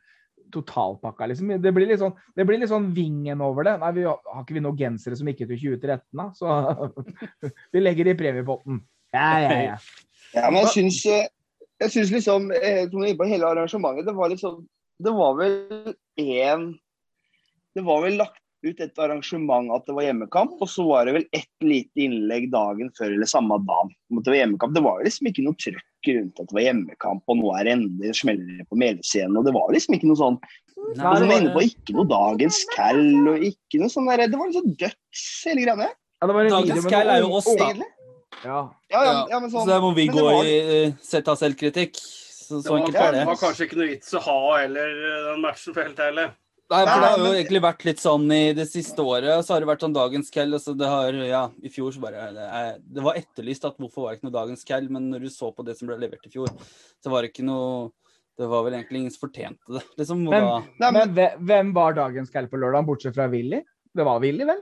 totalpakka. 0.53 1.27
liksom. 1.29 1.51
Det 1.61 1.73
blir 1.77 1.91
litt 1.91 2.01
sånn, 2.01 2.14
det 2.37 2.47
blir 2.49 2.61
litt 2.61 2.71
sånn 2.71 2.91
vingen 2.97 3.43
over 3.45 3.66
det. 3.69 3.75
Nei, 3.83 3.91
vi 3.99 4.07
har, 4.09 4.23
ikke 4.41 4.57
vi 4.57 4.62
noen 4.64 4.79
gensere 4.79 5.19
som 5.19 5.29
gikk 5.29 5.43
ut 5.45 5.53
i 5.53 5.59
2013, 5.61 6.05
da? 6.16 6.29
Så 6.37 6.55
vi 7.75 7.83
legger 7.83 8.09
det 8.09 8.16
i 8.16 8.21
premiepotten. 8.23 8.81
Ja, 9.12 9.29
ja, 9.45 9.59
ja. 9.66 9.77
Ja, 10.35 10.49
men 10.49 10.62
jeg 10.62 10.73
syns, 10.75 11.03
eh, 11.09 11.29
jeg 11.85 11.95
syns 11.95 12.12
liksom 12.12 12.51
eh, 12.53 12.89
hele 12.89 13.49
arrangementet, 13.49 14.09
det 14.09 14.16
var 14.16 14.29
liksom 14.33 14.66
Det 15.01 15.12
var 15.14 15.39
vel 15.39 15.95
én 16.21 16.66
Det 17.73 17.85
var 17.87 18.03
vel 18.05 18.19
lagt 18.21 18.43
ut 18.67 18.81
et 18.83 18.99
arrangement 18.99 19.71
at 19.75 19.85
det 19.87 19.95
var 19.95 20.07
hjemmekamp, 20.09 20.57
og 20.61 20.71
så 20.71 20.87
var 20.89 21.07
det 21.07 21.15
vel 21.15 21.27
ett 21.37 21.65
lite 21.65 22.03
innlegg 22.09 22.49
dagen 22.51 22.91
før 22.99 23.13
eller 23.15 23.31
samme 23.31 23.59
dagen 23.69 23.93
om 24.11 24.19
at 24.21 24.27
det 24.27 24.33
var 24.35 24.41
hjemmekamp. 24.41 24.75
Det 24.75 24.85
var 24.87 25.05
liksom 25.07 25.31
ikke 25.31 25.45
noe 25.47 25.59
trøkk 25.63 26.11
rundt 26.15 26.41
at 26.43 26.49
det 26.51 26.57
var 26.59 26.67
hjemmekamp, 26.67 27.23
og 27.29 27.39
nå 27.41 27.53
er 27.59 27.69
det 27.69 27.77
endelig 27.77 28.17
smeller 28.23 28.59
det 28.63 28.67
på 28.71 28.81
Melescenen, 28.81 29.39
og 29.39 29.47
det 29.47 29.55
var 29.55 29.71
liksom 29.75 29.99
ikke 29.99 30.11
noe 30.11 30.23
sånn 30.23 30.41
Nei, 30.79 30.95
Som 30.95 31.17
du 31.19 31.27
det 31.27 31.37
inne 31.43 31.53
på, 31.53 31.63
ikke 31.67 31.95
noe 31.97 32.07
dagens 32.07 32.59
Cal 32.71 33.01
og 33.33 33.43
ikke 33.43 33.81
noe 33.83 33.91
sånn 33.91 34.07
der 34.07 34.23
Det 34.31 34.39
var 34.39 34.47
liksom 34.47 34.77
døds, 34.79 35.25
hele 35.49 35.65
ja 35.67 36.27
det 36.27 36.35
var 36.37 36.47
en 36.47 36.55
Dagens 36.55 36.87
Cal 36.87 37.11
er 37.11 37.25
jo 37.25 37.33
oss, 37.35 37.49
da. 37.59 37.73
Ja. 37.75 37.81
Ja, 38.47 38.61
ja, 38.91 39.03
Ja, 39.03 39.27
ja, 39.33 39.41
men 39.43 39.51
sånn 39.51 39.67
Så 39.67 39.71
der 39.73 39.83
må 39.83 39.91
vi 39.97 40.07
gå 40.11 40.23
var- 40.23 40.47
i 40.47 40.87
uh, 40.87 40.93
sett 41.03 41.29
av 41.29 41.39
selvkritikk. 41.41 41.99
Så, 41.99 42.63
Det 42.63 42.65
så 42.65 42.71
var, 42.73 42.79
enkelt 42.79 42.97
er 42.97 43.13
det 43.13 43.19
det. 43.21 43.27
var 43.29 43.41
kanskje 43.43 43.67
ikke 43.67 43.79
noe 43.79 43.89
vits 43.91 44.15
å 44.15 44.21
ha 44.25 44.37
heller 44.63 44.95
den 45.33 45.43
matchen 45.43 45.75
for 45.75 45.83
helt 45.85 45.99
ærlig. 46.01 46.29
Nei, 46.69 46.83
for 46.85 47.01
det 47.01 47.09
har 47.09 47.19
jo 47.23 47.29
egentlig 47.33 47.61
vært 47.64 47.85
litt 47.89 48.01
sånn 48.03 48.25
i 48.35 48.53
det 48.53 48.66
siste 48.69 49.01
året. 49.01 49.41
Så 49.47 49.55
har 49.55 49.61
det 49.64 49.69
vært 49.71 49.81
sånn 49.87 49.95
dagens 49.97 50.29
kell. 50.35 50.51
Altså 50.53 50.75
det 50.77 50.89
har, 50.91 51.16
ja, 51.25 51.43
I 51.64 51.71
fjor 51.73 51.95
så 51.95 52.03
bare 52.03 52.27
det, 52.37 52.45
er, 52.45 52.75
det 52.85 53.05
var 53.07 53.16
etterlyst 53.16 53.64
at 53.64 53.79
hvorfor 53.81 54.05
var 54.05 54.12
det 54.12 54.19
ikke 54.21 54.29
noe 54.29 54.37
dagens 54.37 54.64
kell, 54.69 54.89
men 54.93 55.07
når 55.09 55.25
du 55.25 55.31
så 55.33 55.49
på 55.57 55.64
det 55.64 55.79
som 55.79 55.89
ble 55.89 55.97
levert 56.03 56.27
i 56.29 56.33
fjor, 56.35 56.53
så 57.01 57.09
var 57.14 57.25
det 57.25 57.33
ikke 57.33 57.47
noe 57.49 57.89
Det 58.39 58.47
var 58.47 58.62
vel 58.62 58.75
egentlig 58.77 59.01
ingen 59.01 59.11
som 59.11 59.25
fortjente 59.25 59.73
det. 59.75 59.81
Liksom, 59.99 60.21
hvem, 60.29 60.31
Men- 60.31 60.45
da, 60.47 60.59
Nei, 60.85 60.91
men, 60.93 61.14
Men 61.14 61.47
hvem- 61.49 61.73
var 61.75 61.97
dagens 61.97 62.31
kell 62.31 62.47
på 62.53 62.61
lørdag, 62.61 62.85
bortsett 62.87 63.14
fra 63.16 63.27
Willy? 63.33 63.64
Det 63.97 64.05
var 64.07 64.21
Willy, 64.23 64.45
vel? 64.47 64.61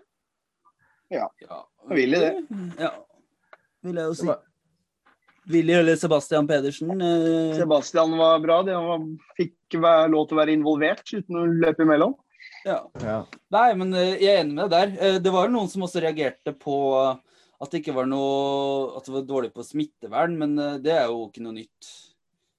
ja, 1.10 1.26
Willy, 1.90 2.18
det. 2.22 2.30
Ja, 2.80 2.90
vil 3.84 3.94
jeg 4.00 4.06
jo 4.06 4.14
Det 4.14 4.16
si. 4.22 4.26
var- 4.30 4.40
Willy 5.48 5.72
eller 5.78 5.96
Sebastian 5.96 6.46
Pedersen. 6.48 6.90
eh, 7.00 7.56
Sebastian 7.58 8.16
var 8.18 8.40
bra. 8.42 8.62
Det 8.66 8.74
var, 8.74 9.02
fikk 9.38 9.76
lov 10.10 10.26
til 10.28 10.36
å 10.36 10.40
være 10.40 10.54
involvert 10.56 11.04
uten 11.14 11.36
å 11.36 11.44
løpe 11.46 11.82
imellom. 11.86 12.14
ja. 12.64 12.80
Ja. 13.02 13.20
Nei, 13.54 13.68
men 13.78 13.94
eh, 13.94 14.16
jeg 14.18 14.32
er 14.32 14.40
enig 14.44 14.54
med 14.58 14.70
deg 14.70 14.96
der. 14.96 15.06
Eh, 15.14 15.18
Det 15.22 15.32
var 15.32 15.46
jo 15.46 15.54
noen 15.54 15.68
som 15.70 15.82
også 15.86 16.02
reagerte 16.02 16.52
på 16.58 16.76
at 17.56 17.70
det 17.72 17.78
ikke 17.80 17.94
var 17.96 18.04
noe 18.10 18.96
At 18.98 19.06
det 19.06 19.14
var 19.14 19.22
dårlig 19.24 19.52
på 19.54 19.64
smittevern, 19.64 20.34
men 20.36 20.58
eh, 20.58 20.78
det 20.82 20.92
er 20.92 21.06
jo 21.06 21.28
ikke 21.30 21.42
noe 21.46 21.54
nytt. 21.56 21.92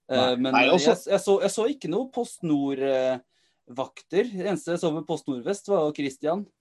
Eh, 0.09 0.15
Nei. 0.15 0.35
Men 0.37 0.53
Nei, 0.53 0.65
eh, 0.67 0.73
også- 0.73 0.93
jeg, 0.95 1.03
jeg, 1.11 1.19
så, 1.27 1.41
jeg 1.43 1.51
så 1.51 1.67
ikke 1.69 1.89
noe 1.91 2.07
Post 2.15 2.41
Nord-vakter. 2.47 4.23
Det 4.31 4.45
eneste 4.47 4.71
jeg 4.75 4.79
så 4.81 4.93
med 4.93 5.05
Post 5.07 5.27
Nord-vest, 5.27 5.67
var 5.69 5.91
Christian 5.97 6.45
eh, 6.45 6.51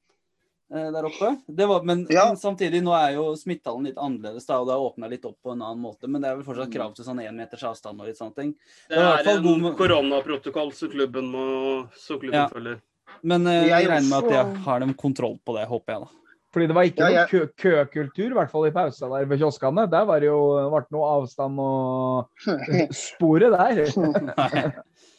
der 0.71 1.05
oppe. 1.07 1.29
Det 1.47 1.67
var, 1.69 1.83
men, 1.83 2.07
Ja. 2.11 2.27
men 2.29 2.37
samtidig, 2.37 2.83
nå 2.83 2.93
er 2.93 3.14
jo 3.14 3.35
smittetallen 3.37 3.85
litt 3.87 3.97
annerledes, 3.97 4.47
da, 4.47 4.59
og 4.61 4.67
det 4.67 4.75
har 4.75 4.83
åpna 4.83 5.09
litt 5.11 5.25
opp 5.25 5.37
på 5.45 5.53
en 5.53 5.62
annen 5.62 5.81
måte. 5.83 6.09
Men 6.09 6.21
det 6.23 6.31
er 6.31 6.37
vel 6.37 6.45
Mm. 6.45 6.49
fortsatt 6.55 6.73
krav 6.73 6.95
til 6.95 7.05
sånn 7.05 7.21
én 7.23 7.35
meters 7.37 7.62
avstand 7.62 8.01
og 8.01 8.07
litt 8.07 8.19
sånne 8.19 8.35
ting. 8.35 8.53
Det 8.89 8.97
Det 8.97 8.97
var 8.99 9.03
i 9.03 9.17
hvert 9.17 9.21
er 9.21 9.25
fall 9.35 9.43
god 9.43 9.55
en 9.55 9.62
med- 9.62 9.77
koronaprotokoll 9.79 10.73
så 10.73 10.91
klubben 10.91 11.31
må 11.31 11.89
så 11.95 12.19
klubben 12.19 12.33
Ja. 12.35 12.49
følger. 12.49 12.81
Men 13.23 13.47
eh, 13.47 13.69
Jeg 13.69 13.69
jeg 13.69 13.89
regner 13.89 14.09
med 14.11 14.25
at 14.25 14.31
jeg 14.31 14.57
har 14.64 14.81
dem 14.81 14.95
kontroll 14.95 15.39
på 15.47 15.55
det, 15.57 15.69
håper 15.69 15.93
jeg, 15.93 16.01
da. 16.03 16.09
Fordi 16.53 16.67
det 16.69 16.75
var 16.75 16.83
ikke 16.85 17.11
Ja, 17.12 17.27
noe 17.27 17.27
køkultur, 17.27 18.12
kø 18.14 18.27
i 18.31 18.35
hvert 18.35 18.51
fall 18.51 18.64
i 18.67 18.71
pausa 18.71 19.09
der 19.09 19.25
ved 19.27 19.39
kioskene. 19.39 19.91
Der 19.91 20.05
var 20.07 20.21
det 20.21 20.27
jo 20.27 20.71
ble 20.71 20.85
noe 20.91 21.23
avstand 21.23 21.59
og 21.61 22.29
sporet 22.93 23.53
der. 23.53 24.73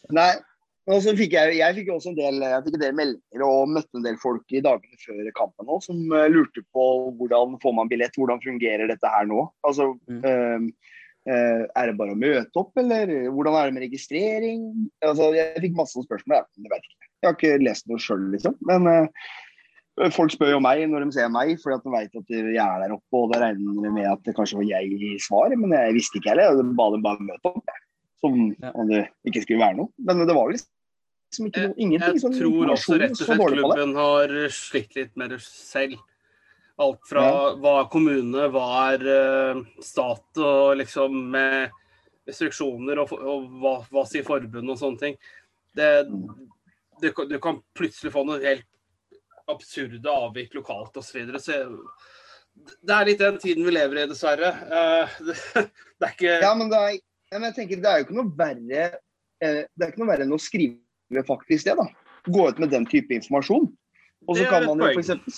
Nei. 0.10 0.34
Og 0.88 1.02
så 1.04 1.12
fikk 1.20 1.34
jeg, 1.36 1.56
jeg 1.60 1.76
fikk 1.82 1.90
også 1.92 2.14
en 2.14 2.18
del, 2.18 2.38
jeg 2.46 2.64
fikk 2.64 2.76
en 2.78 2.84
del 2.86 2.94
meldinger 2.96 3.42
og 3.44 3.72
møtte 3.76 4.00
en 4.00 4.06
del 4.06 4.20
folk 4.22 4.54
i 4.56 4.62
dagene 4.64 5.00
før 5.02 5.32
kampen 5.36 5.68
også, 5.68 5.90
som 5.92 6.14
eh, 6.16 6.30
lurte 6.32 6.64
på 6.72 6.86
hvordan 7.20 7.58
får 7.64 7.74
man 7.76 7.90
billett, 7.92 8.16
hvordan 8.16 8.40
fungerer 8.44 8.88
dette 8.88 9.12
her 9.12 9.28
nå? 9.28 9.50
Altså, 9.68 9.90
Mm. 10.08 10.22
øh, 11.28 11.64
er 11.76 11.90
det 11.90 11.98
bare 12.00 12.14
å 12.16 12.20
møte 12.20 12.56
opp, 12.62 12.72
eller 12.80 13.10
hvordan 13.36 13.58
er 13.60 13.66
det 13.68 13.74
med 13.76 13.84
registrering? 13.84 14.62
Altså, 15.04 15.34
jeg 15.36 15.60
fikk 15.66 15.76
masse 15.76 16.00
spørsmål, 16.06 16.46
jeg, 16.56 16.72
vet 16.72 16.88
ikke. 16.88 17.10
Jeg 17.20 17.28
har 17.28 17.36
ikke 17.36 17.66
lest 17.66 17.90
noe 17.92 18.00
sjøl, 18.00 18.24
liksom. 18.32 18.56
Men 18.70 18.88
øh, 18.88 20.08
folk 20.16 20.32
spør 20.32 20.54
jo 20.56 20.62
meg 20.64 20.86
når 20.88 21.04
de 21.04 21.18
ser 21.18 21.28
meg, 21.34 21.52
fordi 21.60 21.76
at 21.76 21.84
de 21.84 21.96
vet 21.98 22.16
at 22.22 22.32
jeg 22.32 22.64
er 22.64 22.86
der 22.86 22.96
oppe, 22.96 23.20
og 23.20 23.34
da 23.34 23.42
regner 23.44 23.84
de 23.84 23.92
med 23.92 24.08
at 24.08 24.24
det 24.24 24.38
kanskje 24.40 24.62
var 24.62 24.70
jeg 24.72 24.96
i 24.96 25.12
svar, 25.20 25.52
men 25.60 25.76
jeg 25.76 26.00
visste 26.00 26.22
ikke 26.22 26.32
heller. 26.32 26.56
Jeg 26.64 26.80
ba 26.80 26.88
dem 26.96 27.04
bare 27.04 27.28
møte 27.28 27.52
opp, 27.52 27.76
som 28.24 28.40
om 28.72 28.88
det 28.88 29.04
ikke 29.28 29.44
skulle 29.44 29.66
være 29.66 29.82
noe. 29.82 29.92
Men 30.00 30.24
det 30.24 30.32
var 30.32 30.48
vel 30.48 30.64
liksom 31.28 31.50
ikke 31.50 31.64
noe, 31.68 31.78
ingenting. 31.78 32.18
Jeg 32.18 32.24
sånn 32.24 32.38
tror 32.38 32.74
også 32.74 33.00
rett 33.02 33.18
og 33.18 33.24
slett 33.24 33.44
klubben 33.54 33.98
har 33.98 34.36
slitt 34.54 34.96
litt 34.98 35.18
med 35.20 35.36
det 35.36 35.42
selv. 35.44 35.98
Alt 36.78 37.10
fra 37.10 37.26
hva 37.58 37.74
er 37.82 37.90
kommune, 37.90 38.48
hva 38.54 38.66
er 38.94 39.06
eh, 39.14 39.62
stat, 39.82 40.28
og 40.38 40.78
liksom 40.78 41.16
med 41.34 41.74
restriksjoner, 42.28 43.02
og, 43.02 43.14
og 43.18 43.48
hva, 43.62 43.78
hva 43.94 44.04
sier 44.06 44.26
forbundet 44.28 44.76
og 44.76 44.82
sånne 44.82 45.02
ting. 45.02 45.18
Det, 45.78 45.90
det, 47.02 47.14
du 47.30 47.38
kan 47.42 47.62
plutselig 47.78 48.14
få 48.14 48.26
noe 48.28 48.42
helt 48.44 48.68
absurde 49.48 50.12
avvik 50.12 50.54
lokalt 50.58 50.98
osv. 51.00 51.10
Så 51.10 51.18
videre. 51.18 51.42
så 51.42 52.78
det 52.84 52.94
er 52.94 53.10
litt 53.10 53.22
den 53.22 53.38
tiden 53.42 53.66
vi 53.68 53.74
lever 53.74 54.02
i, 54.02 54.08
dessverre. 54.10 54.50
Eh, 54.50 55.20
det, 55.28 55.38
det 56.00 56.10
er 56.10 56.16
ikke 56.16 56.40
Ja, 56.44 56.54
men 56.58 56.72
det 56.72 56.82
er, 56.82 56.98
men 57.36 57.50
jeg 57.50 57.58
tenker, 57.62 57.82
det 57.84 57.92
er 57.92 58.02
jo 58.02 58.08
ikke 58.08 58.18
noe 58.18 58.34
verre 58.38 58.84
eh, 58.88 59.64
Det 59.68 59.84
er 59.84 59.92
ikke 59.92 60.02
noe 60.04 60.12
verre 60.12 60.28
enn 60.28 60.36
å 60.36 60.42
skrive 60.42 60.78
faktisk 61.28 61.70
det, 61.70 61.76
da. 61.80 61.88
gå 62.28 62.50
ut 62.50 62.60
med 62.60 62.72
den 62.74 62.86
type 62.90 63.14
informasjon. 63.16 63.68
Og 64.28 64.38
så 64.38 64.46
kan 64.50 64.66
man 64.68 64.82
jo 64.82 64.92
eksempel, 65.00 65.34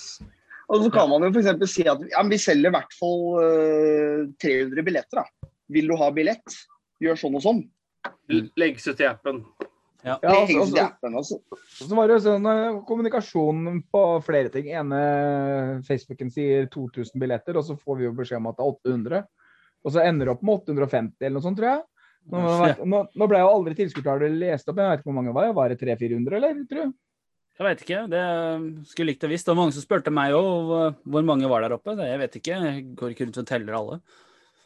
og 0.70 0.84
så 0.84 0.90
kan 0.94 1.10
man 1.10 1.26
jo 1.26 1.30
f.eks. 1.34 1.72
si 1.72 1.86
at 1.90 2.02
ja, 2.12 2.22
vi 2.26 2.38
selger 2.38 2.70
i 2.70 2.74
hvert 2.74 2.94
fall 2.98 3.24
uh, 3.42 4.22
300 4.42 4.86
billetter. 4.86 5.22
da. 5.22 5.50
Vil 5.70 5.90
du 5.90 5.96
ha 5.98 6.10
billett? 6.14 6.56
Gjør 7.02 7.18
sånn 7.18 7.38
og 7.38 7.44
sånn. 7.44 7.60
Legges 8.58 8.86
ut 8.90 9.02
i 9.02 9.08
appen. 9.08 9.42
Ja, 10.00 10.14
ja 10.22 10.30
altså, 10.32 10.60
altså, 10.62 10.84
appen, 10.86 11.16
altså. 11.18 11.36
så 11.76 11.88
var 11.92 12.08
det 12.08 12.14
jo 12.14 12.22
sånn 12.24 12.46
eh, 12.48 12.78
kommunikasjon 12.88 13.82
på 13.92 14.04
flere 14.24 14.48
ting. 14.52 14.70
ene 14.72 15.00
Facebooken 15.84 16.30
sier 16.32 16.70
2000 16.72 17.20
billetter, 17.20 17.58
og 17.60 17.66
så 17.66 17.76
får 17.76 17.98
vi 17.98 18.06
jo 18.06 18.14
beskjed 18.16 18.40
om 18.40 18.48
at 18.48 18.56
det 18.56 18.64
er 18.64 18.78
800. 18.94 19.26
Og 19.84 19.94
så 19.94 20.04
ender 20.04 20.28
det 20.28 20.34
opp 20.34 20.46
med 20.46 20.62
850 20.62 21.26
eller 21.26 21.36
noe 21.36 21.44
sånt, 21.44 21.60
tror 21.60 21.72
jeg. 21.74 21.84
Nå, 22.30 22.40
nå, 22.86 23.04
nå 23.16 23.28
ble 23.30 23.40
jo 23.40 23.50
aldri 23.50 23.76
tilskuertallet 23.78 24.34
lest 24.38 24.68
opp, 24.68 24.76
men 24.76 24.86
jeg 24.86 24.92
vet 24.92 25.00
ikke 25.00 25.10
hvor 25.10 25.16
mange 25.16 25.32
det 25.32 25.38
var. 25.38 25.54
Var 25.56 25.72
det 25.72 25.78
300-400, 25.80 26.36
eller? 26.38 26.58
tror 26.70 26.90
du? 26.90 26.98
Jeg 27.60 27.66
vet 27.66 27.84
ikke. 27.84 28.00
Det 28.08 28.24
skulle 28.88 29.12
likt 29.12 29.24
å 29.26 29.30
visst. 29.30 29.48
Det 29.48 29.52
var 29.52 29.58
mange 29.58 29.76
som 29.76 29.84
spurte 29.84 30.12
meg 30.14 30.32
òg 30.32 30.70
hvor 31.12 31.24
mange 31.28 31.48
var 31.50 31.64
der 31.66 31.74
oppe. 31.76 31.96
Jeg 31.98 32.20
vet 32.22 32.36
ikke. 32.40 32.60
Jeg 32.64 32.84
går 32.96 33.14
ikke 33.14 33.26
rundt 33.26 33.40
og 33.42 33.48
teller 33.50 33.76
alle. 33.76 33.98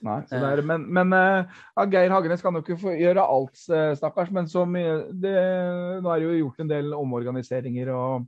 Nei, 0.05 0.19
så 0.29 0.37
det 0.37 0.49
er, 0.53 0.61
men, 0.69 0.83
men 0.93 1.15
eh, 1.17 1.55
ja, 1.79 1.85
Geir 1.89 2.13
Hagenes 2.13 2.43
kan 2.45 2.57
jo 2.57 2.61
ikke 2.61 2.77
få 2.83 2.93
gjøre 2.99 3.25
alt, 3.25 3.57
eh, 3.73 3.95
stakkars. 3.97 4.31
Men 4.37 4.51
så 4.51 4.67
mye 4.69 4.99
det, 5.11 5.33
Nå 6.05 6.13
er 6.13 6.21
det 6.21 6.29
jo 6.29 6.41
gjort 6.43 6.61
en 6.61 6.71
del 6.71 6.93
omorganiseringer, 6.99 7.91
og 7.95 8.27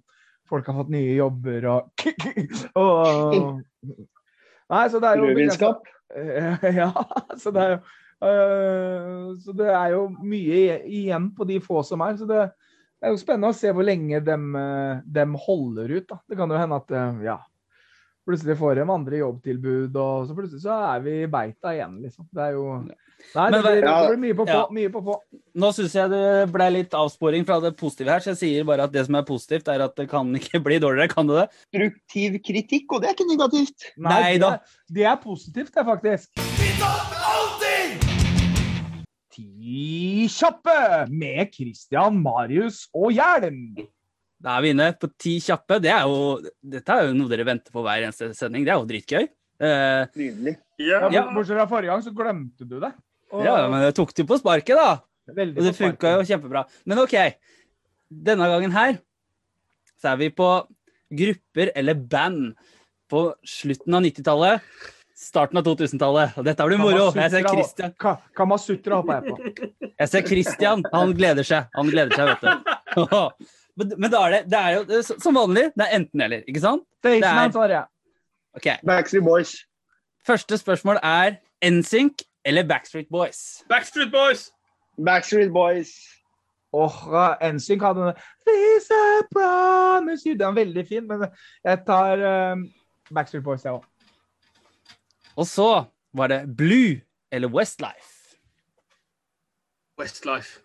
folk 0.49 0.71
har 0.71 0.79
fått 0.79 0.95
nye 0.95 1.19
jobber 1.19 1.69
og, 1.75 2.07
og 2.81 3.61
Nei, 4.73 4.83
så 4.91 4.99
det 5.03 5.13
er 5.13 5.21
jo 5.21 5.29
Rødvinskap. 5.29 5.93
Eh, 6.17 6.67
Ja, 6.81 6.91
så 7.39 7.53
det 7.55 7.63
er 7.63 7.77
jo 7.77 7.79
eh, 7.79 7.95
Så 8.21 9.53
det 9.57 9.69
er 9.73 9.91
jo 9.97 10.07
mye 10.25 10.79
igjen 10.89 11.31
på 11.37 11.47
de 11.49 11.59
få 11.65 11.83
som 11.87 12.01
er. 12.07 12.17
Så 12.17 12.29
det 12.31 12.41
er 12.47 13.13
jo 13.13 13.19
spennende 13.21 13.53
å 13.53 13.57
se 13.57 13.73
hvor 13.77 13.85
lenge 13.87 14.23
dem, 14.25 14.55
eh, 14.57 15.03
dem 15.05 15.35
holder 15.47 15.99
ut. 15.99 16.07
Da. 16.09 16.21
Det 16.29 16.39
kan 16.39 16.51
jo 16.51 16.57
hende 16.61 16.79
at 16.81 16.91
eh, 16.97 17.21
ja, 17.27 17.37
plutselig 18.27 18.57
får 18.59 18.81
de 18.81 18.87
andre 18.91 19.21
jobbtilbud, 19.21 19.97
og 20.01 20.25
så 20.31 20.35
plutselig 20.39 20.63
så 20.65 20.79
er 20.95 21.05
vi 21.05 21.19
i 21.23 21.29
beita 21.31 21.75
igjen, 21.77 22.01
liksom. 22.03 22.27
Det 22.35 22.47
er 22.49 22.57
jo 22.57 22.65
Nei, 23.35 23.47
det 23.51 23.61
blir, 23.65 23.79
det 23.81 23.93
blir 24.11 24.19
mye 24.21 24.35
på 24.37 24.45
få. 24.45 24.57
Ja. 24.57 24.65
Mye 24.77 24.91
på 24.93 25.01
få. 25.07 25.15
Nå 25.57 25.71
syns 25.73 25.95
jeg 25.97 26.11
det 26.13 26.25
ble 26.53 26.67
litt 26.75 26.93
avsporing 26.99 27.47
fra 27.49 27.57
det 27.65 27.71
positive 27.81 28.13
her, 28.13 28.21
så 28.25 28.33
jeg 28.35 28.41
sier 28.43 28.67
bare 28.69 28.85
at 28.89 28.93
det 28.93 29.07
som 29.07 29.17
er 29.21 29.25
positivt, 29.29 29.71
er 29.73 29.85
at 29.87 29.95
det 29.97 30.09
kan 30.11 30.33
ikke 30.37 30.61
bli 30.67 30.81
dårligere. 30.83 31.13
Kan 31.15 31.31
det 31.31 31.39
det? 31.45 31.47
Struktiv 31.71 32.41
kritikk, 32.49 32.93
og 32.93 33.03
det 33.05 33.13
er 33.13 33.17
ikke 33.17 33.31
negativt. 33.31 33.89
Nei 33.97 34.19
Nei 34.21 34.35
da. 34.43 34.53
er- 34.59 34.83
Det 34.99 35.09
er 35.13 35.17
positivt, 35.23 35.73
det, 35.75 35.87
faktisk. 35.93 37.26
Ti 39.37 40.27
kjappe 40.33 40.77
med 41.13 41.51
Christian, 41.53 42.17
Marius 42.25 42.87
og 42.97 43.11
Hjelm. 43.13 43.75
Da 44.41 44.55
er 44.57 44.63
vi 44.65 44.71
inne 44.73 44.87
på 45.01 45.11
ti 45.21 45.35
kjappe. 45.45 45.77
Det 45.83 45.91
er 45.93 46.07
jo, 46.09 46.39
dette 46.65 46.93
er 46.95 47.09
jo 47.11 47.17
noe 47.19 47.29
dere 47.29 47.45
venter 47.49 47.73
på 47.75 47.83
hver 47.85 48.05
eneste 48.07 48.31
sending. 48.37 48.65
Det 48.65 48.73
er 48.73 48.81
jo 48.81 48.89
dritgøy. 48.89 49.27
Eh, 49.57 50.07
Nydelig. 50.17 50.57
Ja, 50.81 51.03
Ja. 51.13 51.27
Bortsett 51.35 51.57
fra 51.57 51.67
forrige 51.69 51.93
gang, 51.93 52.03
så 52.05 52.13
glemte 52.17 52.69
du 52.69 52.79
det. 52.81 52.93
Og- 53.33 53.45
ja, 53.45 53.69
men 53.69 53.83
jeg 53.83 53.95
tok 53.97 54.15
det 54.15 54.25
jo 54.25 54.31
på 54.33 54.39
sparket, 54.41 54.77
da. 54.77 55.01
Veldig 55.29 55.59
Og 55.59 55.65
det 55.65 55.75
funka 55.77 56.13
jo 56.17 56.27
kjempebra. 56.29 56.65
Men 56.87 56.99
OK. 56.99 57.17
Denne 58.09 58.47
gangen 58.47 58.71
her 58.73 58.99
så 60.01 60.13
er 60.13 60.17
vi 60.17 60.29
på 60.31 60.67
grupper 61.13 61.73
eller 61.75 61.95
band 61.95 62.55
på 63.11 63.35
slutten 63.45 63.95
av 63.95 64.03
90-tallet, 64.03 64.61
starten 65.17 65.59
av 65.59 65.65
2000-tallet. 65.67 66.37
Og 66.37 66.47
dette 66.47 66.67
blir 66.69 66.81
moro. 66.81 67.09
Jeg 67.17 67.33
ser 67.33 67.47
Christian. 67.49 67.95
Ka 68.01 68.17
Kamasutra 68.37 69.01
hopper 69.01 69.21
jeg 69.21 69.33
på. 69.33 69.69
Jeg 69.89 70.13
ser 70.13 70.27
Christian. 70.29 70.85
Han 70.93 71.15
gleder 71.17 71.47
seg. 71.47 71.71
Han 71.77 71.93
gleder 71.93 72.17
seg, 72.17 72.35
vet 72.35 72.45
du. 72.45 73.07
Men, 73.77 73.91
men 74.01 74.09
da 74.09 74.23
er 74.25 74.33
det, 74.33 74.39
det 74.49 74.57
er 74.57 74.71
jo 74.73 75.01
som 75.05 75.37
vanlig. 75.37 75.67
Det 75.77 75.85
er 75.85 75.99
enten-eller, 75.99 76.45
ikke 76.49 76.63
sant? 76.63 76.87
Det 77.05 77.19
er 77.21 77.73
jeg. 77.75 77.83
OK. 78.57 78.69
Backstreet 78.89 79.25
Boys. 79.27 79.51
Første 80.25 80.57
spørsmål 80.57 80.97
er 81.05 81.37
NSYNC 81.61 82.25
eller 82.49 82.65
Backstreet 82.65 83.11
Boys? 83.13 83.43
Backstreet 83.69 84.09
Boys! 84.13 84.47
Backstreet 84.97 85.53
Boys. 85.53 85.93
Åh, 86.73 86.97
NSYNC 87.53 87.83
hadde 87.83 88.01
den 88.01 88.15
Please 88.47 88.97
I 88.97 89.23
promise 89.35 90.29
you. 90.29 90.33
Den 90.39 90.49
er 90.49 90.57
veldig 90.63 90.87
fin, 90.89 91.05
men 91.09 91.27
jeg 91.65 91.79
tar 91.87 92.25
um, 92.53 92.65
Backstreet 93.15 93.45
Boys, 93.45 93.65
jeg 93.65 93.77
òg. 93.77 93.85
Og 95.37 95.47
så 95.49 95.69
var 96.17 96.29
det 96.33 96.41
Blue 96.57 97.01
eller 97.33 97.49
Westlife. 97.53 98.13
Westlife. 100.01 100.61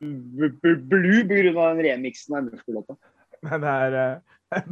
B- 0.00 0.50
B- 0.62 0.74
Blue 0.90 1.24
på 1.26 1.34
grunn 1.38 1.56
av 1.58 1.76
den 1.76 1.84
remixen 1.88 2.36
av 2.38 2.46
MF-låta. 2.48 2.94
Men 3.46 3.62
det 3.62 3.72
er 3.84 3.96
eh, 3.98 4.18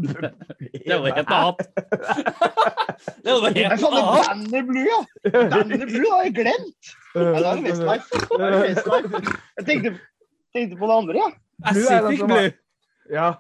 Det 0.87 0.99
var 1.03 1.17
helt 1.17 1.33
annet. 1.37 1.59
Det 3.27 3.33
var 3.35 3.51
Nei, 3.51 3.65
helt 3.67 3.83
er 3.83 3.87
annet. 3.87 4.27
bandet 4.27 4.69
Blue, 4.71 4.85
ja! 4.87 5.01
Bandet 5.53 5.83
Blue 5.91 6.13
har 6.15 6.23
jeg 6.27 6.35
glemt! 6.39 6.93
Nei, 7.17 7.25
det 7.35 7.49
er 7.51 7.65
Westlife. 7.67 8.23
Er. 8.47 8.55
Jeg 9.59 9.67
tenkte, 9.69 9.93
tenkte 10.57 10.79
på 10.81 10.89
det 10.91 10.97
andre, 11.03 11.19
ja. 11.21 11.29
Blue 11.67 11.91
er 11.91 12.07
den 12.07 12.07
Pacific 12.07 12.25
Blue. 12.31 12.47
Ja. 13.11 13.35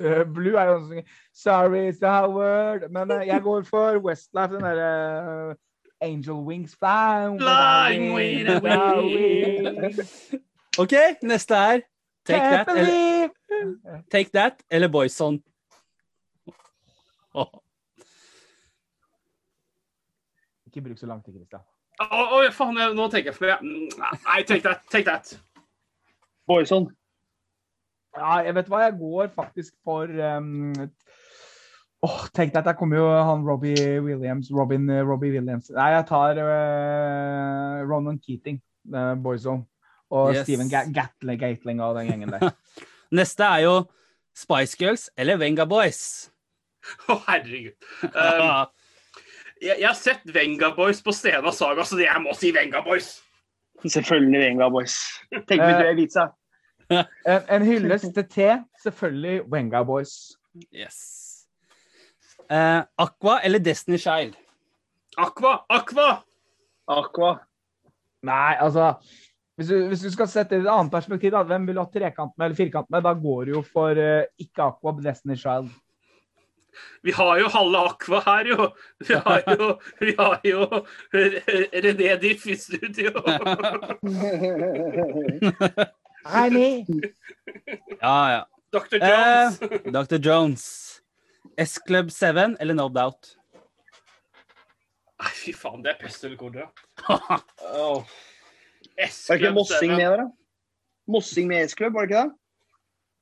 Eh, 0.00 0.24
Blue 0.34 0.56
er 0.58 0.72
jo 0.72 0.78
sånn 0.88 1.04
Sorry, 1.32 1.86
it's 1.88 2.00
the 2.02 2.10
Howard. 2.10 2.88
Men 2.92 3.10
eh, 3.14 3.28
jeg 3.30 3.42
går 3.44 3.64
for 3.68 4.00
Westlife, 4.04 4.54
den 4.54 4.66
derre 4.66 5.56
Angel 6.04 6.42
Wings 6.44 6.74
flying, 6.74 7.38
Flying 7.40 8.12
with 8.12 8.50
a 8.50 8.58
wing. 8.60 10.00
OK, 10.78 10.94
neste 11.22 11.54
er 11.54 11.84
Take 12.24 12.40
That 12.40 12.68
eller, 12.68 13.28
take 14.10 14.30
that, 14.32 14.62
eller 14.70 14.88
Boyson. 14.88 15.42
Oh. 17.34 17.50
Ikke 20.66 20.80
bruk 20.80 20.98
så 20.98 21.06
lang 21.06 21.24
tid, 21.24 21.34
Christian. 21.34 21.60
Å, 22.00 22.06
oh, 22.08 22.46
faen, 22.50 22.80
nå 22.96 23.08
tenker 23.12 23.30
jeg 23.30 23.36
for 23.36 23.50
jeg, 23.52 23.58
Nei, 24.00 24.42
take 24.48 24.64
that. 24.64 24.86
Take 24.90 25.04
that. 25.04 25.34
Boyson. 26.48 26.88
Ja, 28.14 28.38
jeg 28.46 28.54
vet 28.54 28.68
hva, 28.70 28.84
jeg 28.84 28.96
går 29.00 29.30
faktisk 29.34 29.74
for 29.82 30.06
um, 30.06 30.72
Åh, 32.04 32.24
tenk 32.36 32.52
deg 32.52 32.60
at 32.60 32.68
der 32.68 32.76
kommer 32.76 33.00
jo 33.00 33.06
han 33.08 33.44
Robbie 33.46 34.00
Williams. 34.04 34.50
Robin 34.52 34.90
eh, 34.92 35.00
Robbie 35.06 35.32
Williams. 35.32 35.70
Nei, 35.72 35.88
jeg 35.94 36.04
tar 36.10 36.36
uh, 36.36 37.80
Ronan 37.88 38.18
Keating, 38.20 38.58
uh, 38.92 39.14
Boyzone. 39.24 39.64
Og 40.12 40.34
Yes. 40.34 40.44
Steven 40.44 40.68
Ga 40.68 40.84
Gatle 40.92 41.38
Gatling 41.40 41.80
og 41.80 41.96
den 41.96 42.10
gjengen 42.12 42.34
der. 42.34 42.52
Neste 43.18 43.48
er 43.48 43.64
jo 43.64 43.74
Spice 44.36 44.76
Girls 44.78 45.08
eller 45.16 45.40
Venga 45.40 45.64
Boys. 45.64 46.28
Å, 47.08 47.16
herregud. 47.30 47.74
Um, 48.04 48.68
jeg, 49.64 49.78
jeg 49.78 49.88
har 49.88 49.98
sett 49.98 50.28
Venga 50.34 50.74
Boys 50.76 51.00
på 51.02 51.14
Stena 51.16 51.54
Saga, 51.56 51.88
så 51.88 51.98
jeg 52.02 52.22
må 52.22 52.36
si 52.36 52.52
Venga 52.54 52.84
Boys. 52.84 53.14
Selvfølgelig 53.80 54.44
Venga 54.44 54.68
Boys. 54.72 55.00
Tenk 55.32 55.56
hvis 55.56 55.80
du 55.80 55.88
er 55.88 55.96
pizza. 55.98 56.28
En, 57.26 57.42
en 57.48 57.62
hyllest 57.64 58.14
til 58.14 58.26
te, 58.30 58.64
selvfølgelig 58.82 59.42
Wenga 59.52 59.82
Boys. 59.82 60.36
yes. 60.72 61.20
Eh, 62.50 62.82
Aqua 62.98 63.40
eller 63.44 63.58
Destiny 63.58 63.98
Child? 63.98 64.34
Aqua! 65.16 65.64
Aqua! 65.70 66.22
Aqua. 66.88 67.38
Nei, 68.22 68.56
altså 68.60 68.94
hvis 69.56 69.68
du, 69.68 69.88
hvis 69.88 70.00
du 70.00 70.10
skal 70.10 70.28
sette 70.28 70.56
det 70.56 70.62
i 70.64 70.66
et 70.66 70.72
annet 70.72 70.92
perspektiv, 70.92 71.30
da, 71.30 71.42
hvem 71.46 71.66
vil 71.68 71.76
du 71.78 71.84
ha 71.84 71.90
trekant 71.90 72.32
med 72.36 72.46
eller 72.48 72.56
firkant 72.58 72.90
med? 72.90 73.02
Da 73.06 73.12
går 73.14 73.44
du 73.44 73.50
jo 73.54 73.62
for 73.62 73.90
uh, 73.94 74.24
ikke 74.38 74.62
Aqua, 74.66 74.92
Destiny 75.04 75.36
Child. 75.38 75.70
Vi 77.06 77.12
har 77.14 77.38
jo 77.38 77.48
halve 77.54 77.78
Aqua 77.86 78.20
her, 78.26 78.46
jo. 78.50 78.68
Vi 79.06 79.14
har 79.14 79.42
jo, 79.46 79.78
vi 80.00 80.14
har 80.18 80.40
jo 80.44 80.66
René 81.14 82.16
Diff 82.20 82.46
i 82.50 82.56
studio. 82.58 83.12
Nei, 86.24 86.84
Ja, 88.00 88.30
ja. 88.32 88.44
Dr. 88.72 88.98
Jones. 88.98 89.58
Dr. 89.92 90.18
Jones. 90.18 91.00
S-Club 91.58 92.10
7 92.10 92.56
eller 92.58 92.74
No 92.74 92.88
Doubt? 92.88 93.36
Nei, 95.20 95.30
fy 95.38 95.52
faen, 95.54 95.82
det 95.84 95.92
er 95.94 95.98
pest 96.00 96.24
eller 96.24 96.36
kolera. 96.40 96.70
Oh. 97.74 98.02
Var 98.96 99.36
ikke 99.38 99.52
Mossing 99.54 99.92
med 99.96 100.00
der, 100.04 100.16
da? 100.22 100.26
Mossing 101.10 101.48
med 101.50 101.64
S-Club, 101.70 101.94
var 101.94 102.06
det 102.06 102.10
ikke 102.14 102.24
det? 102.24 102.34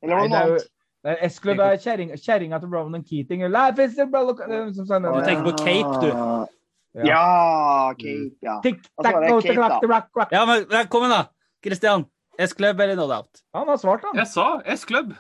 Eller 0.03 0.15
var 0.17 0.23
det 0.23 0.31
det 0.31 0.39
noe 0.39 0.47
annet? 0.53 0.69
er 1.05 1.29
S-klubb 1.29 1.59
er 1.59 1.77
kjerring- 1.83 2.13
kjerringa 2.15 2.59
til 2.63 2.71
Ronan 2.71 3.03
Keating. 3.05 3.41
Life 3.51 3.83
is 3.85 3.99
a 3.99 4.05
brother- 4.07 4.45
er 4.47 4.73
som 4.75 4.87
sånn, 4.87 5.03
Du 5.03 5.25
tenker 5.27 5.47
på 5.49 5.55
Cape, 5.59 5.95
du. 6.03 6.09
Ja. 6.13 7.05
Ja, 7.09 7.95
Cape, 7.99 8.37
ja. 8.43 8.61
Tick, 8.63 8.77
Altså, 8.99 9.03
tack, 9.03 9.15
det 9.21 9.31
er 9.31 9.41
Cape, 9.43 9.55
da. 9.57 9.69
rock, 9.69 9.89
rock, 9.91 10.09
rock. 10.21 10.29
Ja, 10.33 10.45
men 10.47 10.89
kom 10.89 11.03
igjen, 11.03 11.17
da. 11.17 11.23
Christian. 11.65 12.05
S-Club 12.41 12.81
eller 12.81 12.97
No 12.97 13.07
Doubt? 13.11 13.43
Han 13.55 13.69
har 13.69 13.77
svart, 13.81 14.05
han. 14.07 14.17
Jeg 14.17 14.27
sa 14.33 14.47
S-Club. 14.75 15.13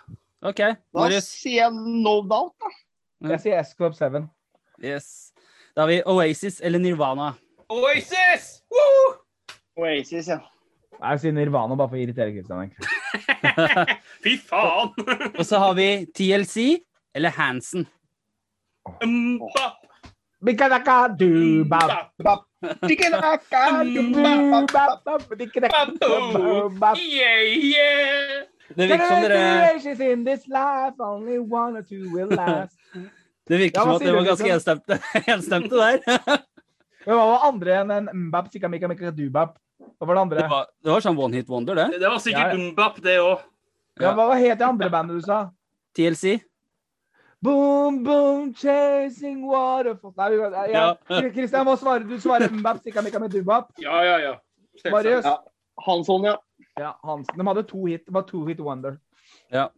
OK. 0.42 0.58
Da 0.58 0.74
Marius. 0.96 1.28
sier 1.28 1.64
jeg 1.66 1.72
no 2.02 2.20
doubt, 2.22 2.54
da. 2.62 2.70
Jeg 3.34 3.40
sier 3.44 3.60
S-Club 3.62 3.94
7. 3.94 4.22
Yes. 4.82 5.32
Da 5.76 5.84
har 5.84 5.88
vi 5.92 6.00
Oasis 6.06 6.60
eller 6.64 6.78
Nirvana. 6.82 7.32
Oasis! 7.72 8.62
Woo! 8.72 9.12
Oasis, 9.80 10.26
ja. 10.28 10.40
Jeg 11.02 11.20
sier 11.22 11.32
Nirvana 11.36 11.76
bare 11.78 11.88
for 11.92 11.96
å 11.96 12.02
irritere 12.02 12.32
Kristian. 12.34 12.64
egentlig. 12.66 13.96
Fy 14.24 14.34
faen! 14.38 14.92
Og 15.38 15.44
så 15.48 15.60
har 15.62 15.76
vi 15.78 15.86
TLC 16.14 16.66
eller 17.16 17.32
Hansen. 17.38 17.86
Mbap, 19.06 19.82
Bikadaka, 20.43 21.09
du, 21.18 21.62
bap, 21.64 22.11
mbap, 22.18 22.40
Tikkedaka, 22.82 23.84
du, 23.86 24.01
dum, 24.12 24.66
bap, 24.72 25.05
bap, 25.05 25.22
dikkedaka, 25.38 25.84
bap, 26.01 26.72
bap. 26.80 26.97
Yeah, 26.99 27.43
yeah! 27.47 28.43
Det 28.74 28.88
virker 28.88 29.07
som 29.07 29.22
dere 29.22 29.36
Generations 29.38 30.01
in 30.01 30.24
this 30.26 30.49
life, 30.49 30.99
only 30.99 31.38
one 31.38 31.76
or 31.78 31.82
two 31.86 32.11
will 32.11 32.26
last. 32.34 32.74
Det 33.49 33.59
virker 33.59 33.78
Ja, 33.78 33.84
som 33.84 33.95
at 33.95 34.03
det 34.07 34.12
var 34.14 34.26
ganske 34.26 34.51
enstemte, 34.55 34.99
enstemte 35.34 35.74
der. 35.78 36.03
Men 37.07 37.16
hva 37.18 37.24
var 37.32 37.47
andre 37.49 37.78
enn 37.82 37.90
en 38.01 38.11
mbap, 38.28 38.51
sika 38.55 38.70
mika 38.70 38.88
mika 38.90 39.11
dubap? 39.14 39.57
Hva 39.99 40.07
var 40.07 40.14
det 40.18 40.22
andre? 40.26 40.43
Det 40.45 40.51
var, 40.51 40.68
det 40.82 40.93
var 40.95 41.03
sånn 41.07 41.18
one 41.18 41.38
hit 41.38 41.51
wonder, 41.51 41.78
det. 41.78 41.99
Det 42.03 42.09
var 42.11 42.22
sikkert 42.22 42.55
Ja, 42.55 42.59
ja. 42.59 42.70
mbap, 42.72 42.99
det 43.03 43.16
òg. 43.22 43.43
Ja, 44.01 44.14
hva 44.18 44.28
het 44.38 44.59
det 44.59 44.66
andre 44.66 44.90
bandet 44.90 45.18
du 45.18 45.26
sa? 45.26 45.40
TLC. 45.99 46.38
Boom, 47.43 48.05
boom, 48.07 48.53
chasing 48.55 49.40
waterfalls 49.51 50.14
Nei, 50.16 50.28
ja. 50.70 50.84
Ja. 51.09 51.22
Kristian 51.34 51.66
må 51.66 51.74
svare. 51.80 52.07
Du 52.07 52.14
svarer 52.22 52.53
mbap, 52.55 52.78
Sikka 52.84 53.03
Mikka 53.03 53.18
med 53.18 53.34
dubap. 53.34 53.72
Ja, 53.82 53.99
ja, 54.07 54.18
ja. 54.22 54.36
Marius? 54.93 55.26
Ja. 55.26 55.40
Hansson, 55.82 56.28
ja. 56.28 56.36
Ja, 56.78 56.93
Hansen. 57.03 57.34
De 57.38 57.47
hadde 57.47 57.64
to 57.68 57.84
hit. 57.86 58.07
Det 58.07 58.14
var 58.14 58.22
to 58.28 58.45
hit 58.47 58.61
wonder. 58.61 59.01
Ja. 59.51 59.68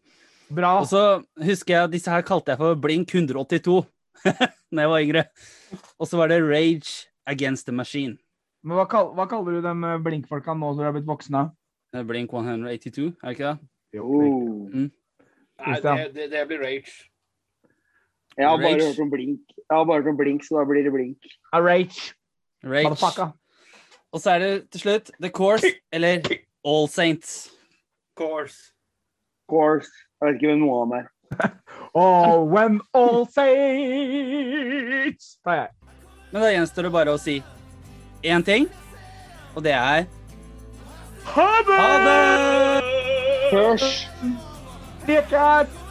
Bra. 0.53 0.77
Og 0.83 0.87
så 0.91 1.23
husker 1.41 1.75
jeg 1.79 1.95
disse 1.97 2.13
her 2.13 2.23
kalte 2.27 2.53
jeg 2.53 2.61
for 2.61 2.77
Blink 2.79 3.15
182 3.15 3.81
da 4.25 4.83
jeg 4.85 4.91
var 4.91 5.01
yngre. 5.01 5.25
Og 5.99 6.09
så 6.09 6.21
var 6.21 6.31
det 6.33 6.43
Rage 6.45 7.09
Against 7.27 7.67
the 7.67 7.73
Machine. 7.73 8.19
Men 8.65 8.79
hva, 8.79 8.87
kal 8.89 9.11
hva 9.17 9.27
kaller 9.29 9.59
du 9.59 9.65
de 9.65 9.73
eh, 9.73 9.99
blinkfolka 10.05 10.55
nå 10.57 10.73
når 10.73 10.81
du 10.81 10.87
har 10.87 10.95
blitt 10.97 11.09
voksne? 11.09 11.43
Eh, 11.95 12.05
Blink 12.09 12.33
182, 12.33 13.11
er 13.11 13.27
det 13.27 13.35
ikke 13.35 13.51
det? 13.51 13.69
Jo. 13.99 14.21
Nei, 14.75 15.75
det, 15.85 15.99
det, 16.15 16.31
det 16.33 16.47
blir 16.49 16.63
rage. 16.65 16.95
Jeg 18.39 18.49
har 18.49 18.57
bare 18.59 18.81
hørt 18.83 18.99
om 19.01 19.11
blink. 19.11 19.41
Jeg 19.57 19.77
har 19.77 19.85
bare 19.85 20.03
hørt 20.03 20.11
om 20.11 20.17
blink, 20.19 20.45
så 20.45 20.59
da 20.59 20.65
blir 20.69 20.83
det 20.87 20.93
blink. 20.93 21.19
A 21.53 21.61
rage. 21.63 22.15
Rage. 22.65 23.31
Og 24.15 24.21
så 24.23 24.31
er 24.35 24.39
det 24.39 24.53
til 24.71 24.81
slutt 24.81 25.11
The 25.23 25.31
Course 25.31 25.67
eller 25.93 26.23
All 26.65 26.89
Saints. 26.89 27.51
Course. 28.19 28.73
Course. 29.51 29.91
Jeg 30.21 30.27
vet 30.29 30.35
ikke 30.39 30.47
hvem 30.53 30.61
noen 30.65 30.75
av 30.81 30.85
dem 30.87 30.95
er. 31.01 31.07
Oh, 31.97 32.43
when 32.43 32.81
all 32.93 33.25
saints 33.31 33.69
tar 35.47 35.55
jeg. 35.55 35.69
Men 36.33 36.43
da 36.43 36.49
gjenstår 36.51 36.83
det 36.89 36.93
bare 36.97 37.15
å 37.15 37.19
si 37.23 37.37
én 38.27 38.43
ting, 38.43 38.67
og 39.55 39.63
det 39.63 39.77
er 39.79 40.07
Ha 41.31 41.47
det! 41.69 41.79
Ha 41.79 41.93
det! 42.03 42.83
Hørs. 43.55 43.87
Dickert! 45.07 45.84